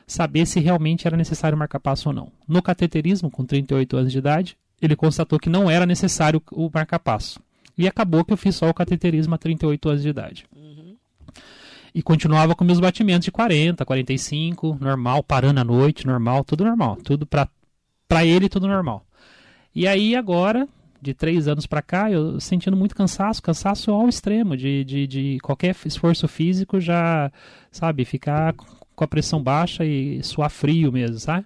saber 0.05 0.45
se 0.45 0.59
realmente 0.59 1.07
era 1.07 1.17
necessário 1.17 1.57
marca-passo 1.57 2.09
ou 2.09 2.13
não. 2.13 2.31
No 2.47 2.61
cateterismo, 2.61 3.31
com 3.31 3.43
38 3.43 3.97
anos 3.97 4.11
de 4.11 4.19
idade, 4.19 4.57
ele 4.79 4.95
constatou 4.95 5.39
que 5.39 5.49
não 5.49 5.67
era 5.67 5.87
necessário 5.87 6.39
o 6.51 6.69
marca-passo. 6.71 7.39
E 7.75 7.87
acabou 7.87 8.23
que 8.23 8.31
eu 8.31 8.37
fiz 8.37 8.55
só 8.55 8.69
o 8.69 8.73
cateterismo 8.75 9.33
a 9.33 9.39
38 9.39 9.89
anos 9.89 10.01
de 10.03 10.09
idade 10.09 10.45
e 11.93 12.01
continuava 12.01 12.55
com 12.55 12.63
meus 12.63 12.79
batimentos 12.79 13.25
de 13.25 13.31
40, 13.31 13.85
45, 13.85 14.77
normal, 14.79 15.23
parando 15.23 15.59
à 15.59 15.63
noite, 15.63 16.05
normal, 16.05 16.43
tudo 16.43 16.63
normal, 16.63 16.97
tudo 16.97 17.25
pra, 17.25 17.47
pra 18.07 18.25
ele, 18.25 18.49
tudo 18.49 18.67
normal. 18.67 19.05
E 19.73 19.87
aí 19.87 20.15
agora, 20.15 20.67
de 21.01 21.13
três 21.13 21.47
anos 21.47 21.65
pra 21.65 21.81
cá, 21.81 22.11
eu 22.11 22.39
sentindo 22.39 22.75
muito 22.75 22.95
cansaço, 22.95 23.41
cansaço 23.41 23.91
ao 23.91 24.07
extremo, 24.09 24.57
de, 24.57 24.83
de, 24.83 25.07
de 25.07 25.37
qualquer 25.41 25.75
esforço 25.85 26.27
físico 26.27 26.79
já, 26.79 27.31
sabe, 27.71 28.05
ficar 28.05 28.53
com 28.53 29.03
a 29.03 29.07
pressão 29.07 29.41
baixa 29.41 29.85
e 29.85 30.21
suar 30.23 30.49
frio 30.49 30.91
mesmo, 30.91 31.17
sabe? 31.19 31.45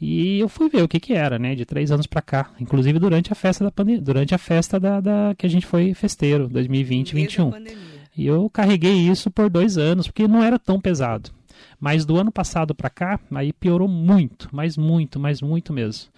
E 0.00 0.38
eu 0.40 0.48
fui 0.48 0.70
ver 0.70 0.82
o 0.82 0.88
que 0.88 0.98
que 0.98 1.12
era, 1.12 1.38
né, 1.38 1.54
de 1.54 1.66
três 1.66 1.90
anos 1.92 2.06
pra 2.06 2.22
cá, 2.22 2.50
inclusive 2.58 2.98
durante 2.98 3.30
a 3.32 3.36
festa 3.36 3.62
da 3.62 3.70
pandemia, 3.70 4.00
durante 4.00 4.34
a 4.34 4.38
festa 4.38 4.80
da, 4.80 4.98
da 4.98 5.34
que 5.36 5.44
a 5.44 5.48
gente 5.48 5.66
foi 5.66 5.92
festeiro, 5.92 6.48
2020, 6.48 7.14
Meio 7.14 7.26
da 7.26 7.30
21. 7.30 7.50
pandemia. 7.50 7.99
E 8.20 8.26
eu 8.26 8.50
carreguei 8.50 8.92
isso 8.92 9.30
por 9.30 9.48
dois 9.48 9.78
anos, 9.78 10.06
porque 10.06 10.28
não 10.28 10.42
era 10.42 10.58
tão 10.58 10.78
pesado. 10.78 11.30
Mas 11.80 12.04
do 12.04 12.18
ano 12.18 12.30
passado 12.30 12.74
para 12.74 12.90
cá, 12.90 13.18
aí 13.34 13.50
piorou 13.50 13.88
muito, 13.88 14.46
mas 14.52 14.76
muito, 14.76 15.18
mas 15.18 15.40
muito 15.40 15.72
mesmo. 15.72 16.10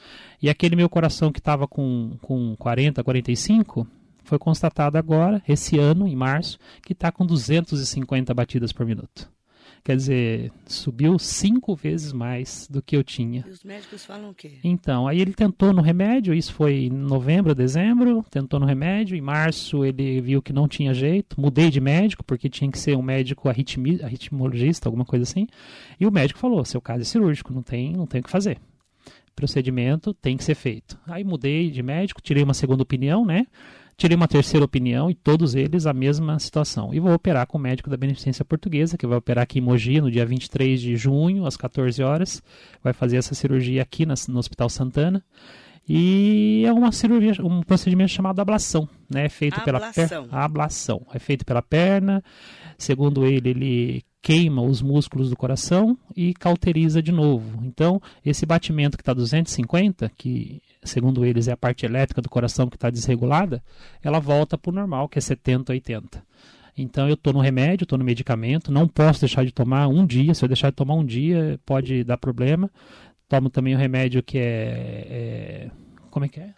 E 0.43 0.51
aquele 0.51 0.75
meu 0.75 0.89
coração 0.89 1.31
que 1.31 1.39
estava 1.39 1.69
com, 1.69 2.17
com 2.21 2.57
40, 2.57 3.05
45, 3.05 3.87
foi 4.25 4.37
constatado 4.37 4.99
agora, 4.99 5.41
esse 5.49 5.79
ano, 5.79 6.09
em 6.09 6.17
março, 6.17 6.59
que 6.85 6.93
está 6.93 7.13
com 7.13 7.25
250 7.25 8.35
batidas 8.35 8.73
por 8.73 8.85
minuto. 8.85 9.31
Quer 9.85 9.97
dizer, 9.97 10.53
subiu 10.65 11.19
cinco 11.19 11.75
vezes 11.75 12.13
mais 12.13 12.69
do 12.71 12.81
que 12.81 12.97
eu 12.97 13.03
tinha. 13.03 13.45
E 13.47 13.51
os 13.51 13.65
médicos 13.65 14.05
falam 14.05 14.31
o 14.31 14.35
quê? 14.35 14.53
Então, 14.63 15.09
aí 15.09 15.21
ele 15.21 15.33
tentou 15.33 15.73
no 15.73 15.83
remédio, 15.83 16.33
isso 16.33 16.55
foi 16.55 16.85
em 16.85 16.91
novembro, 16.91 17.53
dezembro, 17.53 18.25
tentou 18.31 18.61
no 18.61 18.67
remédio, 18.67 19.17
em 19.17 19.21
março 19.21 19.85
ele 19.85 20.21
viu 20.21 20.41
que 20.41 20.53
não 20.53 20.69
tinha 20.69 20.95
jeito, 20.95 21.41
mudei 21.41 21.69
de 21.69 21.81
médico, 21.81 22.23
porque 22.23 22.49
tinha 22.49 22.71
que 22.71 22.79
ser 22.79 22.97
um 22.97 23.03
médico 23.03 23.49
arritmi, 23.49 24.01
arritmologista, 24.03 24.89
alguma 24.89 25.05
coisa 25.05 25.25
assim, 25.25 25.49
e 25.99 26.07
o 26.07 26.13
médico 26.13 26.39
falou, 26.39 26.65
seu 26.65 26.81
caso 26.81 27.01
é 27.01 27.05
cirúrgico, 27.05 27.53
não 27.53 27.63
tem, 27.63 27.93
não 27.93 28.07
tem 28.07 28.21
o 28.21 28.25
que 28.25 28.31
fazer. 28.31 28.59
Procedimento 29.35 30.15
tem 30.15 30.37
que 30.37 30.45
ser 30.45 30.55
feito. 30.55 30.99
Aí 31.07 31.25
mudei 31.25 31.71
de 31.71 31.83
médico, 31.83 32.21
tirei 32.23 32.43
uma 32.43 32.55
segunda 32.55 32.83
opinião, 32.83 33.25
né? 33.25 33.47
Tirei 33.97 34.17
uma 34.17 34.27
terceira 34.27 34.65
opinião 34.65 35.11
e 35.11 35.15
todos 35.15 35.55
eles 35.55 35.87
a 35.87 35.93
mesma 35.93 36.39
situação. 36.39 36.93
E 36.95 36.99
vou 36.99 37.13
operar 37.13 37.47
com 37.47 37.59
o 37.59 37.61
médico 37.61 37.91
da 37.91 37.97
Beneficência 37.97 38.45
Portuguesa, 38.45 38.97
que 38.97 39.07
vai 39.07 39.19
operar 39.19 39.43
aqui 39.43 39.59
em 39.59 39.63
Mogi 39.63 40.01
no 40.01 40.11
dia 40.11 40.25
23 40.25 40.81
de 40.81 40.97
junho, 40.97 41.45
às 41.47 41.57
14 41.57 42.03
horas. 42.03 42.43
Vai 42.83 42.93
fazer 42.93 43.19
essa 43.19 43.35
cirurgia 43.35 43.83
aqui 43.83 44.07
na- 44.07 44.15
no 44.29 44.39
Hospital 44.39 44.69
Santana. 44.71 45.23
E 45.89 46.63
é 46.67 46.73
uma 46.73 46.93
cirurgia, 46.93 47.45
um 47.45 47.61
procedimento 47.63 48.11
chamado 48.13 48.41
ablação, 48.41 48.89
né? 49.11 49.27
É 49.27 49.29
feito 49.29 49.61
pela 49.63 49.79
Ablação. 49.79 50.09
perna. 50.09 50.29
Ablação. 50.45 51.07
É 51.13 51.19
feito 51.19 51.45
pela 51.45 51.61
perna. 51.61 52.23
Segundo 52.79 53.27
ele, 53.27 53.51
ele 53.51 54.03
queima 54.23 54.63
os 54.63 54.81
músculos 54.81 55.29
do 55.29 55.37
coração 55.37 55.99
e 56.17 56.33
cauteriza 56.33 57.03
de 57.03 57.11
novo. 57.11 57.65
Então, 57.67 58.01
esse 58.25 58.47
batimento 58.47 58.97
que 58.97 59.03
está 59.03 59.13
250, 59.13 60.09
que 60.17 60.63
segundo 60.85 61.25
eles 61.25 61.49
é 61.49 61.53
a 61.53 61.57
parte 61.57 61.85
elétrica 61.85 62.23
do 62.23 62.31
coração 62.31 62.69
que 62.69 62.77
está 62.77 62.89
desregulada, 62.89 63.63
ela 64.03 64.21
volta 64.21 64.57
para 64.57 64.71
o 64.71 64.75
normal, 64.75 65.09
que 65.09 65.19
é 65.19 65.23
70, 65.23 65.73
80. 65.73 66.23
Então 66.77 67.07
eu 67.09 67.15
estou 67.15 67.33
no 67.33 67.41
remédio, 67.41 67.85
estou 67.85 67.99
no 67.99 68.05
medicamento, 68.05 68.73
não 68.73 68.89
posso 68.89 69.21
deixar 69.21 69.45
de 69.45 69.53
tomar 69.53 69.89
um 69.89 70.07
dia. 70.07 70.33
Se 70.35 70.45
eu 70.45 70.49
deixar 70.49 70.71
de 70.71 70.77
tomar 70.77 70.95
um 70.95 71.05
dia, 71.05 71.61
pode 71.67 72.03
dar 72.05 72.17
problema. 72.17 72.71
Tomo 73.29 73.51
também 73.51 73.75
o 73.75 73.79
remédio 73.79 74.23
que 74.23 74.39
é. 74.39 75.07
é 75.11 75.71
como 76.11 76.25
é 76.25 76.29
que 76.29 76.41
é? 76.41 76.55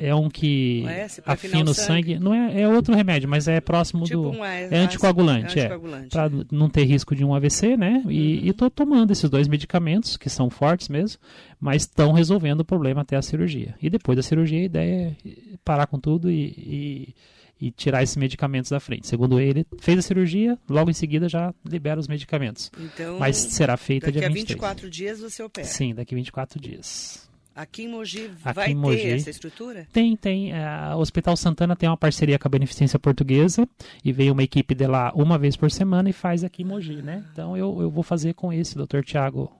É 0.00 0.14
um 0.14 0.28
que 0.28 0.84
afina 1.24 1.70
o 1.70 1.74
sangue. 1.74 2.14
sangue. 2.14 2.18
Não 2.18 2.34
é, 2.34 2.62
é 2.62 2.68
outro 2.68 2.94
remédio, 2.94 3.28
mas 3.28 3.48
é 3.48 3.60
próximo 3.60 4.04
tipo 4.04 4.22
do. 4.22 4.30
Um 4.30 4.44
é 4.44 4.68
anticoagulante, 4.76 5.58
é. 5.58 5.62
Anticoagulante. 5.62 6.06
É, 6.06 6.08
para 6.08 6.30
não 6.50 6.68
ter 6.68 6.84
risco 6.84 7.14
de 7.14 7.24
um 7.24 7.34
AVC, 7.34 7.76
né? 7.76 8.02
E 8.08 8.38
uhum. 8.38 8.50
estou 8.50 8.70
tomando 8.70 9.10
esses 9.10 9.28
dois 9.28 9.48
medicamentos, 9.48 10.16
que 10.16 10.30
são 10.30 10.48
fortes 10.48 10.88
mesmo, 10.88 11.20
mas 11.60 11.82
estão 11.82 12.12
resolvendo 12.12 12.60
o 12.60 12.64
problema 12.64 13.02
até 13.02 13.16
a 13.16 13.22
cirurgia. 13.22 13.74
E 13.82 13.90
depois 13.90 14.16
da 14.16 14.22
cirurgia, 14.22 14.60
a 14.60 14.64
ideia 14.64 15.16
é 15.24 15.30
parar 15.64 15.86
com 15.86 15.98
tudo 15.98 16.30
e, 16.30 17.14
e, 17.60 17.66
e 17.66 17.70
tirar 17.70 18.02
esses 18.02 18.16
medicamentos 18.16 18.70
da 18.70 18.80
frente. 18.80 19.06
Segundo 19.06 19.40
ele, 19.40 19.66
fez 19.78 19.98
a 19.98 20.02
cirurgia, 20.02 20.58
logo 20.68 20.90
em 20.90 20.94
seguida 20.94 21.28
já 21.28 21.52
libera 21.64 21.98
os 21.98 22.08
medicamentos. 22.08 22.70
Então, 22.78 23.18
mas 23.18 23.36
será 23.36 23.76
feita 23.76 24.06
daqui 24.06 24.18
dia 24.18 24.28
a 24.28 24.32
24 24.32 24.90
dias 24.90 25.20
você 25.20 25.42
opera? 25.42 25.66
Sim, 25.66 25.94
daqui 25.94 26.14
a 26.14 26.16
24 26.16 26.60
dias. 26.60 27.27
Aqui 27.58 27.82
em 27.82 27.88
Mogi 27.88 28.30
Aqui 28.44 28.54
vai 28.54 28.70
em 28.70 28.74
Mogi, 28.76 28.98
ter 28.98 29.16
essa 29.16 29.30
estrutura? 29.30 29.84
Tem, 29.92 30.16
tem. 30.16 30.52
É, 30.52 30.94
o 30.94 30.98
Hospital 31.00 31.36
Santana 31.36 31.74
tem 31.74 31.88
uma 31.88 31.96
parceria 31.96 32.38
com 32.38 32.46
a 32.46 32.50
Beneficência 32.50 33.00
Portuguesa 33.00 33.68
e 34.04 34.12
vem 34.12 34.30
uma 34.30 34.44
equipe 34.44 34.76
de 34.76 34.86
lá 34.86 35.10
uma 35.12 35.36
vez 35.36 35.56
por 35.56 35.68
semana 35.68 36.08
e 36.08 36.12
faz 36.12 36.44
aqui 36.44 36.62
em 36.62 36.64
Mogi, 36.64 37.02
né? 37.02 37.24
Então 37.32 37.56
eu, 37.56 37.82
eu 37.82 37.90
vou 37.90 38.04
fazer 38.04 38.34
com 38.34 38.52
esse 38.52 38.76
doutor 38.76 39.04
Tiago 39.04 39.50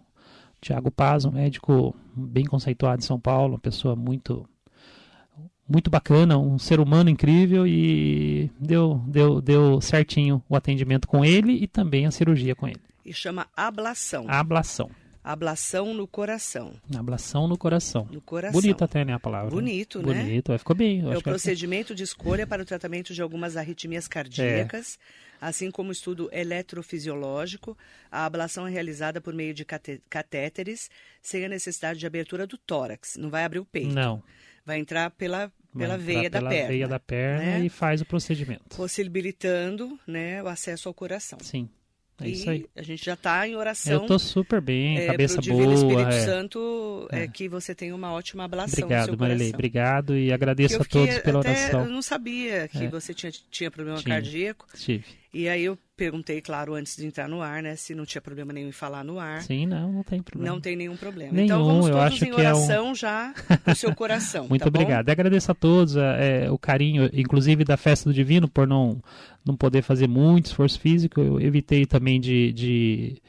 Tiago 0.61 0.93
Paz, 0.93 1.25
um 1.25 1.33
médico 1.33 1.93
bem 2.15 2.45
conceituado 2.45 3.03
em 3.03 3.05
São 3.05 3.19
Paulo, 3.19 3.55
uma 3.55 3.59
pessoa 3.59 3.97
muito 3.97 4.49
muito 5.69 5.91
bacana, 5.91 6.39
um 6.39 6.57
ser 6.57 6.79
humano 6.79 7.11
incrível 7.11 7.67
e 7.67 8.49
deu, 8.61 9.03
deu, 9.09 9.43
deu 9.43 9.81
certinho 9.81 10.41
o 10.49 10.55
atendimento 10.55 11.09
com 11.09 11.25
ele 11.25 11.53
e 11.53 11.67
também 11.67 12.07
a 12.07 12.13
cirurgia 12.13 12.55
com 12.55 12.69
ele. 12.69 12.81
E 13.05 13.13
chama 13.13 13.49
ablação. 13.57 14.25
Ablação. 14.29 14.89
Ablação 15.29 15.93
no 15.93 16.09
coração. 16.09 16.73
Ablação 16.97 17.47
no 17.47 17.59
coração. 17.59 18.09
No 18.11 18.19
coração. 18.19 18.59
Bonito 18.59 18.83
até, 18.83 19.05
né, 19.05 19.12
a 19.12 19.21
palavra. 19.21 19.51
Bonito, 19.51 19.99
né? 19.99 20.23
Bonito, 20.23 20.59
ficou 20.59 20.75
bem. 20.75 21.03
É 21.03 21.19
o 21.19 21.23
procedimento 21.23 21.95
de 21.95 22.03
escolha 22.03 22.47
para 22.47 22.62
o 22.62 22.64
tratamento 22.64 23.12
de 23.12 23.21
algumas 23.21 23.55
arritmias 23.55 24.09
cardíacas, 24.09 24.99
é. 25.43 25.47
assim 25.47 25.71
como 25.71 25.93
estudo 25.93 26.31
eletrofisiológico. 26.33 27.77
A 28.11 28.25
ablação 28.25 28.67
é 28.67 28.71
realizada 28.71 29.21
por 29.21 29.35
meio 29.35 29.53
de 29.53 29.67
catéteres, 30.09 30.88
sem 31.21 31.45
a 31.45 31.49
necessidade 31.51 31.99
de 31.99 32.07
abertura 32.07 32.47
do 32.47 32.57
tórax. 32.57 33.17
Não 33.19 33.29
vai 33.29 33.45
abrir 33.45 33.59
o 33.59 33.67
peito. 33.67 33.95
Não. 33.95 34.23
Vai 34.64 34.79
entrar 34.79 35.11
pela, 35.11 35.53
pela 35.77 35.99
veia 35.99 36.31
da 36.31 36.38
pela 36.38 36.51
perna. 36.51 36.69
veia 36.69 36.88
da 36.88 36.99
perna 36.99 37.59
né? 37.59 37.67
e 37.67 37.69
faz 37.69 38.01
o 38.01 38.07
procedimento. 38.07 38.75
Possibilitando 38.75 40.01
né, 40.07 40.43
o 40.43 40.49
acesso 40.49 40.88
ao 40.88 40.95
coração. 40.95 41.38
Sim. 41.43 41.69
É 42.20 42.28
isso 42.28 42.50
aí. 42.50 42.66
A 42.76 42.83
gente 42.83 43.04
já 43.04 43.14
está 43.14 43.46
em 43.46 43.54
oração. 43.54 43.92
Eu 43.92 44.00
estou 44.02 44.18
super 44.18 44.61
bem, 44.61 44.98
é, 44.98 45.07
cabeça 45.07 45.40
pro 45.40 45.52
boa. 45.52 45.74
Espírito 45.74 46.09
é. 46.09 46.24
Santo 46.24 47.09
é. 47.11 47.28
que 47.28 47.48
você 47.48 47.74
tenha 47.74 47.94
uma 47.94 48.12
ótima 48.12 48.44
ablação 48.44 48.85
Obrigado, 48.85 49.16
Marilei. 49.16 49.50
Obrigado 49.50 50.16
e 50.16 50.33
agradeço 50.33 50.83
a 50.83 50.85
todos 50.85 51.18
pela 51.18 51.38
oração. 51.38 51.85
Eu 51.85 51.90
não 51.90 52.02
sabia 52.02 52.66
que 52.68 52.85
é. 52.85 52.88
você 52.88 53.14
tinha, 53.14 53.33
tinha 53.50 53.70
problema 53.70 54.02
cardíaco. 54.02 54.66
Tive. 54.74 55.17
E 55.33 55.49
aí 55.49 55.64
eu 55.64 55.79
perguntei, 55.95 56.41
claro, 56.41 56.75
antes 56.75 56.97
de 56.97 57.05
entrar 57.05 57.29
no 57.29 57.43
ar, 57.43 57.62
né, 57.62 57.77
se 57.77 57.95
não 57.95 58.07
tinha 58.07 58.23
problema 58.23 58.53
nenhum 58.53 58.69
em 58.69 58.73
falar 58.73 59.05
no 59.05 59.19
ar. 59.19 59.43
Sim, 59.43 59.67
não, 59.67 59.93
não 59.93 60.03
tem 60.03 60.23
problema. 60.23 60.55
Não 60.55 60.61
tem 60.61 60.75
nenhum 60.75 60.97
problema. 60.97 61.33
Nenhum, 61.33 61.45
então 61.45 61.64
vamos 61.67 61.88
eu 61.88 62.01
acho 62.01 62.25
em 62.25 62.33
oração 62.33 62.87
é 62.87 62.91
um... 62.91 62.95
já 62.95 63.35
no 63.67 63.75
seu 63.75 63.95
coração. 63.95 64.47
Muito 64.49 64.62
tá 64.62 64.69
obrigado. 64.69 65.07
Bom? 65.07 65.12
agradeço 65.12 65.51
a 65.51 65.55
todos 65.55 65.97
é, 65.97 66.51
o 66.51 66.57
carinho, 66.57 67.11
inclusive 67.12 67.64
da 67.64 67.77
festa 67.77 68.09
do 68.09 68.14
Divino, 68.14 68.49
por 68.49 68.67
não, 68.67 69.03
não 69.45 69.57
poder 69.57 69.83
fazer 69.83 70.09
muito 70.09 70.47
esforço 70.47 70.81
físico. 70.81 71.21
Eu 71.21 71.41
evitei 71.41 71.85
também 71.85 72.19
de, 72.21 72.53
de 72.53 73.23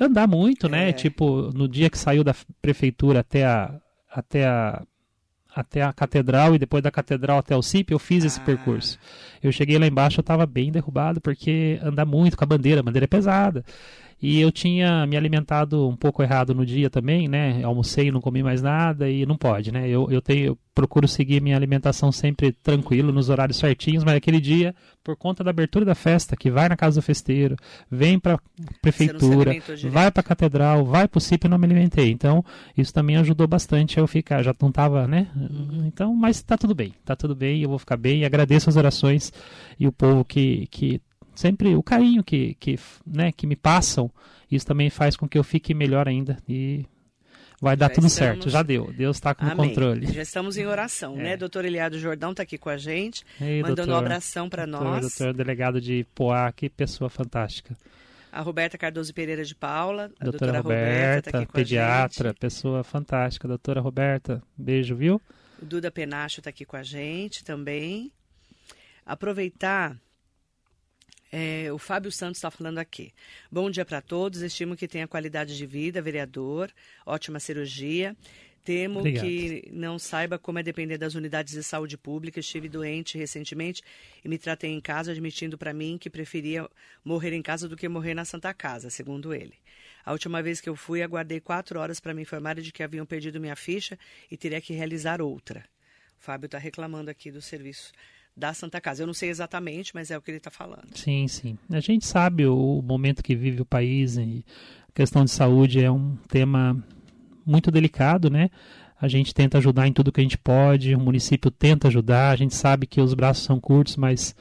andar 0.00 0.26
muito, 0.26 0.68
né? 0.68 0.90
É. 0.90 0.92
Tipo, 0.92 1.52
no 1.52 1.68
dia 1.68 1.90
que 1.90 1.98
saiu 1.98 2.24
da 2.24 2.34
prefeitura 2.62 3.20
até 3.20 3.44
a, 3.44 3.78
até 4.10 4.46
a 4.46 4.82
até 5.58 5.82
a 5.82 5.92
catedral 5.92 6.54
e 6.54 6.58
depois 6.58 6.82
da 6.82 6.90
catedral 6.90 7.38
até 7.38 7.56
o 7.56 7.62
CIP, 7.62 7.92
eu 7.92 7.98
fiz 7.98 8.24
esse 8.24 8.38
ah. 8.38 8.44
percurso. 8.44 8.96
Eu 9.42 9.50
cheguei 9.50 9.76
lá 9.76 9.86
embaixo, 9.86 10.20
eu 10.20 10.22
estava 10.22 10.46
bem 10.46 10.70
derrubado, 10.70 11.20
porque 11.20 11.80
andar 11.82 12.04
muito 12.04 12.36
com 12.36 12.44
a 12.44 12.46
bandeira, 12.46 12.80
a 12.80 12.82
bandeira 12.82 13.04
é 13.04 13.08
pesada. 13.08 13.64
E 14.20 14.40
eu 14.40 14.50
tinha 14.50 15.06
me 15.06 15.16
alimentado 15.16 15.88
um 15.88 15.94
pouco 15.94 16.22
errado 16.22 16.52
no 16.52 16.66
dia 16.66 16.90
também, 16.90 17.28
né? 17.28 17.62
Almocei, 17.62 18.10
não 18.10 18.20
comi 18.20 18.42
mais 18.42 18.60
nada 18.60 19.08
e 19.08 19.24
não 19.24 19.36
pode, 19.36 19.70
né? 19.70 19.88
Eu, 19.88 20.10
eu, 20.10 20.20
tenho, 20.20 20.46
eu 20.46 20.58
procuro 20.74 21.06
seguir 21.06 21.40
minha 21.40 21.56
alimentação 21.56 22.10
sempre 22.10 22.50
tranquilo, 22.50 23.12
nos 23.12 23.28
horários 23.28 23.58
certinhos, 23.58 24.02
mas 24.02 24.16
aquele 24.16 24.40
dia, 24.40 24.74
por 25.04 25.16
conta 25.16 25.44
da 25.44 25.50
abertura 25.50 25.84
da 25.84 25.94
festa, 25.94 26.36
que 26.36 26.50
vai 26.50 26.68
na 26.68 26.76
casa 26.76 27.00
do 27.00 27.04
festeiro, 27.04 27.54
vem 27.88 28.18
para 28.18 28.40
prefeitura, 28.82 29.52
vai 29.88 30.10
para 30.10 30.20
a 30.20 30.24
catedral, 30.24 30.84
vai 30.84 31.06
para 31.06 31.18
o 31.18 31.20
CIP 31.20 31.46
e 31.46 31.48
não 31.48 31.58
me 31.58 31.66
alimentei. 31.66 32.10
Então, 32.10 32.44
isso 32.76 32.92
também 32.92 33.16
ajudou 33.18 33.46
bastante 33.46 33.98
eu 33.98 34.06
ficar, 34.08 34.42
já 34.42 34.52
não 34.60 34.70
estava, 34.70 35.06
né? 35.06 35.28
Uhum. 35.36 35.84
Então, 35.86 36.12
mas 36.12 36.38
está 36.38 36.58
tudo 36.58 36.74
bem, 36.74 36.92
está 36.98 37.14
tudo 37.14 37.36
bem, 37.36 37.62
eu 37.62 37.68
vou 37.68 37.78
ficar 37.78 37.96
bem 37.96 38.20
e 38.20 38.24
agradeço 38.24 38.68
as 38.68 38.74
orações 38.74 39.32
e 39.78 39.86
o 39.86 39.92
povo 39.92 40.24
que, 40.24 40.66
que 40.72 41.00
sempre 41.38 41.76
o 41.76 41.82
carinho 41.84 42.24
que, 42.24 42.54
que, 42.54 42.76
né, 43.06 43.30
que 43.30 43.46
me 43.46 43.54
passam, 43.54 44.10
isso 44.50 44.66
também 44.66 44.90
faz 44.90 45.16
com 45.16 45.28
que 45.28 45.38
eu 45.38 45.44
fique 45.44 45.72
melhor 45.72 46.08
ainda 46.08 46.36
e 46.48 46.84
vai 47.60 47.76
dar 47.76 47.90
tudo 47.90 48.08
estamos... 48.08 48.12
certo, 48.12 48.50
já 48.50 48.60
deu. 48.60 48.92
Deus 48.92 49.18
está 49.18 49.32
com 49.36 49.46
o 49.46 49.54
controle. 49.54 50.12
Já 50.12 50.22
estamos 50.22 50.56
em 50.56 50.66
oração, 50.66 51.16
é. 51.20 51.22
né? 51.22 51.36
Doutor 51.36 51.64
Eliado 51.64 51.96
Jordão 51.96 52.32
está 52.32 52.42
aqui 52.42 52.58
com 52.58 52.68
a 52.68 52.76
gente, 52.76 53.24
Ei, 53.40 53.62
mandando 53.62 53.86
doutor, 53.86 53.92
um 53.92 53.96
abração 53.96 54.48
para 54.48 54.66
nós. 54.66 55.00
Doutor 55.00 55.32
delegado 55.32 55.80
de 55.80 56.04
Poá, 56.12 56.50
que 56.50 56.68
pessoa 56.68 57.08
fantástica. 57.08 57.76
A 58.32 58.40
Roberta 58.40 58.76
Cardoso 58.76 59.14
Pereira 59.14 59.44
de 59.44 59.54
Paula, 59.54 60.10
a 60.18 60.24
doutora, 60.24 60.52
doutora 60.52 60.60
Roberta, 60.60 61.30
Roberta 61.30 61.46
tá 61.46 61.52
pediatra, 61.52 62.34
pessoa 62.34 62.82
fantástica. 62.82 63.46
Doutora 63.46 63.80
Roberta, 63.80 64.42
beijo, 64.56 64.96
viu? 64.96 65.22
O 65.62 65.64
Duda 65.64 65.88
Penacho 65.88 66.40
está 66.40 66.50
aqui 66.50 66.64
com 66.64 66.76
a 66.76 66.82
gente 66.82 67.44
também. 67.44 68.12
Aproveitar 69.06 69.96
é, 71.30 71.70
o 71.72 71.78
Fábio 71.78 72.10
Santos 72.10 72.38
está 72.38 72.50
falando 72.50 72.78
aqui. 72.78 73.12
Bom 73.50 73.70
dia 73.70 73.84
para 73.84 74.00
todos. 74.00 74.40
Estimo 74.40 74.76
que 74.76 74.88
tenha 74.88 75.06
qualidade 75.06 75.56
de 75.56 75.66
vida, 75.66 76.00
vereador. 76.00 76.70
Ótima 77.04 77.38
cirurgia. 77.38 78.16
Temo 78.64 79.00
Obrigado. 79.00 79.24
que 79.24 79.68
não 79.72 79.98
saiba 79.98 80.38
como 80.38 80.58
é 80.58 80.62
depender 80.62 80.98
das 80.98 81.14
unidades 81.14 81.54
de 81.54 81.62
saúde 81.62 81.96
pública. 81.96 82.40
Estive 82.40 82.68
doente 82.68 83.16
recentemente 83.16 83.82
e 84.24 84.28
me 84.28 84.38
tratei 84.38 84.70
em 84.70 84.80
casa, 84.80 85.10
admitindo 85.10 85.56
para 85.56 85.72
mim 85.72 85.96
que 85.98 86.10
preferia 86.10 86.68
morrer 87.04 87.32
em 87.32 87.42
casa 87.42 87.68
do 87.68 87.76
que 87.76 87.88
morrer 87.88 88.14
na 88.14 88.24
Santa 88.24 88.52
Casa, 88.52 88.90
segundo 88.90 89.32
ele. 89.32 89.54
A 90.04 90.12
última 90.12 90.42
vez 90.42 90.60
que 90.60 90.68
eu 90.68 90.76
fui, 90.76 91.02
aguardei 91.02 91.40
quatro 91.40 91.78
horas 91.78 92.00
para 92.00 92.14
me 92.14 92.22
informar 92.22 92.60
de 92.60 92.72
que 92.72 92.82
haviam 92.82 93.06
perdido 93.06 93.40
minha 93.40 93.56
ficha 93.56 93.98
e 94.30 94.36
teria 94.36 94.60
que 94.60 94.72
realizar 94.72 95.20
outra. 95.20 95.64
O 96.18 96.22
Fábio 96.22 96.46
está 96.46 96.58
reclamando 96.58 97.10
aqui 97.10 97.30
do 97.30 97.40
serviço 97.40 97.92
da 98.38 98.54
Santa 98.54 98.80
Casa. 98.80 99.02
Eu 99.02 99.06
não 99.06 99.14
sei 99.14 99.28
exatamente, 99.28 99.94
mas 99.94 100.10
é 100.10 100.16
o 100.16 100.22
que 100.22 100.30
ele 100.30 100.38
está 100.38 100.50
falando. 100.50 100.88
Sim, 100.94 101.26
sim. 101.26 101.58
A 101.70 101.80
gente 101.80 102.06
sabe 102.06 102.46
o 102.46 102.80
momento 102.82 103.22
que 103.22 103.34
vive 103.34 103.60
o 103.60 103.66
país 103.66 104.16
e 104.16 104.44
a 104.88 104.92
questão 104.92 105.24
de 105.24 105.30
saúde 105.30 105.82
é 105.82 105.90
um 105.90 106.16
tema 106.28 106.82
muito 107.44 107.70
delicado, 107.70 108.30
né? 108.30 108.50
A 109.00 109.08
gente 109.08 109.34
tenta 109.34 109.58
ajudar 109.58 109.86
em 109.86 109.92
tudo 109.92 110.12
que 110.12 110.20
a 110.20 110.22
gente 110.22 110.38
pode, 110.38 110.94
o 110.94 111.00
município 111.00 111.50
tenta 111.50 111.88
ajudar, 111.88 112.30
a 112.30 112.36
gente 112.36 112.54
sabe 112.54 112.86
que 112.86 113.00
os 113.00 113.14
braços 113.14 113.44
são 113.44 113.60
curtos, 113.60 113.96
mas 113.96 114.34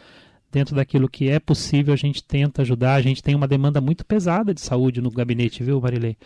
dentro 0.52 0.76
daquilo 0.76 1.10
que 1.10 1.30
é 1.30 1.40
possível, 1.40 1.94
a 1.94 1.98
gente 1.98 2.24
tenta 2.24 2.62
ajudar. 2.62 2.96
A 2.96 3.02
gente 3.02 3.22
tem 3.22 3.36
uma 3.36 3.48
demanda 3.48 3.82
muito 3.82 4.06
pesada 4.06 4.54
de 4.54 4.62
saúde 4.62 5.02
no 5.02 5.12
gabinete, 5.12 5.64
viu, 5.64 5.80
Marilei? 5.82 6.18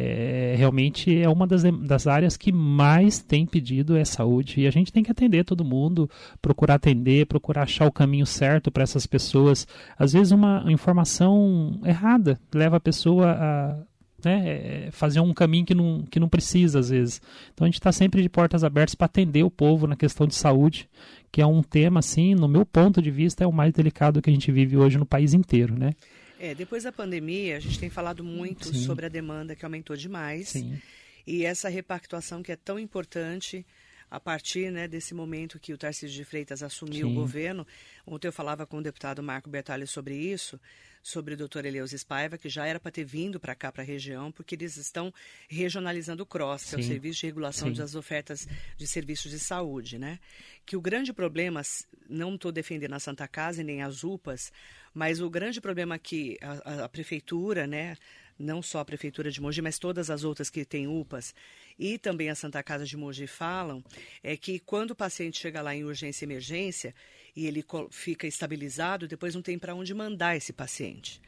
É, 0.00 0.54
realmente 0.56 1.20
é 1.20 1.28
uma 1.28 1.44
das, 1.44 1.64
das 1.64 2.06
áreas 2.06 2.36
que 2.36 2.52
mais 2.52 3.18
tem 3.18 3.44
pedido 3.44 3.96
é 3.96 4.04
saúde. 4.04 4.60
E 4.60 4.66
a 4.66 4.70
gente 4.70 4.92
tem 4.92 5.02
que 5.02 5.10
atender 5.10 5.44
todo 5.44 5.64
mundo, 5.64 6.08
procurar 6.40 6.74
atender, 6.74 7.26
procurar 7.26 7.62
achar 7.62 7.86
o 7.86 7.92
caminho 7.92 8.24
certo 8.24 8.70
para 8.70 8.84
essas 8.84 9.06
pessoas. 9.06 9.66
Às 9.98 10.12
vezes, 10.12 10.30
uma 10.30 10.64
informação 10.68 11.80
errada 11.84 12.38
leva 12.54 12.76
a 12.76 12.80
pessoa 12.80 13.32
a 13.32 13.78
né, 14.24 14.86
é, 14.86 14.88
fazer 14.90 15.20
um 15.20 15.32
caminho 15.32 15.64
que 15.64 15.74
não, 15.74 16.04
que 16.10 16.18
não 16.18 16.28
precisa 16.28 16.78
às 16.78 16.90
vezes. 16.90 17.20
Então 17.52 17.64
a 17.64 17.68
gente 17.68 17.78
está 17.78 17.92
sempre 17.92 18.22
de 18.22 18.28
portas 18.28 18.64
abertas 18.64 18.94
para 18.94 19.06
atender 19.06 19.42
o 19.42 19.50
povo 19.50 19.86
na 19.86 19.96
questão 19.96 20.26
de 20.26 20.34
saúde, 20.34 20.88
que 21.30 21.40
é 21.40 21.46
um 21.46 21.62
tema, 21.62 22.00
assim, 22.00 22.34
no 22.34 22.48
meu 22.48 22.64
ponto 22.64 23.00
de 23.02 23.10
vista, 23.10 23.44
é 23.44 23.46
o 23.46 23.52
mais 23.52 23.72
delicado 23.72 24.22
que 24.22 24.30
a 24.30 24.32
gente 24.32 24.50
vive 24.50 24.76
hoje 24.76 24.98
no 24.98 25.06
país 25.06 25.34
inteiro, 25.34 25.78
né? 25.78 25.92
É, 26.40 26.54
depois 26.54 26.84
da 26.84 26.92
pandemia, 26.92 27.56
a 27.56 27.60
gente 27.60 27.78
tem 27.78 27.90
falado 27.90 28.22
muito 28.22 28.68
Sim. 28.68 28.84
sobre 28.84 29.06
a 29.06 29.08
demanda 29.08 29.56
que 29.56 29.64
aumentou 29.64 29.96
demais. 29.96 30.50
Sim. 30.50 30.78
E 31.26 31.44
essa 31.44 31.68
repactuação 31.68 32.42
que 32.42 32.52
é 32.52 32.56
tão 32.56 32.78
importante 32.78 33.66
a 34.10 34.18
partir 34.18 34.70
né, 34.70 34.88
desse 34.88 35.14
momento 35.14 35.58
que 35.58 35.72
o 35.72 35.78
Tarcísio 35.78 36.16
de 36.16 36.24
Freitas 36.24 36.62
assumiu 36.62 37.06
Sim. 37.06 37.12
o 37.12 37.14
governo. 37.14 37.66
Ontem 38.06 38.28
eu 38.28 38.32
falava 38.32 38.66
com 38.66 38.78
o 38.78 38.82
deputado 38.82 39.22
Marco 39.22 39.50
Bertalli 39.50 39.86
sobre 39.86 40.16
isso, 40.16 40.58
sobre 41.02 41.34
o 41.34 41.36
doutor 41.36 41.64
Eleus 41.64 41.92
Espaiva, 41.92 42.38
que 42.38 42.48
já 42.48 42.66
era 42.66 42.80
para 42.80 42.90
ter 42.90 43.04
vindo 43.04 43.38
para 43.38 43.54
cá, 43.54 43.70
para 43.70 43.82
a 43.82 43.86
região, 43.86 44.32
porque 44.32 44.54
eles 44.54 44.76
estão 44.76 45.12
regionalizando 45.48 46.22
o 46.22 46.26
CROSS, 46.26 46.70
que 46.70 46.76
é 46.76 46.78
o 46.78 46.82
Serviço 46.82 47.20
de 47.20 47.26
Regulação 47.26 47.68
Sim. 47.68 47.74
das 47.74 47.94
Ofertas 47.94 48.48
de 48.76 48.86
Serviços 48.86 49.30
de 49.30 49.38
Saúde. 49.38 49.98
Né? 49.98 50.18
Que 50.64 50.76
o 50.76 50.80
grande 50.80 51.12
problema, 51.12 51.62
não 52.08 52.34
estou 52.34 52.50
defendendo 52.50 52.94
a 52.94 53.00
Santa 53.00 53.28
Casa 53.28 53.60
e 53.60 53.64
nem 53.64 53.82
as 53.82 54.04
UPAs, 54.04 54.52
mas 54.94 55.20
o 55.20 55.30
grande 55.30 55.60
problema 55.60 55.98
que 55.98 56.38
a, 56.40 56.82
a, 56.82 56.84
a 56.84 56.88
prefeitura, 56.88 57.66
né, 57.66 57.96
não 58.38 58.62
só 58.62 58.80
a 58.80 58.84
Prefeitura 58.84 59.30
de 59.30 59.40
Mogi, 59.40 59.60
mas 59.60 59.78
todas 59.78 60.10
as 60.10 60.24
outras 60.24 60.48
que 60.48 60.64
têm 60.64 60.86
UPAs 60.86 61.34
e 61.78 61.98
também 61.98 62.30
a 62.30 62.34
Santa 62.34 62.62
Casa 62.62 62.84
de 62.84 62.96
Mogi 62.96 63.26
falam, 63.26 63.82
é 64.22 64.36
que 64.36 64.58
quando 64.58 64.92
o 64.92 64.96
paciente 64.96 65.38
chega 65.38 65.60
lá 65.60 65.74
em 65.74 65.84
urgência 65.84 66.24
e 66.24 66.26
emergência 66.26 66.94
e 67.34 67.46
ele 67.46 67.64
fica 67.90 68.26
estabilizado, 68.26 69.08
depois 69.08 69.34
não 69.34 69.42
tem 69.42 69.58
para 69.58 69.74
onde 69.74 69.92
mandar 69.94 70.36
esse 70.36 70.52
paciente. 70.52 71.20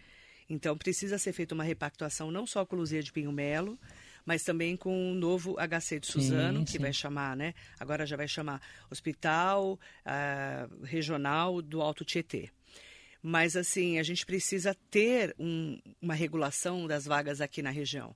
Então 0.49 0.77
precisa 0.77 1.19
ser 1.19 1.33
feita 1.33 1.55
uma 1.55 1.65
repactuação 1.65 2.31
não 2.31 2.47
só 2.47 2.67
com 2.67 2.77
Luzia 2.77 3.03
de 3.03 3.13
Pinho 3.13 3.31
Melo, 3.31 3.79
mas 4.25 4.43
também 4.43 4.77
com 4.77 5.13
o 5.13 5.15
novo 5.15 5.57
HC 5.57 6.01
de 6.01 6.07
Suzano, 6.07 6.61
sim, 6.61 6.65
que 6.65 6.73
sim. 6.73 6.79
vai 6.79 6.93
chamar, 6.93 7.37
né? 7.37 7.55
Agora 7.79 8.05
já 8.05 8.17
vai 8.17 8.29
chamar 8.29 8.61
Hospital 8.91 9.79
uh, 10.05 10.85
Regional 10.85 11.63
do 11.63 11.81
Alto 11.81 12.05
Tietê. 12.05 12.51
Mas, 13.23 13.57
assim, 13.57 13.99
a 13.99 14.03
gente 14.03 14.25
precisa 14.25 14.75
ter 14.91 15.35
um, 15.39 15.79
uma 16.01 16.15
regulação 16.15 16.87
das 16.87 17.05
vagas 17.05 17.41
aqui 17.41 17.63
na 17.63 17.71
região. 17.71 18.15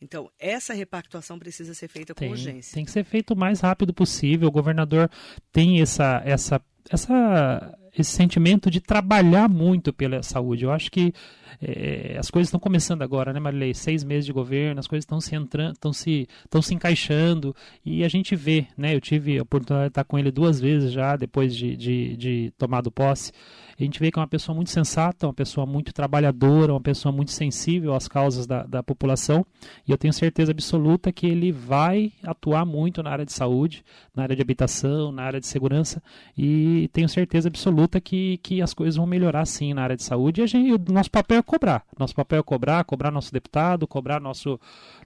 Então, 0.00 0.30
essa 0.38 0.74
repactuação 0.74 1.38
precisa 1.38 1.72
ser 1.72 1.88
feita 1.88 2.14
com 2.14 2.20
tem, 2.20 2.30
urgência. 2.30 2.74
Tem 2.74 2.84
que 2.84 2.90
ser 2.90 3.04
feito 3.04 3.32
o 3.32 3.36
mais 3.36 3.60
rápido 3.60 3.94
possível. 3.94 4.48
O 4.48 4.52
governador 4.52 5.10
tem 5.50 5.80
essa, 5.80 6.22
essa, 6.24 6.60
essa, 6.90 7.78
esse 7.96 8.10
sentimento 8.10 8.70
de 8.70 8.80
trabalhar 8.80 9.48
muito 9.48 9.92
pela 9.92 10.22
saúde. 10.22 10.64
Eu 10.64 10.70
acho 10.70 10.90
que 10.90 11.12
é, 11.60 12.16
as 12.18 12.30
coisas 12.30 12.48
estão 12.48 12.60
começando 12.60 13.02
agora, 13.02 13.32
né, 13.32 13.40
Marilei? 13.40 13.74
Seis 13.74 14.04
meses 14.04 14.26
de 14.26 14.32
governo, 14.32 14.80
as 14.80 14.86
coisas 14.86 15.02
estão 15.02 15.20
se 15.20 15.34
entrando, 15.34 15.74
estão 15.74 15.92
se, 15.92 16.28
estão 16.44 16.62
se 16.62 16.74
encaixando 16.74 17.54
e 17.84 18.04
a 18.04 18.08
gente 18.08 18.34
vê, 18.36 18.66
né? 18.76 18.94
Eu 18.94 19.00
tive 19.00 19.38
a 19.38 19.42
oportunidade 19.42 19.88
de 19.88 19.92
estar 19.92 20.04
com 20.04 20.18
ele 20.18 20.30
duas 20.30 20.60
vezes 20.60 20.92
já 20.92 21.16
depois 21.16 21.54
de, 21.54 21.76
de, 21.76 22.16
de 22.16 22.52
tomado 22.58 22.90
posse. 22.90 23.32
A 23.78 23.84
gente 23.84 24.00
vê 24.00 24.10
que 24.10 24.18
é 24.18 24.22
uma 24.22 24.26
pessoa 24.26 24.56
muito 24.56 24.70
sensata, 24.70 25.26
uma 25.26 25.34
pessoa 25.34 25.66
muito 25.66 25.92
trabalhadora, 25.92 26.72
uma 26.72 26.80
pessoa 26.80 27.12
muito 27.12 27.30
sensível 27.30 27.94
às 27.94 28.08
causas 28.08 28.46
da, 28.46 28.62
da 28.62 28.82
população. 28.82 29.44
E 29.86 29.92
eu 29.92 29.98
tenho 29.98 30.14
certeza 30.14 30.50
absoluta 30.50 31.12
que 31.12 31.26
ele 31.26 31.52
vai 31.52 32.10
atuar 32.22 32.64
muito 32.64 33.02
na 33.02 33.10
área 33.10 33.26
de 33.26 33.34
saúde, 33.34 33.84
na 34.14 34.22
área 34.22 34.34
de 34.34 34.40
habitação, 34.40 35.12
na 35.12 35.24
área 35.24 35.38
de 35.38 35.46
segurança. 35.46 36.02
E 36.36 36.88
tenho 36.90 37.08
certeza 37.08 37.48
absoluta 37.48 38.00
que, 38.00 38.38
que 38.38 38.62
as 38.62 38.72
coisas 38.72 38.96
vão 38.96 39.06
melhorar 39.06 39.44
sim 39.44 39.74
na 39.74 39.82
área 39.82 39.96
de 39.96 40.02
saúde. 40.02 40.40
E 40.40 40.44
a 40.44 40.46
gente, 40.46 40.72
o 40.72 40.92
nosso 40.92 41.10
papel 41.10 41.35
é 41.36 41.42
cobrar. 41.42 41.84
Nosso 41.98 42.14
papel 42.14 42.40
é 42.40 42.42
cobrar, 42.42 42.84
cobrar 42.84 43.10
nosso 43.10 43.32
deputado, 43.32 43.86
cobrar 43.86 44.20
nosso, 44.20 44.60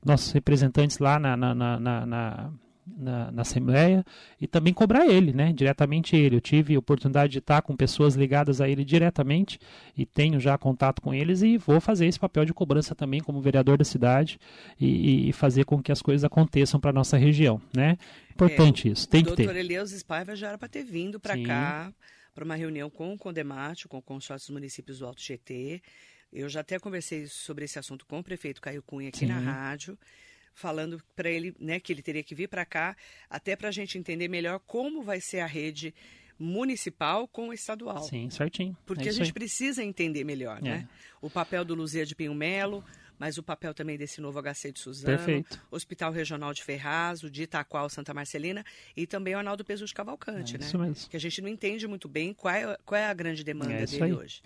nossos 0.04 0.32
representantes 0.32 0.98
lá 0.98 1.18
na, 1.18 1.36
na, 1.36 1.54
na, 1.54 2.06
na 2.06 2.50
na, 2.96 3.30
na, 3.30 3.42
Assembleia 3.42 4.04
e 4.40 4.46
também 4.46 4.72
cobrar 4.72 5.06
ele, 5.06 5.32
né, 5.32 5.52
diretamente 5.52 6.16
ele. 6.16 6.36
Eu 6.36 6.40
tive 6.40 6.76
oportunidade 6.76 7.32
de 7.32 7.38
estar 7.38 7.62
com 7.62 7.76
pessoas 7.76 8.14
ligadas 8.14 8.60
a 8.60 8.68
ele 8.68 8.84
diretamente 8.84 9.58
e 9.96 10.04
tenho 10.04 10.40
já 10.40 10.56
contato 10.58 11.00
com 11.00 11.14
eles 11.14 11.42
e 11.42 11.56
vou 11.56 11.80
fazer 11.80 12.06
esse 12.06 12.18
papel 12.18 12.44
de 12.44 12.52
cobrança 12.52 12.94
também 12.94 13.20
como 13.20 13.40
vereador 13.40 13.78
da 13.78 13.84
cidade 13.84 14.38
e, 14.78 15.28
e 15.28 15.32
fazer 15.32 15.64
com 15.64 15.82
que 15.82 15.92
as 15.92 16.02
coisas 16.02 16.24
aconteçam 16.24 16.80
para 16.80 16.92
nossa 16.92 17.16
região, 17.16 17.60
né? 17.74 17.96
Importante 18.32 18.88
é, 18.88 18.92
isso, 18.92 19.08
tem 19.08 19.22
que 19.22 19.34
ter. 19.34 19.42
O 19.42 19.46
doutor 19.46 19.56
Eleus 19.56 19.90
Spaiva 19.92 20.34
já 20.34 20.48
era 20.48 20.58
para 20.58 20.68
ter 20.68 20.84
vindo 20.84 21.20
para 21.20 21.40
cá 21.42 21.92
para 22.34 22.44
uma 22.44 22.54
reunião 22.54 22.88
com 22.88 23.12
o 23.12 23.18
Condemate, 23.18 23.88
com 23.88 23.98
o 23.98 24.02
consórcio 24.02 24.48
dos 24.48 24.54
municípios 24.54 25.00
do 25.00 25.06
Alto 25.06 25.20
GT. 25.20 25.82
Eu 26.32 26.48
já 26.48 26.60
até 26.60 26.78
conversei 26.78 27.26
sobre 27.26 27.64
esse 27.64 27.78
assunto 27.78 28.06
com 28.06 28.18
o 28.18 28.24
prefeito 28.24 28.60
Caio 28.60 28.82
Cunha 28.82 29.08
aqui 29.08 29.20
Sim. 29.20 29.26
na 29.26 29.38
rádio 29.38 29.98
falando 30.54 31.02
para 31.16 31.30
ele 31.30 31.54
né, 31.58 31.80
que 31.80 31.92
ele 31.92 32.02
teria 32.02 32.22
que 32.22 32.34
vir 32.34 32.48
para 32.48 32.64
cá, 32.64 32.96
até 33.28 33.56
para 33.56 33.68
a 33.68 33.72
gente 33.72 33.96
entender 33.96 34.28
melhor 34.28 34.60
como 34.66 35.02
vai 35.02 35.20
ser 35.20 35.40
a 35.40 35.46
rede 35.46 35.94
municipal 36.38 37.28
com 37.28 37.48
o 37.48 37.52
estadual. 37.52 38.02
Sim, 38.02 38.30
certinho. 38.30 38.76
Porque 38.86 39.08
é 39.08 39.10
a 39.10 39.12
gente 39.12 39.26
aí. 39.26 39.32
precisa 39.32 39.84
entender 39.84 40.24
melhor, 40.24 40.58
é. 40.58 40.62
né? 40.62 40.88
O 41.20 41.28
papel 41.28 41.64
do 41.64 41.74
Luzia 41.74 42.06
de 42.06 42.14
Pinho 42.14 42.34
Melo, 42.34 42.82
mas 43.18 43.36
o 43.36 43.42
papel 43.42 43.74
também 43.74 43.98
desse 43.98 44.22
novo 44.22 44.40
HC 44.40 44.72
de 44.72 44.80
Suzano, 44.80 45.18
Perfeito. 45.18 45.60
Hospital 45.70 46.10
Regional 46.10 46.54
de 46.54 46.62
Ferraz, 46.64 47.22
o 47.22 47.30
de 47.30 47.42
Itaqual, 47.42 47.90
Santa 47.90 48.14
Marcelina 48.14 48.64
e 48.96 49.06
também 49.06 49.34
o 49.34 49.38
Arnaldo 49.38 49.62
Peso 49.62 49.84
de 49.84 49.92
Cavalcante, 49.92 50.56
é 50.56 50.58
né? 50.58 50.66
Isso 50.66 50.78
mesmo. 50.78 51.10
Que 51.10 51.16
a 51.16 51.20
gente 51.20 51.42
não 51.42 51.48
entende 51.48 51.86
muito 51.86 52.08
bem 52.08 52.32
qual 52.32 52.54
é, 52.54 52.78
qual 52.86 52.98
é 52.98 53.06
a 53.06 53.12
grande 53.14 53.44
demanda 53.44 53.74
é 53.74 53.84
dele 53.84 54.04
aí. 54.04 54.12
hoje. 54.14 54.42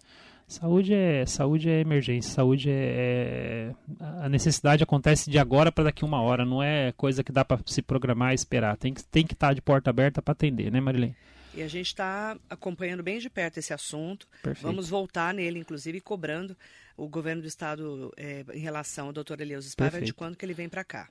Saúde 0.46 0.92
é, 0.92 1.24
saúde 1.24 1.70
é 1.70 1.80
emergência, 1.80 2.30
saúde 2.30 2.70
é, 2.70 3.72
é 3.72 3.74
a 4.22 4.28
necessidade 4.28 4.82
acontece 4.82 5.30
de 5.30 5.38
agora 5.38 5.72
para 5.72 5.84
daqui 5.84 6.04
uma 6.04 6.20
hora, 6.20 6.44
não 6.44 6.62
é 6.62 6.92
coisa 6.92 7.24
que 7.24 7.32
dá 7.32 7.44
para 7.44 7.60
se 7.66 7.80
programar 7.80 8.32
e 8.32 8.34
esperar. 8.34 8.76
Tem 8.76 8.92
que 8.92 9.02
tem 9.02 9.26
que 9.26 9.32
estar 9.32 9.48
tá 9.48 9.54
de 9.54 9.62
porta 9.62 9.88
aberta 9.88 10.20
para 10.20 10.32
atender, 10.32 10.70
né, 10.70 10.80
Marilene? 10.80 11.16
E 11.54 11.62
a 11.62 11.68
gente 11.68 11.86
está 11.86 12.36
acompanhando 12.50 13.02
bem 13.02 13.18
de 13.18 13.30
perto 13.30 13.58
esse 13.58 13.72
assunto. 13.72 14.26
Perfeito. 14.42 14.66
Vamos 14.66 14.88
voltar 14.88 15.32
nele, 15.32 15.58
inclusive, 15.58 16.00
cobrando 16.00 16.56
o 16.96 17.08
governo 17.08 17.42
do 17.42 17.48
estado 17.48 18.12
é, 18.16 18.44
em 18.52 18.60
relação 18.60 19.06
ao 19.06 19.12
doutor 19.12 19.40
Elias 19.40 19.64
Spava 19.64 20.00
de 20.00 20.12
quando 20.12 20.36
que 20.36 20.44
ele 20.44 20.54
vem 20.54 20.68
para 20.68 20.84
cá. 20.84 21.08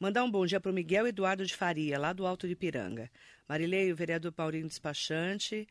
Mandar 0.00 0.24
um 0.24 0.30
bom 0.30 0.44
dia 0.44 0.60
para 0.60 0.70
o 0.70 0.74
Miguel 0.74 1.06
Eduardo 1.06 1.44
de 1.44 1.54
Faria, 1.54 1.98
lá 1.98 2.12
do 2.12 2.26
Alto 2.26 2.48
de 2.48 2.56
Piranga. 2.56 3.10
Marilei, 3.48 3.92
o 3.92 3.96
vereador 3.96 4.32
Paulinho 4.32 4.66
Despachante, 4.66 5.66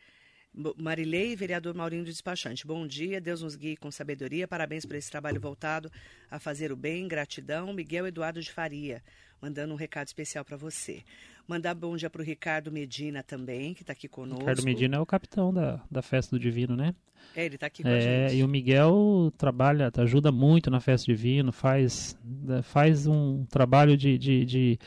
Marilei, 0.78 1.36
vereador 1.36 1.76
Maurinho 1.76 2.04
do 2.04 2.10
Despachante. 2.10 2.66
Bom 2.66 2.88
dia, 2.88 3.20
Deus 3.20 3.42
nos 3.42 3.56
guie 3.56 3.76
com 3.76 3.92
sabedoria. 3.92 4.48
Parabéns 4.48 4.86
por 4.86 4.96
esse 4.96 5.12
trabalho 5.12 5.40
voltado 5.40 5.92
a 6.32 6.40
fazer 6.40 6.72
o 6.72 6.76
bem. 6.76 7.08
Gratidão. 7.08 7.74
Miguel 7.74 8.08
Eduardo 8.08 8.42
de 8.42 8.52
Faria, 8.52 9.04
mandando 9.42 9.74
um 9.74 9.78
recado 9.78 10.08
especial 10.08 10.46
para 10.46 10.56
você. 10.56 11.04
Mandar 11.48 11.76
bom 11.76 11.96
dia 11.96 12.10
para 12.10 12.22
o 12.22 12.26
Ricardo 12.26 12.72
Medina 12.72 13.22
também, 13.22 13.74
que 13.74 13.84
está 13.84 13.94
aqui 13.94 14.08
conosco. 14.08 14.40
Ricardo 14.40 14.64
Medina 14.64 14.98
é 14.98 15.00
o 15.00 15.06
capitão 15.06 15.54
da, 15.54 15.84
da 15.92 16.02
Festa 16.02 16.36
do 16.36 16.40
Divino, 16.40 16.76
né? 16.76 16.96
É, 17.36 17.46
ele 17.46 17.56
está 17.56 17.68
aqui 17.68 17.84
com 17.84 17.90
é, 17.90 17.98
a 17.98 18.00
gente. 18.00 18.40
E 18.40 18.44
o 18.44 18.48
Miguel 18.48 19.32
trabalha, 19.38 19.92
ajuda 19.98 20.32
muito 20.32 20.72
na 20.72 20.80
Festa 20.80 21.06
do 21.06 21.16
Divino, 21.16 21.52
faz, 21.52 22.18
faz 22.64 23.06
um 23.08 23.46
trabalho 23.46 23.98
de, 23.98 24.18
de, 24.18 24.46
de 24.46 24.80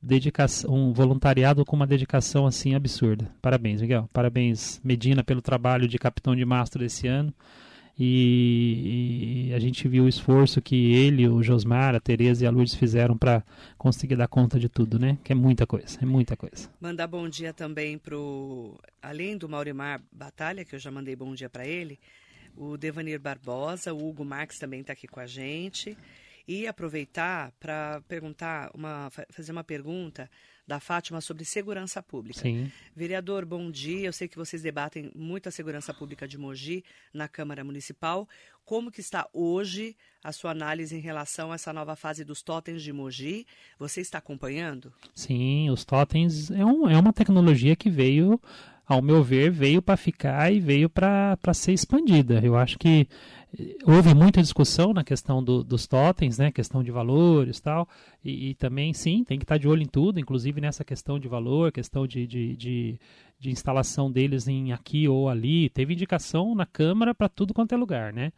dedicação, 0.00 0.72
um 0.72 0.92
voluntariado 0.92 1.64
com 1.64 1.76
uma 1.76 1.86
dedicação 1.86 2.46
assim 2.46 2.74
absurda. 2.74 3.30
Parabéns, 3.42 3.80
Miguel. 3.80 4.08
Parabéns, 4.12 4.80
Medina, 4.82 5.24
pelo 5.24 5.42
trabalho 5.42 5.88
de 5.88 5.98
capitão 5.98 6.34
de 6.34 6.44
mastro 6.44 6.80
desse 6.80 7.06
ano. 7.06 7.34
E, 8.00 9.48
e, 9.48 9.54
a 9.54 9.58
gente 9.58 9.88
viu 9.88 10.04
o 10.04 10.08
esforço 10.08 10.62
que 10.62 10.94
ele, 10.94 11.26
o 11.26 11.42
Josmar, 11.42 11.96
a 11.96 12.00
Tereza 12.00 12.44
e 12.44 12.46
a 12.46 12.50
Lourdes 12.50 12.76
fizeram 12.76 13.18
para 13.18 13.42
conseguir 13.76 14.14
dar 14.14 14.28
conta 14.28 14.56
de 14.56 14.68
tudo, 14.68 15.00
né? 15.00 15.18
Que 15.24 15.32
é 15.32 15.34
muita 15.34 15.66
coisa, 15.66 15.98
é 16.00 16.06
muita 16.06 16.36
coisa. 16.36 16.70
Mandar 16.80 17.08
bom 17.08 17.28
dia 17.28 17.52
também 17.52 17.98
pro 17.98 18.78
além 19.02 19.36
do 19.36 19.48
Maurimar 19.48 20.00
Batalha, 20.12 20.64
que 20.64 20.76
eu 20.76 20.78
já 20.78 20.92
mandei 20.92 21.16
bom 21.16 21.34
dia 21.34 21.50
para 21.50 21.66
ele, 21.66 21.98
o 22.56 22.76
Devanir 22.76 23.18
Barbosa, 23.18 23.92
o 23.92 24.08
Hugo 24.08 24.24
Marques 24.24 24.60
também 24.60 24.80
está 24.80 24.92
aqui 24.92 25.08
com 25.08 25.18
a 25.18 25.26
gente 25.26 25.96
e 26.48 26.66
aproveitar 26.66 27.52
para 27.60 28.00
perguntar, 28.08 28.70
uma, 28.74 29.10
fazer 29.28 29.52
uma 29.52 29.62
pergunta 29.62 30.30
da 30.66 30.80
Fátima 30.80 31.20
sobre 31.20 31.44
segurança 31.44 32.02
pública. 32.02 32.40
Sim. 32.40 32.72
Vereador, 32.96 33.44
bom 33.44 33.70
dia. 33.70 34.06
Eu 34.06 34.12
sei 34.12 34.28
que 34.28 34.36
vocês 34.36 34.62
debatem 34.62 35.12
muito 35.14 35.48
a 35.48 35.52
segurança 35.52 35.92
pública 35.92 36.26
de 36.26 36.38
Mogi 36.38 36.82
na 37.12 37.28
Câmara 37.28 37.62
Municipal. 37.62 38.26
Como 38.64 38.90
que 38.90 39.00
está 39.00 39.28
hoje 39.32 39.94
a 40.24 40.32
sua 40.32 40.50
análise 40.50 40.96
em 40.96 41.00
relação 41.00 41.52
a 41.52 41.54
essa 41.54 41.72
nova 41.72 41.94
fase 41.94 42.24
dos 42.24 42.42
totens 42.42 42.82
de 42.82 42.92
Mogi? 42.94 43.46
Você 43.78 44.00
está 44.00 44.16
acompanhando? 44.18 44.92
Sim, 45.14 45.68
os 45.70 45.84
totens 45.84 46.50
é, 46.50 46.64
um, 46.64 46.88
é 46.88 46.98
uma 46.98 47.12
tecnologia 47.12 47.76
que 47.76 47.90
veio 47.90 48.40
ao 48.88 49.02
meu 49.02 49.22
ver, 49.22 49.50
veio 49.50 49.82
para 49.82 49.98
ficar 49.98 50.50
e 50.50 50.58
veio 50.58 50.88
para 50.88 51.36
ser 51.52 51.72
expandida. 51.72 52.40
Eu 52.42 52.56
acho 52.56 52.78
que 52.78 53.06
eh, 53.58 53.76
houve 53.84 54.14
muita 54.14 54.40
discussão 54.40 54.94
na 54.94 55.04
questão 55.04 55.44
do, 55.44 55.62
dos 55.62 55.86
totens, 55.86 56.38
né, 56.38 56.50
questão 56.50 56.82
de 56.82 56.90
valores 56.90 57.60
tal, 57.60 57.86
e, 58.24 58.50
e, 58.50 58.54
também, 58.54 58.94
sim, 58.94 59.22
tem 59.24 59.38
que 59.38 59.44
estar 59.44 59.58
de 59.58 59.68
olho 59.68 59.82
em 59.82 59.86
tudo, 59.86 60.18
inclusive 60.18 60.58
nessa 60.58 60.84
questão 60.84 61.18
de 61.18 61.28
valor, 61.28 61.70
questão 61.70 62.06
de, 62.06 62.26
de, 62.26 62.56
de, 62.56 63.00
de 63.38 63.50
instalação 63.50 64.10
deles 64.10 64.48
em 64.48 64.72
aqui 64.72 65.06
ou 65.06 65.28
ali. 65.28 65.68
Teve 65.68 65.92
indicação 65.92 66.54
na 66.54 66.64
Câmara 66.64 67.14
para 67.14 67.28
tudo 67.28 67.52
quanto 67.52 67.74
é 67.74 67.76
lugar, 67.76 68.10
né? 68.10 68.32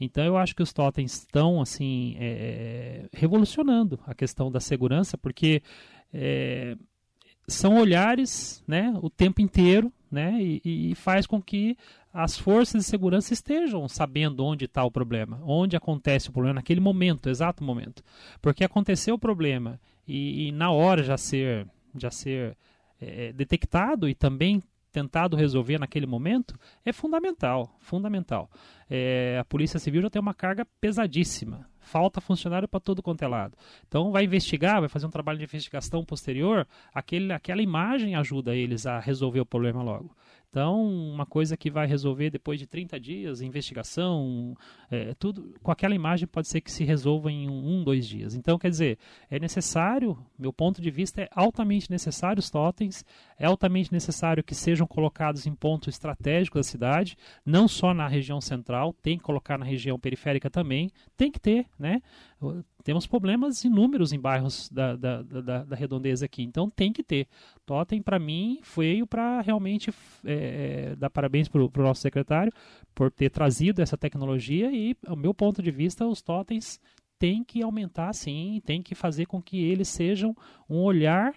Então 0.00 0.24
eu 0.24 0.36
acho 0.36 0.56
que 0.56 0.64
os 0.64 0.72
totens 0.72 1.12
estão 1.12 1.60
assim 1.60 2.16
é, 2.18 3.08
revolucionando 3.12 4.00
a 4.04 4.14
questão 4.14 4.50
da 4.50 4.58
segurança, 4.58 5.16
porque 5.16 5.62
é, 6.12 6.76
são 7.46 7.76
olhares 7.76 8.62
né, 8.66 8.94
o 9.02 9.10
tempo 9.10 9.40
inteiro 9.40 9.92
né, 10.10 10.36
e, 10.40 10.90
e 10.90 10.94
faz 10.94 11.26
com 11.26 11.40
que 11.40 11.76
as 12.12 12.36
forças 12.36 12.82
de 12.82 12.88
segurança 12.88 13.32
estejam 13.32 13.88
sabendo 13.88 14.44
onde 14.44 14.66
está 14.66 14.84
o 14.84 14.90
problema, 14.90 15.40
onde 15.44 15.76
acontece 15.76 16.28
o 16.28 16.32
problema 16.32 16.54
naquele 16.54 16.80
momento, 16.80 17.30
exato 17.30 17.64
momento. 17.64 18.02
Porque 18.40 18.64
aconteceu 18.64 19.14
o 19.14 19.18
problema 19.18 19.80
e, 20.06 20.48
e 20.48 20.52
na 20.52 20.70
hora 20.70 21.02
já 21.02 21.16
ser, 21.16 21.66
já 21.96 22.10
ser 22.10 22.56
é, 23.00 23.32
detectado 23.32 24.08
e 24.08 24.14
também 24.14 24.62
tentado 24.92 25.36
resolver 25.36 25.78
naquele 25.78 26.06
momento 26.06 26.54
é 26.84 26.92
fundamental, 26.92 27.74
fundamental. 27.80 28.50
É, 28.90 29.38
a 29.40 29.44
Polícia 29.44 29.80
Civil 29.80 30.02
já 30.02 30.10
tem 30.10 30.20
uma 30.20 30.34
carga 30.34 30.66
pesadíssima, 30.78 31.66
falta 31.82 32.20
funcionário 32.20 32.66
para 32.66 32.80
todo 32.80 33.02
quanto 33.02 33.22
é 33.22 33.28
lado. 33.28 33.56
Então 33.86 34.10
vai 34.10 34.24
investigar, 34.24 34.80
vai 34.80 34.88
fazer 34.88 35.06
um 35.06 35.10
trabalho 35.10 35.38
de 35.38 35.44
investigação 35.44 36.04
posterior, 36.04 36.66
aquele, 36.94 37.32
aquela 37.32 37.60
imagem 37.60 38.14
ajuda 38.14 38.56
eles 38.56 38.86
a 38.86 38.98
resolver 38.98 39.40
o 39.40 39.46
problema 39.46 39.82
logo. 39.82 40.14
Então, 40.52 40.84
uma 40.84 41.24
coisa 41.24 41.56
que 41.56 41.70
vai 41.70 41.86
resolver 41.86 42.28
depois 42.28 42.58
de 42.58 42.66
30 42.66 43.00
dias, 43.00 43.40
investigação, 43.40 44.54
é, 44.90 45.14
tudo, 45.14 45.54
com 45.62 45.72
aquela 45.72 45.94
imagem 45.94 46.28
pode 46.28 46.46
ser 46.46 46.60
que 46.60 46.70
se 46.70 46.84
resolva 46.84 47.32
em 47.32 47.48
um, 47.48 47.78
um, 47.78 47.82
dois 47.82 48.06
dias. 48.06 48.34
Então, 48.34 48.58
quer 48.58 48.68
dizer, 48.68 48.98
é 49.30 49.38
necessário, 49.38 50.14
meu 50.38 50.52
ponto 50.52 50.82
de 50.82 50.90
vista 50.90 51.22
é 51.22 51.28
altamente 51.34 51.90
necessário 51.90 52.38
os 52.38 52.50
totens, 52.50 53.02
é 53.38 53.46
altamente 53.46 53.90
necessário 53.90 54.44
que 54.44 54.54
sejam 54.54 54.86
colocados 54.86 55.46
em 55.46 55.54
pontos 55.54 55.88
estratégicos 55.88 56.58
da 56.58 56.70
cidade, 56.70 57.16
não 57.46 57.66
só 57.66 57.94
na 57.94 58.06
região 58.06 58.38
central, 58.38 58.92
tem 59.00 59.16
que 59.16 59.24
colocar 59.24 59.56
na 59.56 59.64
região 59.64 59.98
periférica 59.98 60.50
também, 60.50 60.90
tem 61.16 61.30
que 61.30 61.40
ter, 61.40 61.64
né? 61.78 62.02
Temos 62.82 63.06
problemas 63.06 63.64
inúmeros 63.64 64.12
em 64.12 64.18
bairros 64.18 64.68
da, 64.68 64.96
da, 64.96 65.22
da, 65.22 65.64
da 65.64 65.76
redondeza 65.76 66.24
aqui, 66.24 66.42
então 66.42 66.68
tem 66.68 66.92
que 66.92 67.02
ter. 67.02 67.28
Totem, 67.64 68.02
para 68.02 68.18
mim, 68.18 68.60
veio 68.76 69.06
para 69.06 69.40
realmente 69.40 69.90
é, 70.24 70.90
é, 70.92 70.96
dar 70.96 71.10
parabéns 71.10 71.48
para 71.48 71.62
o 71.62 71.70
nosso 71.76 72.00
secretário 72.00 72.52
por 72.94 73.10
ter 73.10 73.30
trazido 73.30 73.80
essa 73.80 73.96
tecnologia 73.96 74.70
e, 74.72 74.96
ao 75.06 75.16
meu 75.16 75.32
ponto 75.32 75.62
de 75.62 75.70
vista, 75.70 76.06
os 76.06 76.22
totens 76.22 76.80
têm 77.18 77.44
que 77.44 77.62
aumentar 77.62 78.12
sim, 78.12 78.60
tem 78.64 78.82
que 78.82 78.94
fazer 78.94 79.26
com 79.26 79.40
que 79.40 79.62
eles 79.62 79.88
sejam 79.88 80.36
um 80.68 80.78
olhar 80.78 81.34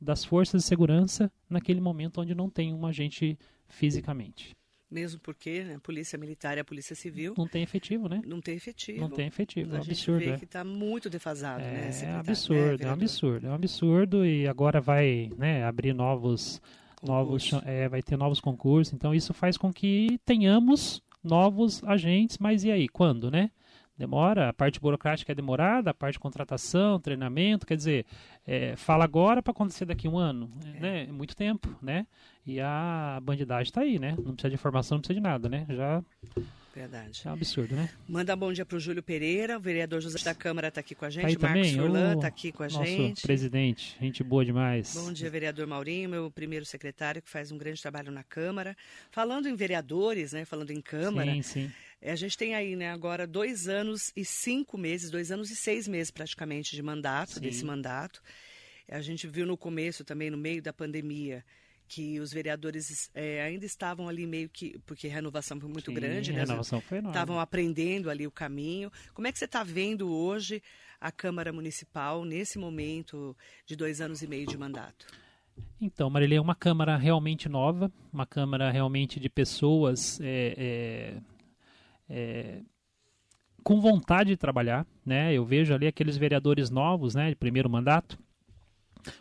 das 0.00 0.24
forças 0.24 0.62
de 0.62 0.68
segurança 0.68 1.30
naquele 1.48 1.80
momento 1.80 2.20
onde 2.20 2.34
não 2.34 2.48
tem 2.48 2.72
um 2.72 2.86
agente 2.86 3.38
fisicamente 3.66 4.56
mesmo 4.90 5.20
porque 5.20 5.62
né, 5.62 5.74
a 5.76 5.80
polícia 5.80 6.18
militar 6.18 6.56
e 6.56 6.60
a 6.60 6.64
polícia 6.64 6.96
civil 6.96 7.34
não 7.36 7.46
tem 7.46 7.62
efetivo, 7.62 8.08
né? 8.08 8.20
Não 8.26 8.40
tem 8.40 8.56
efetivo. 8.56 9.00
Não 9.00 9.10
tem 9.10 9.26
efetivo, 9.26 9.74
é 9.74 9.78
um 9.78 9.82
absurdo. 9.82 10.24
Vê 10.24 10.30
é. 10.30 10.36
que 10.36 10.44
está 10.44 10.64
muito 10.64 11.08
defasado, 11.08 11.62
é, 11.62 11.70
né? 11.70 11.90
É 12.02 12.10
absurdo, 12.12 12.82
né, 12.82 12.86
é 12.86 12.90
um 12.90 12.92
absurdo, 12.92 13.46
é 13.46 13.50
um 13.50 13.54
absurdo 13.54 14.26
e 14.26 14.48
agora 14.48 14.80
vai, 14.80 15.30
né, 15.36 15.64
abrir 15.64 15.94
novos, 15.94 16.60
novos, 17.02 17.52
é, 17.64 17.88
vai 17.88 18.02
ter 18.02 18.16
novos 18.16 18.40
concursos. 18.40 18.92
Então 18.92 19.14
isso 19.14 19.32
faz 19.32 19.56
com 19.56 19.72
que 19.72 20.18
tenhamos 20.24 21.02
novos 21.22 21.84
agentes, 21.84 22.38
mas 22.38 22.64
e 22.64 22.70
aí, 22.70 22.88
quando, 22.88 23.30
né? 23.30 23.50
Demora, 24.00 24.48
a 24.48 24.52
parte 24.54 24.80
burocrática 24.80 25.30
é 25.30 25.34
demorada, 25.34 25.90
a 25.90 25.94
parte 25.94 26.14
de 26.14 26.20
contratação, 26.20 26.98
treinamento, 26.98 27.66
quer 27.66 27.76
dizer, 27.76 28.06
é, 28.46 28.74
fala 28.74 29.04
agora 29.04 29.42
para 29.42 29.50
acontecer 29.50 29.84
daqui 29.84 30.06
a 30.06 30.10
um 30.10 30.16
ano, 30.16 30.50
é. 30.64 30.80
né? 30.80 31.02
É 31.02 31.12
muito 31.12 31.36
tempo, 31.36 31.68
né? 31.82 32.06
E 32.46 32.58
a 32.58 33.20
bandidagem 33.22 33.64
está 33.64 33.82
aí, 33.82 33.98
né? 33.98 34.16
Não 34.16 34.32
precisa 34.32 34.48
de 34.48 34.54
informação, 34.54 34.96
não 34.96 35.02
precisa 35.02 35.20
de 35.20 35.22
nada, 35.22 35.50
né? 35.50 35.66
Já 35.68 36.02
Verdade. 36.74 37.22
É 37.24 37.28
um 37.28 37.32
absurdo, 37.32 37.74
né? 37.74 37.90
Manda 38.08 38.34
bom 38.36 38.52
dia 38.52 38.64
para 38.64 38.76
o 38.76 38.80
Júlio 38.80 39.02
Pereira, 39.02 39.58
o 39.58 39.60
vereador 39.60 40.00
José 40.00 40.18
da 40.24 40.34
Câmara 40.34 40.68
está 40.68 40.80
aqui 40.80 40.94
com 40.94 41.04
a 41.04 41.10
gente, 41.10 41.36
tá 41.36 41.48
Marcos 41.48 41.72
também? 41.72 41.74
Furlan 41.74 42.14
está 42.14 42.26
aqui 42.28 42.52
com 42.52 42.62
a 42.62 42.68
nosso 42.68 42.84
gente. 42.84 43.22
presidente, 43.22 43.96
gente 44.00 44.22
boa 44.22 44.44
demais. 44.44 44.94
Bom 44.94 45.12
dia, 45.12 45.28
vereador 45.28 45.66
Maurinho, 45.66 46.08
meu 46.08 46.30
primeiro 46.30 46.64
secretário 46.64 47.20
que 47.20 47.28
faz 47.28 47.50
um 47.50 47.58
grande 47.58 47.82
trabalho 47.82 48.12
na 48.12 48.22
Câmara. 48.22 48.76
Falando 49.10 49.48
em 49.48 49.54
vereadores, 49.54 50.32
né? 50.32 50.44
Falando 50.44 50.70
em 50.70 50.80
Câmara. 50.80 51.32
Sim, 51.32 51.42
sim. 51.42 51.72
É, 52.00 52.12
a 52.12 52.16
gente 52.16 52.36
tem 52.36 52.54
aí, 52.54 52.74
né, 52.76 52.90
agora 52.90 53.26
dois 53.26 53.68
anos 53.68 54.12
e 54.16 54.24
cinco 54.24 54.78
meses, 54.78 55.10
dois 55.10 55.30
anos 55.30 55.50
e 55.50 55.56
seis 55.56 55.86
meses 55.86 56.10
praticamente 56.10 56.74
de 56.74 56.82
mandato, 56.82 57.34
Sim. 57.34 57.40
desse 57.40 57.64
mandato. 57.64 58.22
A 58.88 59.00
gente 59.00 59.26
viu 59.26 59.46
no 59.46 59.56
começo 59.56 60.04
também, 60.04 60.30
no 60.30 60.38
meio 60.38 60.62
da 60.62 60.72
pandemia, 60.72 61.44
que 61.86 62.18
os 62.18 62.32
vereadores 62.32 63.10
é, 63.14 63.42
ainda 63.42 63.66
estavam 63.66 64.08
ali 64.08 64.26
meio 64.26 64.48
que, 64.48 64.78
porque 64.86 65.08
a 65.08 65.12
renovação 65.12 65.60
foi 65.60 65.68
muito 65.68 65.90
Sim, 65.90 65.94
grande, 65.94 66.32
né? 66.32 66.42
A 66.42 66.44
renovação 66.44 66.80
foi 66.80 66.98
enorme. 66.98 67.16
Estavam 67.16 67.38
aprendendo 67.38 68.08
ali 68.08 68.26
o 68.26 68.30
caminho. 68.30 68.90
Como 69.12 69.26
é 69.26 69.32
que 69.32 69.38
você 69.38 69.44
está 69.44 69.62
vendo 69.62 70.10
hoje 70.10 70.62
a 71.00 71.12
Câmara 71.12 71.52
Municipal 71.52 72.24
nesse 72.24 72.58
momento 72.58 73.36
de 73.66 73.76
dois 73.76 74.00
anos 74.00 74.22
e 74.22 74.26
meio 74.26 74.46
de 74.46 74.56
mandato? 74.56 75.06
Então, 75.80 76.08
Marília, 76.08 76.38
é 76.38 76.40
uma 76.40 76.54
Câmara 76.54 76.96
realmente 76.96 77.48
nova, 77.48 77.92
uma 78.12 78.26
Câmara 78.26 78.70
realmente 78.70 79.18
de 79.18 79.28
pessoas 79.28 80.20
é, 80.20 80.54
é, 80.56 81.20
é, 82.10 82.60
com 83.62 83.80
vontade 83.80 84.30
de 84.30 84.36
trabalhar, 84.36 84.84
né? 85.06 85.32
Eu 85.32 85.44
vejo 85.44 85.72
ali 85.72 85.86
aqueles 85.86 86.16
vereadores 86.16 86.68
novos, 86.68 87.14
né, 87.14 87.28
de 87.30 87.36
primeiro 87.36 87.70
mandato, 87.70 88.18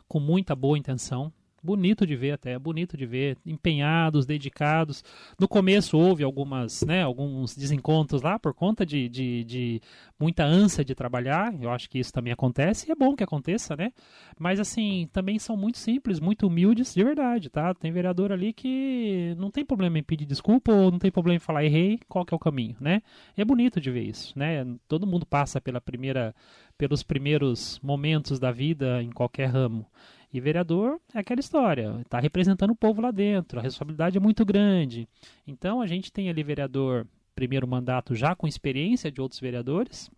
com 0.08 0.20
muita 0.20 0.56
boa 0.56 0.78
intenção, 0.78 1.32
bonito 1.64 2.06
de 2.06 2.16
ver 2.16 2.32
até, 2.32 2.58
bonito 2.58 2.98
de 2.98 3.06
ver, 3.06 3.38
empenhados, 3.46 4.26
dedicados. 4.26 5.04
No 5.40 5.48
começo 5.48 5.98
houve 5.98 6.24
algumas, 6.24 6.84
né, 6.84 7.04
alguns 7.04 7.56
desencontros 7.56 8.22
lá 8.22 8.38
por 8.40 8.54
conta 8.54 8.86
de, 8.86 9.10
de, 9.10 9.44
de, 9.44 9.82
muita 10.20 10.44
ânsia 10.44 10.84
de 10.84 10.96
trabalhar. 10.96 11.54
Eu 11.62 11.72
acho 11.72 11.90
que 11.90 12.00
isso 12.00 12.12
também 12.14 12.34
acontece 12.34 12.88
e 12.88 12.92
é 12.92 12.96
bom 12.96 13.16
que 13.16 13.24
aconteça, 13.24 13.76
né? 13.76 13.92
Mas 14.38 14.60
assim, 14.60 15.10
também 15.12 15.40
são 15.40 15.56
muito 15.56 15.78
simples, 15.78 16.20
muito 16.20 16.48
humildes 16.48 16.94
de 16.94 17.04
verdade, 17.04 17.50
tá? 17.50 17.74
Tem 17.74 17.92
vereador 17.92 18.32
ali 18.32 18.54
que 18.54 19.36
não 19.38 19.52
tem 19.52 19.66
problema 19.66 19.98
em 20.00 20.04
pedir 20.04 20.26
desculpa 20.26 20.72
ou 20.72 20.92
não 20.92 21.00
tem 21.00 21.12
problema 21.12 21.38
em 21.38 21.40
falar 21.40 21.64
errei, 21.64 22.00
qual 22.08 22.26
que 22.26 22.34
é 22.34 22.38
o 22.38 22.40
caminho, 22.40 22.76
né? 22.80 23.02
É 23.36 23.46
bonito 23.46 23.80
de 23.80 23.92
ver 23.92 24.04
isso, 24.04 24.38
né? 24.38 24.66
Todo 24.88 25.08
mundo 25.08 25.26
passa 25.26 25.62
pela 25.62 25.82
primeira 25.82 26.34
pelos 26.78 27.04
primeiros 27.04 27.78
momentos 27.84 28.40
da 28.40 28.54
vida 28.54 29.04
em 29.04 29.12
qualquer 29.12 29.48
ramo. 29.48 29.86
E 30.32 30.40
vereador 30.40 31.00
é 31.14 31.20
aquela 31.20 31.40
história, 31.40 32.00
está 32.02 32.20
representando 32.20 32.72
o 32.72 32.76
povo 32.76 33.02
lá 33.02 33.10
dentro, 33.10 33.60
a 33.60 33.64
responsabilidade 33.64 34.18
é 34.18 34.20
muito 34.20 34.46
grande. 34.46 35.08
Então 35.48 35.82
a 35.82 35.88
gente 35.88 36.12
tem 36.12 36.30
ali 36.30 36.44
vereador, 36.44 37.08
primeiro 37.34 37.68
mandato 37.68 38.14
já 38.14 38.36
com 38.36 38.48
experiência 38.48 39.12
de 39.12 39.20
outros 39.20 39.40
vereadores, 39.40 40.12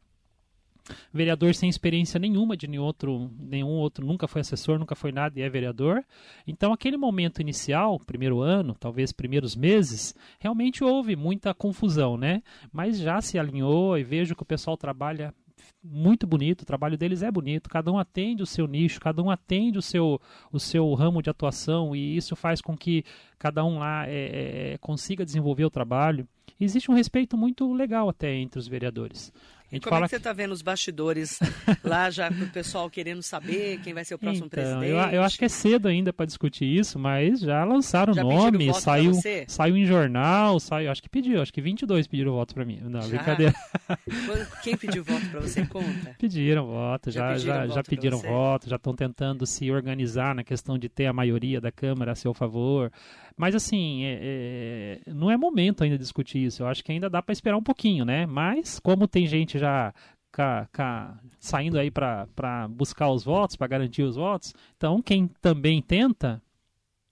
vereador 1.14 1.54
sem 1.54 1.70
experiência 1.70 2.20
nenhuma 2.20 2.58
de 2.58 2.68
nenhum 2.68 2.84
outro, 2.84 3.32
nenhum 3.40 3.70
outro, 3.70 4.06
nunca 4.06 4.28
foi 4.28 4.42
assessor, 4.42 4.80
nunca 4.80 4.96
foi 4.96 5.12
nada 5.12 5.40
e 5.40 5.44
é 5.44 5.50
vereador. 5.50 6.04
Então, 6.46 6.74
aquele 6.74 6.98
momento 6.98 7.42
inicial, 7.42 8.00
primeiro 8.00 8.42
ano, 8.42 8.76
talvez 8.80 9.12
primeiros 9.12 9.56
meses, 9.56 10.16
realmente 10.40 10.84
houve 10.84 11.16
muita 11.16 11.54
confusão, 11.54 12.18
né? 12.18 12.42
Mas 12.72 13.00
já 13.00 13.22
se 13.22 13.38
alinhou 13.38 13.98
e 13.98 14.04
vejo 14.04 14.36
que 14.36 14.44
o 14.44 14.46
pessoal 14.46 14.78
trabalha 14.78 15.34
muito 15.84 16.28
bonito, 16.28 16.62
o 16.62 16.66
trabalho 16.66 16.98
deles 16.98 17.24
é 17.24 17.32
bonito, 17.32 17.70
cada 17.70 17.92
um 17.92 17.98
atende 17.98 18.44
o 18.44 18.46
seu 18.46 18.68
nicho, 18.68 19.00
cada 19.00 19.22
um 19.22 19.30
atende 19.30 19.78
o 19.78 19.82
seu, 19.82 20.22
o 20.52 20.60
seu 20.60 20.94
ramo 20.94 21.22
de 21.22 21.30
atuação 21.30 21.96
e 21.96 22.16
isso 22.16 22.36
faz 22.36 22.62
com 22.62 22.78
que 22.78 23.04
cada 23.40 23.64
um 23.66 23.80
lá 23.80 24.08
é, 24.08 24.74
é, 24.74 24.78
consiga 24.78 25.26
desenvolver 25.26 25.66
o 25.66 25.72
trabalho. 25.72 26.28
Existe 26.60 26.92
um 26.92 26.94
respeito 26.94 27.36
muito 27.36 27.74
legal 27.74 28.08
até 28.08 28.36
entre 28.36 28.60
os 28.60 28.68
vereadores. 28.68 29.34
E 29.72 29.80
como 29.80 29.96
é 29.96 30.02
que 30.02 30.10
você 30.10 30.16
está 30.18 30.34
vendo 30.34 30.52
os 30.52 30.62
bastidores 30.62 31.40
lá, 31.84 32.10
já 32.10 32.30
o 32.30 32.50
pessoal 32.50 32.90
querendo 32.90 33.22
saber 33.24 33.80
quem 33.84 33.94
vai 33.94 34.04
ser 34.04 34.16
o 34.16 34.20
próximo 34.20 34.48
então, 34.48 34.64
presidente? 34.64 34.90
Eu, 34.90 34.98
eu, 34.98 35.24
acho 35.24 35.38
que 35.38 35.46
é 35.46 35.50
cedo 35.50 35.88
ainda 35.88 36.12
para 36.12 36.26
discutir 36.26 36.66
isso, 36.66 37.00
mas 37.00 37.40
já 37.40 37.64
lançaram 37.64 38.14
o 38.14 38.16
nome, 38.16 38.74
saiu, 38.74 39.14
saiu 39.48 39.78
em 39.78 39.86
jornal, 39.86 40.60
saiu, 40.60 40.92
acho 40.92 41.02
que 41.02 41.10
pediu, 41.10 41.42
acho 41.42 41.54
que 41.54 41.62
22 41.62 42.08
pediram 42.08 42.34
voto 42.34 42.54
para 42.54 42.66
mim. 42.66 42.80
Não, 42.84 43.02
já? 43.02 43.08
brincadeira. 43.08 43.54
Quem 44.64 44.76
pediu 44.76 45.04
voto 45.04 45.26
para 45.30 45.40
você? 45.40 45.66
Conta. 45.66 46.16
Pediram 46.20 46.66
voto, 46.66 47.10
já, 47.10 47.38
já 47.38 47.68
já 47.68 47.84
pediram 47.84 48.18
voto, 48.18 48.70
já 48.70 48.76
estão 48.76 48.96
tentando 48.96 49.46
se 49.46 49.72
organizar 49.72 50.36
na 50.36 50.44
questão 50.44 50.78
de 50.78 50.90
ter 50.90 51.06
a 51.06 51.14
maioria 51.14 51.60
da 51.60 51.72
Câmara 51.72 52.12
a 52.12 52.16
seu 52.16 52.34
favor. 52.34 52.92
Mas 53.42 53.56
assim, 53.56 54.04
é, 54.04 54.20
é, 55.08 55.12
não 55.12 55.32
é 55.32 55.36
momento 55.36 55.84
ainda 55.84 55.98
de 55.98 56.04
discutir 56.04 56.38
isso. 56.46 56.62
Eu 56.62 56.68
acho 56.68 56.84
que 56.84 56.92
ainda 56.92 57.10
dá 57.10 57.24
para 57.24 57.34
esperar 57.34 57.58
um 57.58 57.64
pouquinho, 57.64 58.06
né? 58.06 58.28
Mas 58.28 58.78
como 58.78 59.08
tem 59.08 59.26
gente 59.26 59.58
já 59.58 59.92
ca, 60.32 60.70
ca, 60.72 61.20
saindo 61.40 61.80
aí 61.80 61.90
para 61.90 62.28
buscar 62.70 63.10
os 63.10 63.24
votos, 63.24 63.56
para 63.56 63.66
garantir 63.66 64.04
os 64.04 64.16
votos, 64.16 64.54
então 64.78 65.02
quem 65.02 65.28
também 65.42 65.82
tenta 65.82 66.40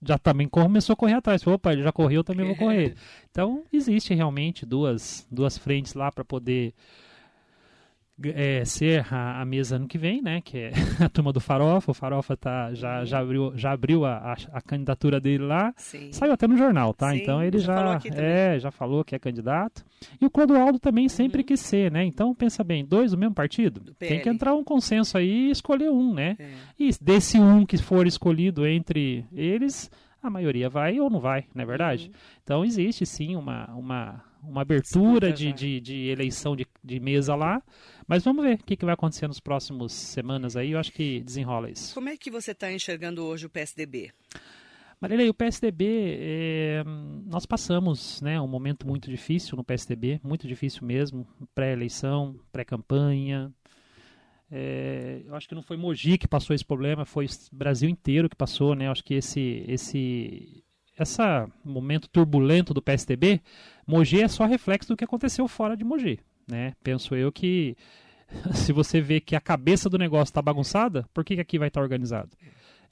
já 0.00 0.16
também 0.18 0.48
começou 0.48 0.92
a 0.92 0.96
correr 0.96 1.14
atrás. 1.14 1.44
Opa, 1.44 1.72
ele 1.72 1.82
já 1.82 1.90
correu, 1.90 2.22
também 2.22 2.46
vou 2.46 2.54
correr. 2.54 2.94
Então 3.28 3.64
existe 3.72 4.14
realmente 4.14 4.64
duas, 4.64 5.26
duas 5.28 5.58
frentes 5.58 5.94
lá 5.94 6.12
para 6.12 6.24
poder 6.24 6.72
é, 8.28 8.64
ser 8.64 9.06
a, 9.12 9.40
a, 9.40 9.44
mesa 9.44 9.76
ano 9.76 9.86
que 9.88 9.96
vem, 9.96 10.20
né? 10.20 10.40
Que 10.40 10.58
é 10.58 10.72
a 11.04 11.08
turma 11.08 11.32
do 11.32 11.40
Farofa. 11.40 11.90
O 11.90 11.94
Farofa 11.94 12.36
tá, 12.36 12.74
já, 12.74 13.00
uhum. 13.00 13.06
já 13.06 13.18
abriu, 13.18 13.52
já 13.56 13.72
abriu 13.72 14.04
a, 14.04 14.32
a, 14.32 14.36
a 14.52 14.60
candidatura 14.60 15.20
dele 15.20 15.44
lá. 15.44 15.72
Sim. 15.76 16.12
Saiu 16.12 16.32
até 16.32 16.46
no 16.46 16.56
jornal, 16.56 16.92
tá? 16.92 17.10
Sim, 17.10 17.18
então 17.18 17.42
ele 17.42 17.58
já, 17.58 17.98
já 17.98 18.14
é, 18.14 18.58
já 18.58 18.70
falou 18.70 19.04
que 19.04 19.14
é 19.14 19.18
candidato. 19.18 19.84
E 20.20 20.26
o 20.26 20.30
Clodoaldo 20.30 20.78
também 20.78 21.08
sempre 21.08 21.40
uhum. 21.40 21.46
quis 21.46 21.60
ser, 21.60 21.90
né? 21.90 22.04
Então 22.04 22.34
pensa 22.34 22.62
bem, 22.62 22.84
dois 22.84 23.12
do 23.12 23.18
mesmo 23.18 23.34
partido? 23.34 23.80
Tem 23.98 24.20
que 24.20 24.28
entrar 24.28 24.54
um 24.54 24.64
consenso 24.64 25.16
aí 25.16 25.48
e 25.48 25.50
escolher 25.50 25.90
um, 25.90 26.12
né? 26.12 26.36
É. 26.38 26.50
E 26.78 26.90
desse 27.00 27.38
um 27.38 27.64
que 27.64 27.78
for 27.78 28.06
escolhido 28.06 28.66
entre 28.66 29.24
eles, 29.32 29.90
a 30.22 30.28
maioria 30.28 30.68
vai 30.68 31.00
ou 31.00 31.08
não 31.08 31.20
vai, 31.20 31.46
não 31.54 31.62
é 31.62 31.66
verdade? 31.66 32.06
Uhum. 32.06 32.20
Então 32.42 32.64
existe 32.64 33.06
sim 33.06 33.36
uma, 33.36 33.66
uma 33.74 34.30
uma 34.42 34.62
abertura 34.62 35.32
de, 35.32 35.52
de, 35.52 35.80
de, 35.80 36.08
eleição 36.08 36.56
de, 36.56 36.66
de 36.82 37.00
mesa 37.00 37.34
lá. 37.34 37.62
Mas 38.10 38.24
vamos 38.24 38.44
ver 38.44 38.54
o 38.56 38.64
que, 38.64 38.74
que 38.74 38.84
vai 38.84 38.94
acontecer 38.94 39.28
nos 39.28 39.38
próximos 39.38 39.92
semanas 39.92 40.56
aí. 40.56 40.72
Eu 40.72 40.80
acho 40.80 40.90
que 40.90 41.20
desenrola 41.20 41.70
isso. 41.70 41.94
Como 41.94 42.08
é 42.08 42.16
que 42.16 42.28
você 42.28 42.50
está 42.50 42.72
enxergando 42.72 43.24
hoje 43.24 43.46
o 43.46 43.48
PSDB? 43.48 44.10
Marília, 45.00 45.30
o 45.30 45.32
PSDB, 45.32 46.18
é, 46.18 46.82
nós 47.24 47.46
passamos 47.46 48.20
né, 48.20 48.40
um 48.40 48.48
momento 48.48 48.84
muito 48.84 49.08
difícil 49.08 49.56
no 49.56 49.62
PSDB, 49.62 50.20
muito 50.24 50.48
difícil 50.48 50.84
mesmo, 50.84 51.24
pré-eleição, 51.54 52.34
pré-campanha. 52.50 53.52
É, 54.50 55.22
eu 55.24 55.36
acho 55.36 55.48
que 55.48 55.54
não 55.54 55.62
foi 55.62 55.76
Mogi 55.76 56.18
que 56.18 56.26
passou 56.26 56.52
esse 56.52 56.64
problema, 56.64 57.04
foi 57.04 57.26
o 57.26 57.56
Brasil 57.56 57.88
inteiro 57.88 58.28
que 58.28 58.34
passou, 58.34 58.74
né? 58.74 58.88
Eu 58.88 58.90
acho 58.90 59.04
que 59.04 59.14
esse, 59.14 59.64
esse, 59.68 60.64
essa 60.98 61.48
momento 61.64 62.08
turbulento 62.08 62.74
do 62.74 62.82
PSDB, 62.82 63.40
Mogi 63.86 64.20
é 64.20 64.26
só 64.26 64.46
reflexo 64.46 64.88
do 64.88 64.96
que 64.96 65.04
aconteceu 65.04 65.46
fora 65.46 65.76
de 65.76 65.84
Mogi, 65.84 66.18
né? 66.50 66.74
Penso 66.82 67.14
eu 67.14 67.30
que 67.30 67.76
se 68.54 68.72
você 68.72 69.00
vê 69.00 69.20
que 69.20 69.36
a 69.36 69.40
cabeça 69.40 69.88
do 69.88 69.98
negócio 69.98 70.30
está 70.30 70.42
bagunçada, 70.42 71.08
por 71.12 71.24
que, 71.24 71.36
que 71.36 71.40
aqui 71.40 71.58
vai 71.58 71.68
estar 71.68 71.80
tá 71.80 71.84
organizado? 71.84 72.30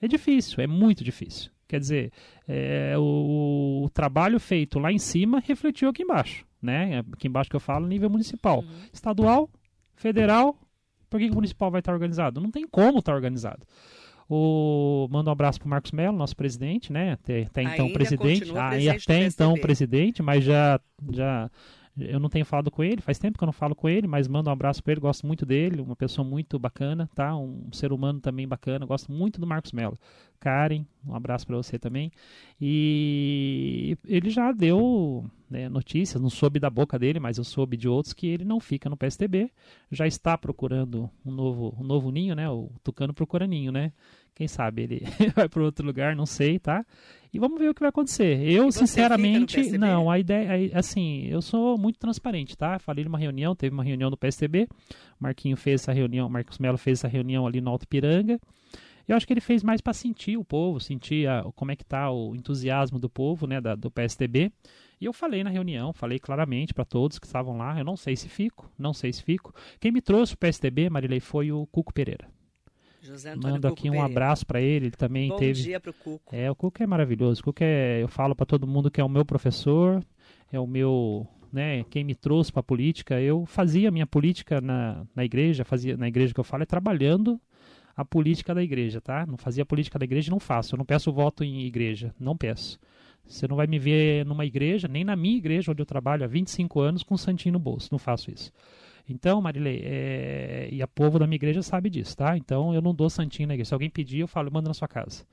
É 0.00 0.06
difícil, 0.06 0.62
é 0.62 0.66
muito 0.66 1.02
difícil. 1.02 1.50
Quer 1.66 1.80
dizer, 1.80 2.12
é, 2.46 2.94
o, 2.96 3.82
o, 3.84 3.90
trabalho 3.90 4.40
feito 4.40 4.78
lá 4.78 4.90
em 4.90 4.98
cima 4.98 5.42
refletiu 5.46 5.90
aqui 5.90 6.02
embaixo. 6.02 6.46
Né? 6.62 7.04
Aqui 7.12 7.28
embaixo 7.28 7.50
que 7.50 7.56
eu 7.56 7.60
falo, 7.60 7.86
nível 7.86 8.08
municipal. 8.08 8.60
Uhum. 8.60 8.88
Estadual, 8.92 9.50
federal, 9.94 10.56
por 11.10 11.20
que, 11.20 11.26
que 11.26 11.32
o 11.32 11.34
municipal 11.34 11.70
vai 11.70 11.80
estar 11.80 11.92
organizado? 11.92 12.40
Não 12.40 12.50
tem 12.50 12.66
como 12.66 13.00
estar 13.00 13.14
organizado. 13.14 13.66
O, 14.30 15.08
mando 15.10 15.30
um 15.30 15.32
abraço 15.32 15.58
para 15.58 15.66
o 15.66 15.70
Marcos 15.70 15.92
Melo, 15.92 16.16
nosso 16.16 16.36
presidente, 16.36 16.92
né? 16.92 17.12
Até, 17.12 17.42
até 17.42 17.62
então 17.62 17.90
presidente. 17.90 18.52
Ah, 18.54 18.78
e 18.78 18.88
até 18.88 19.24
então 19.24 19.54
presidente, 19.54 20.22
mas 20.22 20.44
já, 20.44 20.78
já 21.10 21.50
eu 21.98 22.20
não 22.20 22.28
tenho 22.28 22.44
falado 22.44 22.70
com 22.70 22.82
ele, 22.82 23.00
faz 23.00 23.18
tempo 23.18 23.36
que 23.38 23.44
eu 23.44 23.46
não 23.46 23.52
falo 23.52 23.74
com 23.74 23.88
ele, 23.88 24.06
mas 24.06 24.28
mando 24.28 24.48
um 24.48 24.52
abraço 24.52 24.82
para 24.82 24.92
ele, 24.92 25.00
gosto 25.00 25.26
muito 25.26 25.44
dele, 25.44 25.80
uma 25.80 25.96
pessoa 25.96 26.26
muito 26.26 26.58
bacana, 26.58 27.08
tá? 27.14 27.36
Um 27.36 27.72
ser 27.72 27.92
humano 27.92 28.20
também 28.20 28.46
bacana, 28.46 28.86
gosto 28.86 29.10
muito 29.10 29.40
do 29.40 29.46
Marcos 29.46 29.72
Mello. 29.72 29.98
Karen, 30.38 30.84
um 31.06 31.14
abraço 31.14 31.46
para 31.46 31.56
você 31.56 31.78
também. 31.78 32.12
E 32.60 33.96
ele 34.06 34.30
já 34.30 34.52
deu 34.52 35.24
né, 35.50 35.68
notícias, 35.68 36.20
não 36.20 36.30
soube 36.30 36.60
da 36.60 36.70
boca 36.70 36.98
dele, 36.98 37.18
mas 37.18 37.38
eu 37.38 37.44
soube 37.44 37.76
de 37.76 37.88
outros 37.88 38.12
que 38.12 38.26
ele 38.26 38.44
não 38.44 38.60
fica 38.60 38.88
no 38.88 38.96
PSTB, 38.96 39.50
já 39.90 40.06
está 40.06 40.36
procurando 40.36 41.10
um 41.24 41.30
novo, 41.30 41.74
um 41.78 41.84
novo 41.84 42.10
ninho, 42.10 42.34
né? 42.34 42.48
O 42.48 42.70
Tucano 42.84 43.12
procura 43.12 43.46
ninho, 43.46 43.72
né? 43.72 43.92
Quem 44.34 44.46
sabe 44.46 44.82
ele 44.82 45.02
vai 45.34 45.48
para 45.48 45.62
outro 45.62 45.84
lugar, 45.84 46.14
não 46.14 46.26
sei, 46.26 46.58
tá? 46.58 46.84
E 47.32 47.38
vamos 47.38 47.58
ver 47.58 47.68
o 47.68 47.74
que 47.74 47.80
vai 47.80 47.90
acontecer. 47.90 48.40
Eu, 48.42 48.72
sinceramente, 48.72 49.76
não, 49.78 50.10
a 50.10 50.18
ideia, 50.18 50.70
assim, 50.74 51.26
eu 51.26 51.42
sou 51.42 51.76
muito 51.78 51.98
transparente, 51.98 52.56
tá? 52.56 52.78
Falei 52.78 53.04
numa 53.04 53.18
reunião, 53.18 53.54
teve 53.54 53.74
uma 53.74 53.84
reunião 53.84 54.10
do 54.10 54.16
PSTB, 54.16 54.68
Marquinho 55.18 55.56
fez 55.56 55.82
essa 55.82 55.92
reunião, 55.92 56.28
Marcos 56.28 56.58
Melo 56.58 56.78
fez 56.78 57.00
essa 57.00 57.08
reunião 57.08 57.46
ali 57.46 57.60
no 57.60 57.70
Alto 57.70 57.86
Piranga. 57.86 58.40
Eu 59.06 59.16
acho 59.16 59.26
que 59.26 59.32
ele 59.32 59.40
fez 59.40 59.62
mais 59.62 59.80
para 59.80 59.94
sentir 59.94 60.36
o 60.36 60.44
povo, 60.44 60.78
sentir 60.78 61.26
a, 61.26 61.42
como 61.56 61.70
é 61.70 61.76
que 61.76 61.84
tá 61.84 62.10
o 62.10 62.34
entusiasmo 62.34 62.98
do 62.98 63.08
povo, 63.08 63.46
né, 63.46 63.58
da, 63.58 63.74
do 63.74 63.90
PSTB. 63.90 64.52
E 65.00 65.04
eu 65.04 65.12
falei 65.12 65.42
na 65.42 65.48
reunião, 65.48 65.92
falei 65.92 66.18
claramente 66.18 66.74
para 66.74 66.84
todos 66.84 67.18
que 67.18 67.26
estavam 67.26 67.56
lá, 67.56 67.78
eu 67.78 67.84
não 67.84 67.96
sei 67.96 68.16
se 68.16 68.28
fico, 68.28 68.70
não 68.78 68.92
sei 68.92 69.12
se 69.12 69.22
fico. 69.22 69.54
Quem 69.80 69.92
me 69.92 70.02
trouxe 70.02 70.34
o 70.34 70.38
PSTB, 70.38 70.90
Marilei, 70.90 71.20
foi 71.20 71.50
o 71.50 71.66
Cuco 71.66 71.92
Pereira. 71.92 72.28
José 73.00 73.30
Antônio 73.30 73.54
Mando 73.54 73.68
aqui 73.68 73.90
um 73.90 74.02
abraço 74.02 74.46
para 74.46 74.60
ele. 74.60 74.86
Ele 74.86 74.96
também 74.96 75.28
Bom 75.28 75.36
teve. 75.36 75.60
Bom 75.60 75.64
dia 75.64 75.80
pro 75.80 75.92
Cuco. 75.92 76.34
É, 76.34 76.50
o 76.50 76.54
Cuco 76.54 76.82
é 76.82 76.86
maravilhoso. 76.86 77.40
O 77.40 77.44
Cuco 77.44 77.62
é, 77.62 78.02
eu 78.02 78.08
falo 78.08 78.34
para 78.34 78.46
todo 78.46 78.66
mundo 78.66 78.90
que 78.90 79.00
é 79.00 79.04
o 79.04 79.08
meu 79.08 79.24
professor, 79.24 80.02
é 80.52 80.58
o 80.58 80.66
meu, 80.66 81.26
né, 81.52 81.84
quem 81.84 82.04
me 82.04 82.14
trouxe 82.14 82.52
para 82.52 82.60
a 82.60 82.64
política. 82.64 83.20
Eu 83.20 83.46
fazia 83.46 83.90
minha 83.90 84.06
política 84.06 84.60
na, 84.60 85.06
na 85.14 85.24
igreja, 85.24 85.64
fazia 85.64 85.96
na 85.96 86.08
igreja 86.08 86.34
que 86.34 86.40
eu 86.40 86.44
falo 86.44 86.62
é 86.62 86.66
trabalhando 86.66 87.40
a 87.96 88.04
política 88.04 88.54
da 88.54 88.62
igreja, 88.62 89.00
tá? 89.00 89.26
Não 89.26 89.36
fazia 89.36 89.64
a 89.64 89.66
política 89.66 89.98
da 89.98 90.04
igreja, 90.04 90.30
não 90.30 90.38
faço. 90.38 90.74
Eu 90.74 90.78
não 90.78 90.84
peço 90.84 91.12
voto 91.12 91.42
em 91.42 91.62
igreja, 91.62 92.14
não 92.18 92.36
peço. 92.36 92.78
Você 93.26 93.46
não 93.46 93.56
vai 93.56 93.66
me 93.66 93.78
ver 93.78 94.24
numa 94.24 94.46
igreja, 94.46 94.88
nem 94.88 95.04
na 95.04 95.16
minha 95.16 95.36
igreja 95.36 95.72
onde 95.72 95.82
eu 95.82 95.86
trabalho 95.86 96.24
há 96.24 96.26
25 96.26 96.80
anos 96.80 97.02
com 97.02 97.14
um 97.14 97.18
santinho 97.18 97.54
no 97.54 97.58
bolso. 97.58 97.88
Não 97.90 97.98
faço 97.98 98.30
isso. 98.30 98.52
Então, 99.08 99.40
Marilei, 99.40 99.80
é... 99.82 100.68
e 100.70 100.82
a 100.82 100.86
povo 100.86 101.18
da 101.18 101.26
minha 101.26 101.36
igreja 101.36 101.62
sabe 101.62 101.88
disso, 101.88 102.16
tá? 102.16 102.36
Então 102.36 102.74
eu 102.74 102.82
não 102.82 102.94
dou 102.94 103.08
santinho 103.08 103.48
na 103.48 103.54
igreja. 103.54 103.68
Se 103.68 103.74
alguém 103.74 103.88
pedir, 103.88 104.20
eu 104.20 104.28
falo, 104.28 104.52
manda 104.52 104.68
na 104.68 104.74
sua 104.74 104.86
casa. 104.86 105.24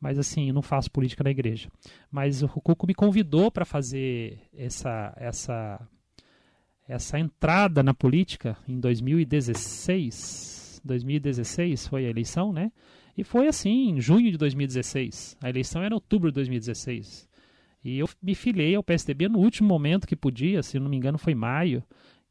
Mas 0.00 0.18
assim, 0.18 0.48
eu 0.48 0.54
não 0.54 0.60
faço 0.60 0.90
política 0.90 1.24
na 1.24 1.30
igreja. 1.30 1.70
Mas 2.10 2.42
o 2.42 2.48
Cuco 2.48 2.86
me 2.86 2.94
convidou 2.94 3.50
para 3.50 3.64
fazer 3.64 4.38
essa, 4.52 5.14
essa, 5.16 5.80
essa 6.86 7.18
entrada 7.18 7.82
na 7.82 7.94
política 7.94 8.58
em 8.68 8.78
2016. 8.78 10.82
2016 10.84 11.88
foi 11.88 12.04
a 12.04 12.10
eleição, 12.10 12.52
né? 12.52 12.70
E 13.16 13.24
foi 13.24 13.46
assim, 13.46 13.90
em 13.90 14.00
junho 14.00 14.30
de 14.30 14.36
2016. 14.36 15.38
A 15.42 15.48
eleição 15.48 15.82
era 15.82 15.94
em 15.94 15.94
outubro 15.94 16.30
de 16.30 16.34
2016. 16.34 17.26
E 17.82 17.98
eu 17.98 18.08
me 18.22 18.34
filiei 18.34 18.74
ao 18.74 18.82
PSDB 18.82 19.28
no 19.28 19.38
último 19.38 19.68
momento 19.68 20.06
que 20.06 20.16
podia, 20.16 20.62
se 20.62 20.78
não 20.78 20.90
me 20.90 20.96
engano 20.96 21.16
foi 21.16 21.34
maio 21.34 21.82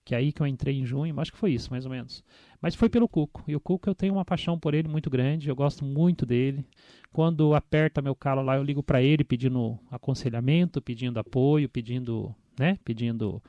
que 0.06 0.14
é 0.14 0.18
aí 0.18 0.32
que 0.32 0.42
eu 0.42 0.48
entrei 0.48 0.80
em 0.80 0.86
junho, 0.86 1.20
acho 1.20 1.32
que 1.32 1.38
foi 1.38 1.54
isso, 1.54 1.72
mais 1.72 1.86
ou 1.86 1.92
menos. 1.92 2.24
Mas 2.62 2.76
foi 2.76 2.90
pelo 2.90 3.08
Cuco. 3.08 3.44
E 3.48 3.56
o 3.56 3.60
Cuco 3.60 3.90
eu 3.90 3.96
tenho 3.96 4.14
uma 4.14 4.26
paixão 4.26 4.60
por 4.60 4.74
ele 4.74 4.88
muito 4.88 5.10
grande, 5.10 5.50
eu 5.50 5.56
gosto 5.56 5.84
muito 5.86 6.26
dele. 6.26 6.66
Quando 7.12 7.54
aperta 7.54 8.02
meu 8.02 8.16
calo 8.16 8.42
lá, 8.42 8.58
eu 8.58 8.64
ligo 8.64 8.82
para 8.84 9.02
ele 9.02 9.24
pedindo 9.24 9.80
aconselhamento, 9.92 10.82
pedindo 10.82 11.20
apoio, 11.20 11.70
pedindo, 11.70 12.34
né, 12.58 12.78
pedindo 12.84 13.42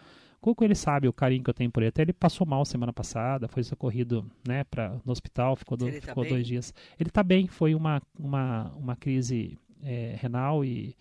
Cuco 0.45 0.63
ele 0.63 0.75
sabe 0.75 1.09
o 1.09 1.13
carinho 1.13 1.43
que 1.43 1.49
eu 1.49 1.55
tenho 1.55 1.71
por 1.71 1.83
ele. 1.83 1.89
Até 1.89 2.03
ele 2.03 2.13
passou 2.13 2.47
mal 2.47 2.67
semana 2.67 2.93
passada, 2.93 3.49
foi 3.49 3.63
socorrido, 3.63 4.31
né, 4.47 4.63
para 4.65 5.01
no 5.03 5.11
hospital, 5.11 5.57
ficou, 5.57 5.75
do, 5.75 5.87
tá 5.87 6.09
ficou 6.09 6.29
dois 6.29 6.47
dias. 6.47 6.75
Ele 7.01 7.09
está 7.09 7.23
bem, 7.23 7.47
foi 7.47 7.75
uma 7.75 8.03
uma 8.19 8.71
uma 8.77 8.95
crise 8.95 9.59
é, 9.83 10.17
renal 10.21 10.63
e 10.63 10.95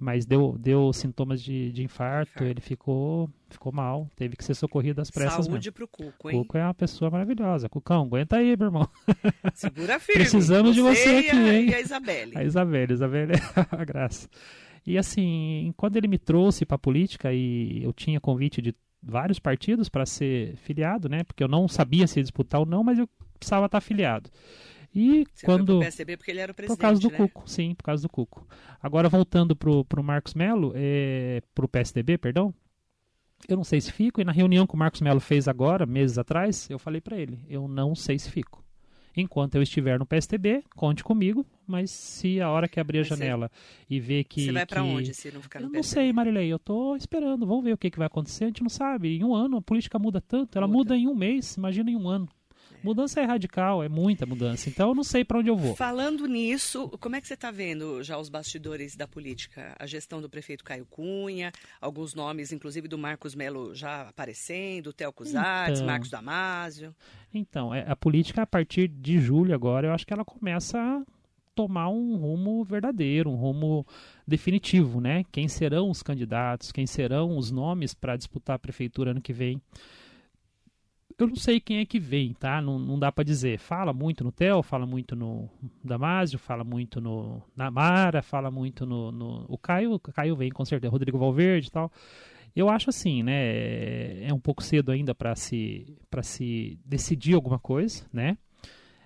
mas 0.00 0.24
deu, 0.24 0.56
deu 0.58 0.92
sintomas 0.92 1.42
de, 1.42 1.72
de 1.72 1.82
infarto, 1.82 2.30
infarto, 2.30 2.44
ele 2.44 2.60
ficou, 2.60 3.28
ficou 3.50 3.72
mal, 3.72 4.08
teve 4.16 4.36
que 4.36 4.44
ser 4.44 4.54
socorrido 4.54 5.00
às 5.00 5.10
pressas 5.10 5.46
Saúde 5.46 5.50
mesmo. 5.50 5.72
pro 5.72 5.88
Cuco, 5.88 6.30
hein? 6.30 6.38
Cuco 6.38 6.56
é 6.56 6.64
uma 6.64 6.74
pessoa 6.74 7.10
maravilhosa. 7.10 7.68
Cucão, 7.68 8.02
aguenta 8.02 8.36
aí, 8.36 8.56
meu 8.56 8.68
irmão. 8.68 8.88
Segura 9.54 9.98
firme. 9.98 10.22
Precisamos 10.22 10.76
você 10.76 10.82
de 10.82 11.00
você 11.00 11.16
aqui, 11.16 11.30
a, 11.30 11.54
hein? 11.54 11.68
E 11.70 11.74
a 11.74 11.80
Isabelle. 11.80 12.32
A 12.36 12.44
Isabelle, 12.44 12.92
Isabelle 12.92 13.32
é 13.32 13.36
a 13.76 13.84
graça. 13.84 14.28
E 14.86 14.96
assim, 14.96 15.74
quando 15.76 15.96
ele 15.96 16.08
me 16.08 16.18
trouxe 16.18 16.64
para 16.64 16.76
a 16.76 16.78
política 16.78 17.32
e 17.32 17.82
eu 17.82 17.92
tinha 17.92 18.20
convite 18.20 18.62
de 18.62 18.74
vários 19.02 19.38
partidos 19.38 19.88
para 19.88 20.06
ser 20.06 20.56
filiado, 20.56 21.08
né? 21.08 21.24
Porque 21.24 21.42
eu 21.42 21.48
não 21.48 21.68
sabia 21.68 22.06
se 22.06 22.20
disputar 22.20 22.60
ou 22.60 22.66
não, 22.66 22.82
mas 22.82 22.98
eu 22.98 23.08
precisava 23.38 23.66
estar 23.66 23.80
filiado. 23.80 24.30
E 24.98 25.24
Você 25.32 25.46
quando. 25.46 25.78
PSDB 25.78 26.16
porque 26.16 26.32
ele 26.32 26.40
era 26.40 26.50
o 26.50 26.54
presidente. 26.54 26.76
Por 26.76 26.80
causa 26.80 27.00
do 27.00 27.08
né? 27.08 27.16
Cuco, 27.16 27.48
sim, 27.48 27.74
por 27.74 27.84
causa 27.84 28.02
do 28.02 28.08
Cuco. 28.08 28.46
Agora, 28.82 29.08
voltando 29.08 29.54
pro, 29.54 29.84
pro 29.84 30.02
Marcos 30.02 30.34
Melo, 30.34 30.72
é, 30.74 31.40
pro 31.54 31.68
PSDB, 31.68 32.18
perdão. 32.18 32.52
Eu 33.48 33.56
não 33.56 33.62
sei 33.62 33.80
se 33.80 33.92
fico, 33.92 34.20
e 34.20 34.24
na 34.24 34.32
reunião 34.32 34.66
que 34.66 34.74
o 34.74 34.76
Marcos 34.76 35.00
Melo 35.00 35.20
fez 35.20 35.46
agora, 35.46 35.86
meses 35.86 36.18
atrás, 36.18 36.68
eu 36.68 36.78
falei 36.78 37.00
para 37.00 37.16
ele: 37.16 37.38
eu 37.48 37.68
não 37.68 37.94
sei 37.94 38.18
se 38.18 38.28
fico. 38.28 38.64
Enquanto 39.16 39.54
eu 39.54 39.62
estiver 39.62 39.98
no 39.98 40.06
PSTB, 40.06 40.64
conte 40.76 41.02
comigo, 41.02 41.46
mas 41.66 41.90
se 41.90 42.40
a 42.40 42.50
hora 42.50 42.68
que 42.68 42.80
abrir 42.80 42.98
a 42.98 43.00
mas 43.02 43.08
janela 43.08 43.50
e 43.88 44.00
ver 44.00 44.24
que. 44.24 44.46
Você 44.46 44.52
vai 44.52 44.66
para 44.66 44.82
que... 44.82 44.88
onde 44.88 45.14
se 45.14 45.30
não 45.30 45.40
ficar 45.40 45.60
no 45.60 45.66
eu 45.66 45.70
PSTB? 45.70 46.00
Não 46.00 46.04
sei, 46.04 46.12
Marilei, 46.12 46.52
eu 46.52 46.58
tô 46.58 46.96
esperando, 46.96 47.46
vamos 47.46 47.64
ver 47.64 47.72
o 47.72 47.78
que, 47.78 47.90
que 47.90 47.98
vai 47.98 48.08
acontecer, 48.08 48.44
a 48.44 48.46
gente 48.48 48.62
não 48.62 48.68
sabe. 48.68 49.16
Em 49.16 49.22
um 49.22 49.34
ano 49.34 49.58
a 49.58 49.62
política 49.62 49.98
muda 49.98 50.20
tanto, 50.20 50.58
ela 50.58 50.66
muda, 50.66 50.94
muda 50.94 50.96
em 50.96 51.06
um 51.06 51.14
mês, 51.14 51.54
imagina 51.54 51.90
em 51.90 51.96
um 51.96 52.08
ano. 52.08 52.28
Mudança 52.82 53.20
é 53.20 53.24
radical, 53.24 53.82
é 53.82 53.88
muita 53.88 54.24
mudança. 54.24 54.68
Então 54.68 54.90
eu 54.90 54.94
não 54.94 55.04
sei 55.04 55.24
para 55.24 55.38
onde 55.38 55.48
eu 55.48 55.56
vou. 55.56 55.74
Falando 55.74 56.26
nisso, 56.26 56.88
como 57.00 57.16
é 57.16 57.20
que 57.20 57.26
você 57.26 57.34
está 57.34 57.50
vendo 57.50 58.02
já 58.02 58.18
os 58.18 58.28
bastidores 58.28 58.96
da 58.96 59.06
política? 59.06 59.74
A 59.78 59.86
gestão 59.86 60.20
do 60.20 60.28
prefeito 60.28 60.64
Caio 60.64 60.86
Cunha, 60.86 61.52
alguns 61.80 62.14
nomes, 62.14 62.52
inclusive 62.52 62.88
do 62.88 62.98
Marcos 62.98 63.34
Melo 63.34 63.74
já 63.74 64.08
aparecendo, 64.08 64.92
Telco 64.92 65.24
Zates, 65.24 65.78
então, 65.78 65.86
Marcos 65.86 66.10
Damásio. 66.10 66.94
Então, 67.32 67.74
é, 67.74 67.84
a 67.88 67.96
política 67.96 68.42
a 68.42 68.46
partir 68.46 68.88
de 68.88 69.18
julho 69.18 69.54
agora, 69.54 69.88
eu 69.88 69.92
acho 69.92 70.06
que 70.06 70.12
ela 70.12 70.24
começa 70.24 70.78
a 70.78 71.02
tomar 71.54 71.88
um 71.88 72.16
rumo 72.16 72.62
verdadeiro, 72.62 73.30
um 73.30 73.34
rumo 73.34 73.84
definitivo, 74.24 75.00
né? 75.00 75.24
Quem 75.32 75.48
serão 75.48 75.90
os 75.90 76.04
candidatos, 76.04 76.70
quem 76.70 76.86
serão 76.86 77.36
os 77.36 77.50
nomes 77.50 77.94
para 77.94 78.16
disputar 78.16 78.54
a 78.54 78.58
prefeitura 78.60 79.10
ano 79.10 79.20
que 79.20 79.32
vem 79.32 79.60
eu 81.18 81.26
não 81.26 81.34
sei 81.34 81.58
quem 81.58 81.78
é 81.78 81.84
que 81.84 81.98
vem, 81.98 82.32
tá? 82.32 82.62
Não, 82.62 82.78
não 82.78 82.98
dá 82.98 83.10
para 83.10 83.24
dizer. 83.24 83.58
Fala 83.58 83.92
muito 83.92 84.22
no 84.22 84.30
Theo, 84.30 84.62
fala 84.62 84.86
muito 84.86 85.16
no 85.16 85.50
Damásio, 85.82 86.38
fala 86.38 86.62
muito 86.62 87.00
no 87.00 87.42
Namara, 87.56 88.22
fala 88.22 88.50
muito 88.50 88.86
no, 88.86 89.10
no, 89.10 89.44
o 89.48 89.58
Caio, 89.58 89.98
Caio 89.98 90.36
vem 90.36 90.50
com 90.50 90.64
certeza, 90.64 90.92
Rodrigo 90.92 91.18
Valverde 91.18 91.68
e 91.68 91.70
tal. 91.70 91.90
Eu 92.54 92.68
acho 92.68 92.90
assim, 92.90 93.22
né? 93.22 94.22
É 94.24 94.32
um 94.32 94.38
pouco 94.38 94.62
cedo 94.62 94.92
ainda 94.92 95.14
para 95.14 95.34
se 95.34 95.96
para 96.08 96.22
se 96.22 96.78
decidir 96.84 97.34
alguma 97.34 97.58
coisa, 97.58 98.06
né? 98.12 98.38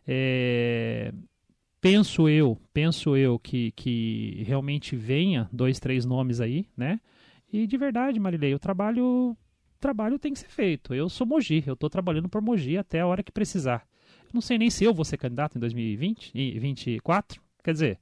É, 0.06 1.12
penso 1.80 2.28
eu, 2.28 2.58
penso 2.74 3.16
eu 3.16 3.38
que, 3.38 3.72
que 3.72 4.42
realmente 4.46 4.96
venha 4.96 5.48
dois, 5.52 5.80
três 5.80 6.04
nomes 6.04 6.40
aí, 6.40 6.66
né? 6.76 7.00
E 7.52 7.66
de 7.66 7.76
verdade, 7.76 8.20
Marilei, 8.20 8.54
o 8.54 8.58
trabalho, 8.58 9.36
trabalho 9.82 10.18
tem 10.18 10.32
que 10.32 10.38
ser 10.38 10.48
feito. 10.48 10.94
Eu 10.94 11.08
sou 11.08 11.26
Mogi, 11.26 11.62
eu 11.66 11.74
estou 11.74 11.90
trabalhando 11.90 12.28
por 12.28 12.40
Mogi 12.40 12.78
até 12.78 13.00
a 13.00 13.06
hora 13.06 13.22
que 13.22 13.32
precisar. 13.32 13.86
Não 14.32 14.40
sei 14.40 14.56
nem 14.56 14.70
se 14.70 14.84
eu 14.84 14.94
vou 14.94 15.04
ser 15.04 15.18
candidato 15.18 15.58
em 15.58 15.60
2020 15.60 16.30
e 16.34 16.50
2024. 16.52 17.42
Quer 17.62 17.72
dizer, 17.72 17.98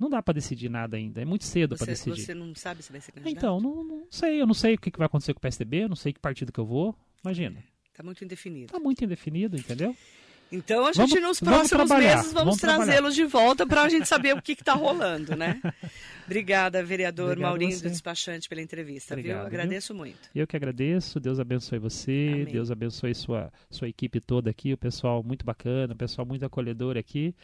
não 0.00 0.08
dá 0.08 0.22
para 0.22 0.34
decidir 0.34 0.70
nada 0.70 0.96
ainda. 0.96 1.20
É 1.20 1.24
muito 1.24 1.44
cedo 1.44 1.76
para 1.76 1.86
decidir. 1.86 2.22
Você 2.22 2.34
não 2.34 2.54
sabe 2.54 2.82
se 2.82 2.90
vai 2.90 3.00
ser 3.00 3.12
candidato? 3.12 3.36
Então, 3.36 3.60
não, 3.60 3.84
não 3.84 4.06
sei. 4.10 4.40
Eu 4.40 4.46
não 4.46 4.54
sei 4.54 4.74
o 4.74 4.78
que, 4.78 4.90
que 4.90 4.98
vai 4.98 5.06
acontecer 5.06 5.34
com 5.34 5.38
o 5.38 5.42
PSDB, 5.42 5.84
eu 5.84 5.88
não 5.88 5.96
sei 5.96 6.12
que 6.12 6.20
partido 6.20 6.52
que 6.52 6.60
eu 6.60 6.64
vou. 6.64 6.96
Imagina. 7.22 7.62
Está 7.90 8.02
muito 8.02 8.24
indefinido. 8.24 8.66
Está 8.66 8.80
muito 8.80 9.04
indefinido, 9.04 9.56
entendeu? 9.56 9.94
Então 10.54 10.86
a 10.86 10.92
gente 10.92 11.14
vamos, 11.14 11.40
nos 11.40 11.40
próximos 11.40 11.88
vamos 11.88 12.04
meses 12.04 12.32
vamos, 12.32 12.32
vamos 12.32 12.56
trazê-los 12.58 13.14
de 13.14 13.24
volta 13.24 13.66
para 13.66 13.82
a 13.82 13.88
gente 13.88 14.06
saber 14.06 14.36
o 14.36 14.40
que 14.40 14.52
está 14.52 14.72
rolando, 14.72 15.34
né? 15.34 15.60
Obrigada, 16.24 16.82
vereador 16.82 17.32
Obrigado 17.32 17.50
Maurinho 17.50 17.76
do 17.76 17.90
Despachante, 17.90 18.48
pela 18.48 18.62
entrevista. 18.62 19.14
Obrigado, 19.14 19.38
viu? 19.38 19.46
Agradeço 19.46 19.92
viu? 19.92 19.98
muito. 19.98 20.30
Eu 20.34 20.46
que 20.46 20.56
agradeço. 20.56 21.20
Deus 21.20 21.38
abençoe 21.38 21.78
você. 21.78 22.30
Amém. 22.32 22.44
Deus 22.46 22.70
abençoe 22.70 23.14
sua, 23.14 23.52
sua 23.68 23.88
equipe 23.88 24.20
toda 24.20 24.48
aqui. 24.48 24.72
O 24.72 24.78
pessoal 24.78 25.22
muito 25.22 25.44
bacana, 25.44 25.92
o 25.92 25.96
pessoal 25.96 26.26
muito 26.26 26.46
acolhedor 26.46 26.96
aqui. 26.96 27.34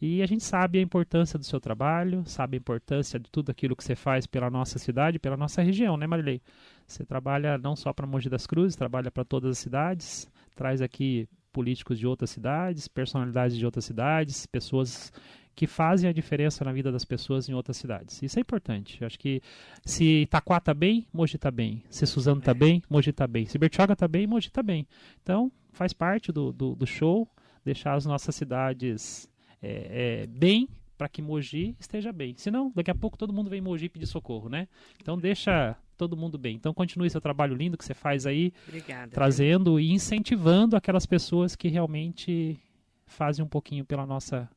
E 0.00 0.22
a 0.22 0.26
gente 0.26 0.42
sabe 0.42 0.78
a 0.78 0.82
importância 0.82 1.38
do 1.38 1.44
seu 1.44 1.60
trabalho, 1.60 2.24
sabe 2.26 2.56
a 2.56 2.58
importância 2.58 3.18
de 3.18 3.30
tudo 3.30 3.50
aquilo 3.50 3.76
que 3.76 3.84
você 3.84 3.94
faz 3.94 4.26
pela 4.26 4.50
nossa 4.50 4.78
cidade, 4.78 5.18
pela 5.18 5.36
nossa 5.36 5.62
região, 5.62 5.96
né, 5.96 6.06
Marilei? 6.06 6.42
Você 6.86 7.04
trabalha 7.04 7.56
não 7.56 7.76
só 7.76 7.92
para 7.92 8.06
Mogi 8.06 8.28
das 8.28 8.46
Cruzes, 8.46 8.76
trabalha 8.76 9.10
para 9.10 9.24
todas 9.24 9.52
as 9.52 9.58
cidades, 9.58 10.28
traz 10.56 10.82
aqui 10.82 11.28
políticos 11.54 11.98
de 12.00 12.06
outras 12.06 12.30
cidades, 12.30 12.88
personalidades 12.88 13.56
de 13.56 13.64
outras 13.64 13.84
cidades, 13.84 14.44
pessoas 14.44 15.12
que 15.54 15.68
fazem 15.68 16.10
a 16.10 16.12
diferença 16.12 16.64
na 16.64 16.72
vida 16.72 16.90
das 16.90 17.04
pessoas 17.04 17.48
em 17.48 17.54
outras 17.54 17.76
cidades. 17.76 18.20
Isso 18.20 18.38
é 18.38 18.42
importante. 18.42 19.00
Eu 19.00 19.06
acho 19.06 19.16
que 19.16 19.40
se 19.84 20.22
Itaquá 20.22 20.58
está 20.58 20.74
bem, 20.74 21.06
Mogi 21.12 21.36
está 21.36 21.50
bem. 21.50 21.84
Se 21.88 22.04
Suzano 22.06 22.40
está 22.40 22.52
bem, 22.52 22.82
Mogi 22.90 23.10
está 23.10 23.26
bem. 23.26 23.46
Se 23.46 23.56
Bertioga 23.56 23.92
está 23.92 24.08
bem, 24.08 24.26
Mogi 24.26 24.48
está 24.48 24.64
bem. 24.64 24.84
Então, 25.22 25.52
faz 25.72 25.92
parte 25.92 26.32
do, 26.32 26.52
do, 26.52 26.74
do, 26.74 26.86
show 26.86 27.28
deixar 27.64 27.94
as 27.94 28.04
nossas 28.04 28.34
cidades 28.34 29.30
é, 29.62 30.22
é, 30.22 30.26
bem 30.26 30.68
para 30.98 31.08
que 31.08 31.22
Mogi 31.22 31.76
esteja 31.78 32.12
bem. 32.12 32.34
Senão, 32.36 32.72
daqui 32.74 32.90
a 32.90 32.94
pouco 32.94 33.16
todo 33.16 33.32
mundo 33.32 33.48
vem 33.48 33.60
em 33.60 33.62
Mogi 33.62 33.88
pedir 33.88 34.06
socorro, 34.06 34.48
né? 34.48 34.66
Então, 35.00 35.16
deixa 35.16 35.76
todo 35.94 36.16
mundo 36.16 36.38
bem. 36.38 36.56
Então 36.56 36.74
continue 36.74 37.10
seu 37.10 37.20
trabalho 37.20 37.54
lindo 37.54 37.76
que 37.76 37.84
você 37.84 37.94
faz 37.94 38.26
aí, 38.26 38.52
Obrigada, 38.66 39.12
trazendo 39.12 39.78
e 39.80 39.90
incentivando 39.92 40.76
aquelas 40.76 41.06
pessoas 41.06 41.56
que 41.56 41.68
realmente 41.68 42.58
fazem 43.06 43.44
um 43.44 43.48
pouquinho 43.48 43.84
pela 43.84 44.06
nossa, 44.06 44.48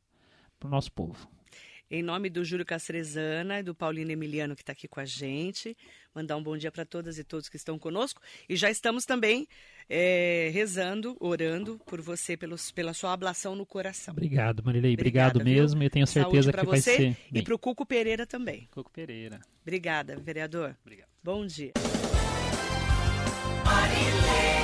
pro 0.60 0.70
nosso 0.70 0.92
povo. 0.92 1.30
Em 1.90 2.04
nome 2.04 2.30
do 2.30 2.44
Júlio 2.44 2.66
Castrezana 2.66 3.62
e 3.62 3.64
do 3.64 3.74
Paulino 3.74 4.12
Emiliano 4.12 4.58
que 4.58 4.62
está 4.62 4.74
aqui 4.74 4.90
com 4.90 5.00
a 5.00 5.06
gente, 5.06 5.76
mandar 6.14 6.36
um 6.36 6.44
bom 6.44 6.58
dia 6.58 6.70
para 6.70 6.84
todas 6.84 7.18
e 7.18 7.24
todos 7.24 7.48
que 7.48 7.56
estão 7.56 7.80
conosco. 7.80 8.22
E 8.50 8.58
já 8.58 8.70
estamos 8.70 9.06
também 9.06 9.48
é, 9.90 10.50
rezando, 10.54 11.16
orando 11.20 11.80
por 11.86 12.02
você, 12.02 12.36
pelos, 12.36 12.72
pela 12.72 12.94
sua 12.94 13.14
ablação 13.14 13.56
no 13.56 13.66
coração. 13.66 14.12
Obrigado, 14.12 14.64
Marilei. 14.64 14.94
Obrigado 14.94 15.44
mesmo. 15.44 15.82
Eu 15.82 15.90
tenho 15.90 16.08
certeza 16.08 16.52
que 16.52 16.66
vai 16.66 16.82
ser. 16.82 16.98
Bem. 16.98 17.18
E 17.34 17.42
para 17.42 17.56
o 17.56 17.60
Cuco 17.60 17.86
Pereira 17.86 18.26
também. 18.26 18.68
Cuco 18.72 18.92
Pereira. 18.92 19.40
Obrigada, 19.62 20.18
vereador. 20.18 20.76
Obrigado. 20.84 21.10
Bom 21.24 21.46
dia. 21.46 21.72
Marilei. 23.66 24.57